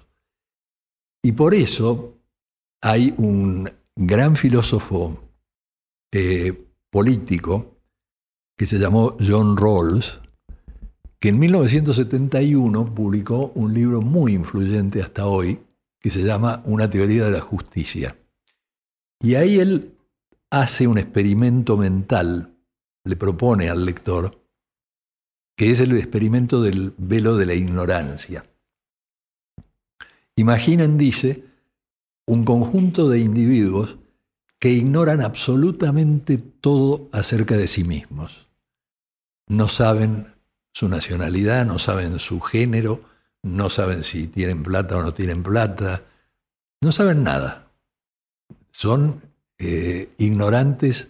Y 1.24 1.34
por 1.34 1.53
eso 1.53 2.17
hay 2.82 3.13
un 3.17 3.72
gran 3.95 4.36
filósofo 4.36 5.32
eh, 6.11 6.53
político 6.89 7.78
que 8.57 8.65
se 8.65 8.78
llamó 8.78 9.15
John 9.26 9.55
Rawls, 9.55 10.19
que 11.19 11.30
en 11.30 11.39
1971 11.39 12.93
publicó 12.93 13.51
un 13.55 13.74
libro 13.74 14.01
muy 14.01 14.34
influyente 14.34 15.01
hasta 15.01 15.28
hoy, 15.28 15.59
que 15.99 16.11
se 16.11 16.24
llama 16.24 16.61
Una 16.65 16.89
teoría 16.89 17.26
de 17.26 17.32
la 17.32 17.41
justicia. 17.41 18.17
Y 19.19 19.36
ahí 19.36 19.59
él 19.59 19.95
hace 20.51 20.85
un 20.85 20.97
experimento 20.97 21.77
mental, 21.77 22.53
le 23.03 23.15
propone 23.15 23.69
al 23.69 23.85
lector, 23.85 24.39
que 25.55 25.71
es 25.71 25.79
el 25.79 25.97
experimento 25.97 26.61
del 26.61 26.93
velo 26.97 27.37
de 27.37 27.45
la 27.45 27.53
ignorancia. 27.53 28.45
Imaginen, 30.35 30.97
dice, 30.97 31.45
un 32.25 32.45
conjunto 32.45 33.09
de 33.09 33.19
individuos 33.19 33.97
que 34.59 34.69
ignoran 34.69 35.21
absolutamente 35.21 36.37
todo 36.37 37.09
acerca 37.11 37.57
de 37.57 37.67
sí 37.67 37.83
mismos. 37.83 38.47
No 39.47 39.67
saben 39.67 40.35
su 40.73 40.87
nacionalidad, 40.87 41.65
no 41.65 41.79
saben 41.79 42.19
su 42.19 42.39
género, 42.41 43.03
no 43.41 43.69
saben 43.69 44.03
si 44.03 44.27
tienen 44.27 44.63
plata 44.63 44.97
o 44.97 45.01
no 45.01 45.13
tienen 45.13 45.43
plata, 45.43 46.03
no 46.81 46.91
saben 46.91 47.23
nada. 47.23 47.71
Son 48.71 49.30
eh, 49.62 50.09
ignorantes, 50.18 51.09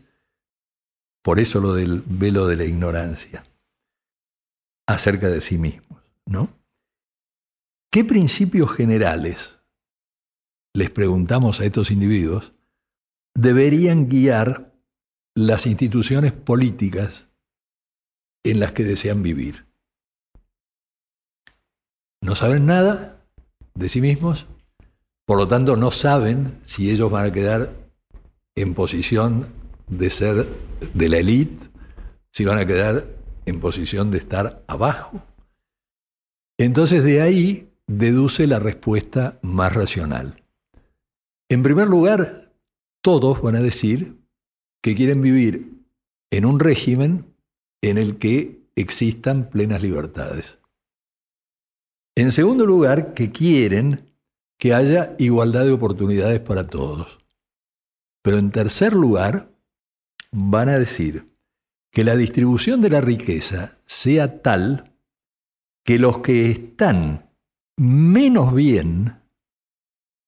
por 1.24 1.39
eso 1.39 1.60
lo 1.60 1.74
del 1.74 2.04
velo 2.06 2.47
de 2.47 2.56
la 2.58 2.66
ignorancia, 2.66 3.45
acerca 4.88 5.30
de 5.30 5.41
sí 5.41 5.58
mismos, 5.58 6.02
¿no? 6.26 6.49
¿Qué 7.91 8.04
principios 8.04 8.72
generales, 8.72 9.58
les 10.74 10.89
preguntamos 10.89 11.60
a 11.60 11.66
estos 11.66 11.91
individuos, 11.91 12.54
deberían 13.34 14.10
guiar 14.10 14.74
las 15.36 15.66
instituciones 15.66 16.32
políticas 16.32 17.28
en 18.43 18.60
las 18.60 18.72
que 18.72 18.84
desean 18.84 19.24
vivir? 19.24 19.72
no 22.22 22.36
saben 22.36 22.66
nada 22.66 23.26
de 23.74 23.89
sí 23.89 23.99
mismos, 23.99 24.45
por 25.26 25.38
lo 25.38 25.47
tanto 25.47 25.76
no 25.76 25.91
saben 25.91 26.60
si 26.64 26.89
ellos 26.89 27.10
van 27.10 27.26
a 27.26 27.32
quedar 27.32 27.74
en 28.56 28.74
posición 28.74 29.47
de 29.88 30.10
ser 30.10 30.47
de 30.93 31.10
la 31.10 31.18
élite, 31.18 31.70
si 32.32 32.45
van 32.45 32.58
a 32.58 32.66
quedar 32.66 33.08
en 33.45 33.60
posición 33.60 34.12
de 34.12 34.18
estar 34.18 34.64
abajo. 34.68 35.22
Entonces 36.58 37.04
de 37.04 37.22
ahí 37.22 37.70
deduce 37.88 38.47
la 38.47 38.60
respuesta 38.60 39.39
más 39.41 39.74
racional. 39.74 40.43
En 41.49 41.64
primer 41.64 41.88
lugar, 41.88 42.54
todos 43.02 43.41
van 43.41 43.56
a 43.56 43.62
decir 43.62 44.18
que 44.82 44.95
quieren 44.95 45.22
vivir 45.22 45.72
en 46.32 46.45
un 46.45 46.60
régimen 46.60 47.36
en 47.82 47.97
el 47.97 48.18
que 48.18 48.62
existan 48.76 49.49
plenas 49.49 49.82
libertades. 49.82 50.60
En 52.16 52.32
segundo 52.32 52.66
lugar, 52.66 53.14
que 53.14 53.32
quieren 53.32 54.12
que 54.58 54.74
haya 54.74 55.16
igualdad 55.18 55.66
de 55.66 55.72
oportunidades 55.72 56.39
para 56.39 56.68
todos. 56.68 57.20
Pero 58.22 58.38
en 58.38 58.51
tercer 58.51 58.93
lugar, 58.93 59.51
van 60.32 60.69
a 60.69 60.78
decir 60.78 61.30
que 61.91 62.03
la 62.03 62.15
distribución 62.15 62.82
de 62.82 62.89
la 62.89 63.01
riqueza 63.01 63.78
sea 63.86 64.41
tal 64.41 64.95
que 65.84 65.99
los 65.99 66.19
que 66.19 66.51
están 66.51 67.30
menos 67.78 68.53
bien 68.53 69.22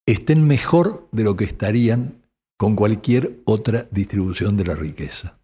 estén 0.06 0.46
mejor 0.46 1.08
de 1.12 1.24
lo 1.24 1.38
que 1.38 1.46
estarían 1.46 2.24
con 2.58 2.76
cualquier 2.76 3.41
otra 3.46 3.88
distribución 3.91 4.58
de 4.58 4.66
la 4.66 4.76
riqueza. 4.76 5.39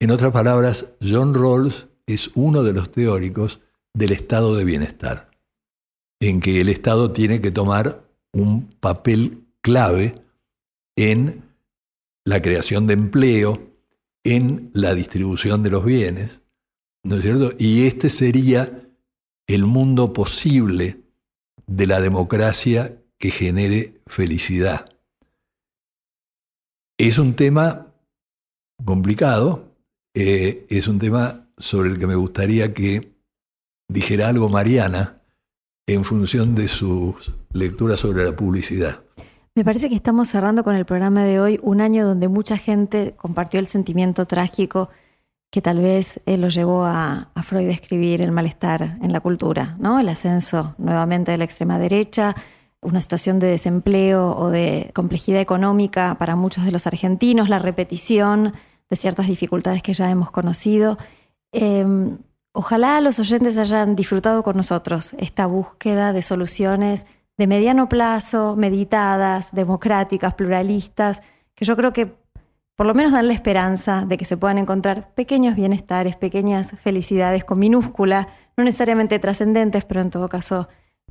En 0.00 0.10
otras 0.10 0.32
palabras, 0.32 0.92
John 1.00 1.32
Rawls 1.34 1.88
es 2.06 2.30
uno 2.34 2.62
de 2.62 2.72
los 2.72 2.90
teóricos 2.90 3.60
del 3.94 4.12
estado 4.12 4.56
de 4.56 4.64
bienestar, 4.64 5.30
en 6.20 6.40
que 6.40 6.60
el 6.60 6.68
Estado 6.68 7.12
tiene 7.12 7.40
que 7.40 7.50
tomar 7.50 8.04
un 8.32 8.70
papel 8.80 9.44
clave 9.60 10.14
en 10.96 11.42
la 12.24 12.40
creación 12.40 12.86
de 12.86 12.94
empleo, 12.94 13.72
en 14.24 14.70
la 14.74 14.94
distribución 14.94 15.62
de 15.62 15.70
los 15.70 15.84
bienes, 15.84 16.40
¿no 17.02 17.16
es 17.16 17.22
cierto? 17.22 17.52
Y 17.58 17.86
este 17.86 18.08
sería 18.08 18.88
el 19.46 19.64
mundo 19.64 20.12
posible 20.12 21.00
de 21.66 21.86
la 21.86 22.00
democracia 22.00 23.02
que 23.18 23.30
genere 23.30 24.00
felicidad. 24.06 24.90
Es 26.98 27.18
un 27.18 27.34
tema 27.34 27.92
complicado, 28.84 29.74
eh, 30.14 30.66
es 30.68 30.88
un 30.88 30.98
tema 30.98 31.48
sobre 31.58 31.90
el 31.90 31.98
que 31.98 32.06
me 32.06 32.14
gustaría 32.14 32.72
que 32.74 33.12
dijera 33.88 34.28
algo 34.28 34.48
Mariana 34.48 35.22
en 35.86 36.04
función 36.04 36.54
de 36.54 36.68
sus 36.68 37.32
lecturas 37.52 38.00
sobre 38.00 38.24
la 38.24 38.36
publicidad. 38.36 39.01
Me 39.54 39.64
parece 39.64 39.90
que 39.90 39.94
estamos 39.94 40.28
cerrando 40.28 40.64
con 40.64 40.74
el 40.74 40.86
programa 40.86 41.24
de 41.24 41.38
hoy 41.38 41.60
un 41.62 41.82
año 41.82 42.06
donde 42.06 42.28
mucha 42.28 42.56
gente 42.56 43.14
compartió 43.16 43.60
el 43.60 43.66
sentimiento 43.66 44.26
trágico 44.26 44.88
que 45.50 45.60
tal 45.60 45.78
vez 45.80 46.20
él 46.24 46.40
lo 46.40 46.48
llevó 46.48 46.84
a, 46.86 47.30
Freud 47.42 47.68
a 47.68 47.72
escribir 47.72 48.22
el 48.22 48.32
malestar 48.32 48.98
en 49.02 49.12
la 49.12 49.20
cultura, 49.20 49.76
¿no? 49.78 50.00
El 50.00 50.08
ascenso 50.08 50.74
nuevamente 50.78 51.32
de 51.32 51.36
la 51.36 51.44
extrema 51.44 51.78
derecha, 51.78 52.34
una 52.80 53.02
situación 53.02 53.38
de 53.38 53.48
desempleo 53.48 54.34
o 54.34 54.48
de 54.48 54.90
complejidad 54.94 55.42
económica 55.42 56.16
para 56.18 56.34
muchos 56.34 56.64
de 56.64 56.72
los 56.72 56.86
argentinos, 56.86 57.50
la 57.50 57.58
repetición 57.58 58.54
de 58.88 58.96
ciertas 58.96 59.26
dificultades 59.26 59.82
que 59.82 59.92
ya 59.92 60.10
hemos 60.10 60.30
conocido. 60.30 60.96
Em, 61.52 62.16
Ojalá 62.54 63.00
los 63.00 63.18
oyentes 63.18 63.56
hayan 63.56 63.96
disfrutado 63.96 64.42
con 64.42 64.58
nosotros 64.58 65.14
esta 65.16 65.46
búsqueda 65.46 66.12
de 66.12 66.20
soluciones 66.20 67.06
de 67.38 67.46
mediano 67.46 67.88
plazo, 67.88 68.56
meditadas, 68.56 69.52
democráticas, 69.52 70.34
pluralistas, 70.34 71.22
que 71.54 71.64
yo 71.64 71.76
creo 71.76 71.92
que 71.92 72.14
por 72.76 72.86
lo 72.86 72.94
menos 72.94 73.12
dan 73.12 73.28
la 73.28 73.34
esperanza 73.34 74.04
de 74.06 74.18
que 74.18 74.24
se 74.24 74.36
puedan 74.36 74.58
encontrar 74.58 75.14
pequeños 75.14 75.54
bienestares, 75.54 76.16
pequeñas 76.16 76.72
felicidades 76.82 77.44
con 77.44 77.58
minúscula, 77.58 78.28
no 78.56 78.64
necesariamente 78.64 79.18
trascendentes, 79.18 79.84
pero 79.84 80.00
en 80.00 80.10
todo 80.10 80.28
caso 80.28 80.68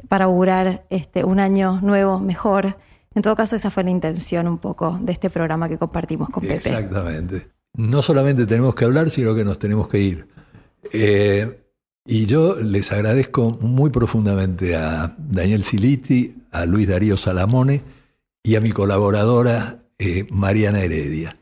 para 0.08 0.26
augurar 0.26 0.86
este, 0.90 1.24
un 1.24 1.40
año 1.40 1.80
nuevo 1.82 2.20
mejor. 2.20 2.78
En 3.14 3.22
todo 3.22 3.36
caso, 3.36 3.56
esa 3.56 3.70
fue 3.70 3.84
la 3.84 3.92
intención 3.92 4.48
un 4.48 4.58
poco 4.58 4.98
de 5.02 5.12
este 5.12 5.30
programa 5.30 5.68
que 5.68 5.78
compartimos 5.78 6.30
con 6.30 6.44
Pepe. 6.44 6.56
Exactamente. 6.56 7.52
No 7.74 8.02
solamente 8.02 8.46
tenemos 8.46 8.74
que 8.76 8.86
hablar, 8.86 9.10
sino 9.10 9.36
que 9.36 9.46
nos 9.46 9.60
tenemos 9.60 9.88
que 9.88 10.00
ir. 10.00 10.28
Eh, 10.92 11.61
y 12.06 12.26
yo 12.26 12.60
les 12.60 12.92
agradezco 12.92 13.58
muy 13.62 13.90
profundamente 13.90 14.76
a 14.76 15.16
Daniel 15.18 15.64
Siliti, 15.64 16.36
a 16.52 16.66
Luis 16.66 16.88
Darío 16.88 17.18
Salamone 17.18 17.84
y 18.44 18.56
a 18.56 18.62
mi 18.62 18.72
colaboradora 18.72 19.84
eh, 19.98 20.26
Mariana 20.32 20.82
Heredia. 20.82 21.38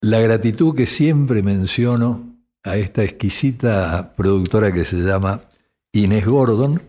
La 0.00 0.20
gratitud 0.20 0.74
que 0.74 0.86
siempre 0.86 1.42
menciono 1.42 2.36
a 2.64 2.76
esta 2.76 3.04
exquisita 3.04 4.14
productora 4.16 4.72
que 4.72 4.84
se 4.84 4.96
llama 4.98 5.42
Inés 5.92 6.26
Gordon, 6.26 6.82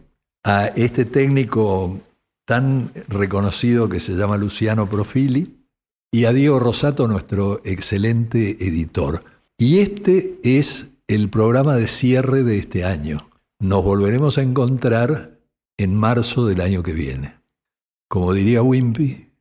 a 0.44 0.68
este 0.68 1.06
técnico 1.06 2.00
tan 2.46 2.92
reconocido 3.08 3.90
que 3.90 4.00
se 4.00 4.14
llama 4.14 4.38
Luciano 4.38 4.90
Profili 4.90 5.66
y 6.12 6.26
a 6.26 6.34
Diego 6.34 6.60
Rosato, 6.60 7.08
nuestro 7.08 7.62
excelente 7.64 8.58
editor. 8.66 9.24
Y 9.58 9.80
este 9.80 10.40
es 10.44 10.88
el 11.08 11.30
programa 11.30 11.76
de 11.76 11.88
cierre 11.88 12.44
de 12.44 12.58
este 12.58 12.84
año. 12.84 13.30
Nos 13.60 13.84
volveremos 13.84 14.38
a 14.38 14.42
encontrar 14.42 15.40
en 15.78 15.96
marzo 15.96 16.46
del 16.46 16.62
año 16.62 16.84
que 16.84 16.94
viene. 16.94 17.36
Como 18.08 18.34
diría 18.34 18.64
Wimpy, 18.64 19.32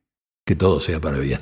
que 0.45 0.57
todo 0.57 0.81
sea 0.81 1.01
para 1.01 1.19
bien. 1.19 1.41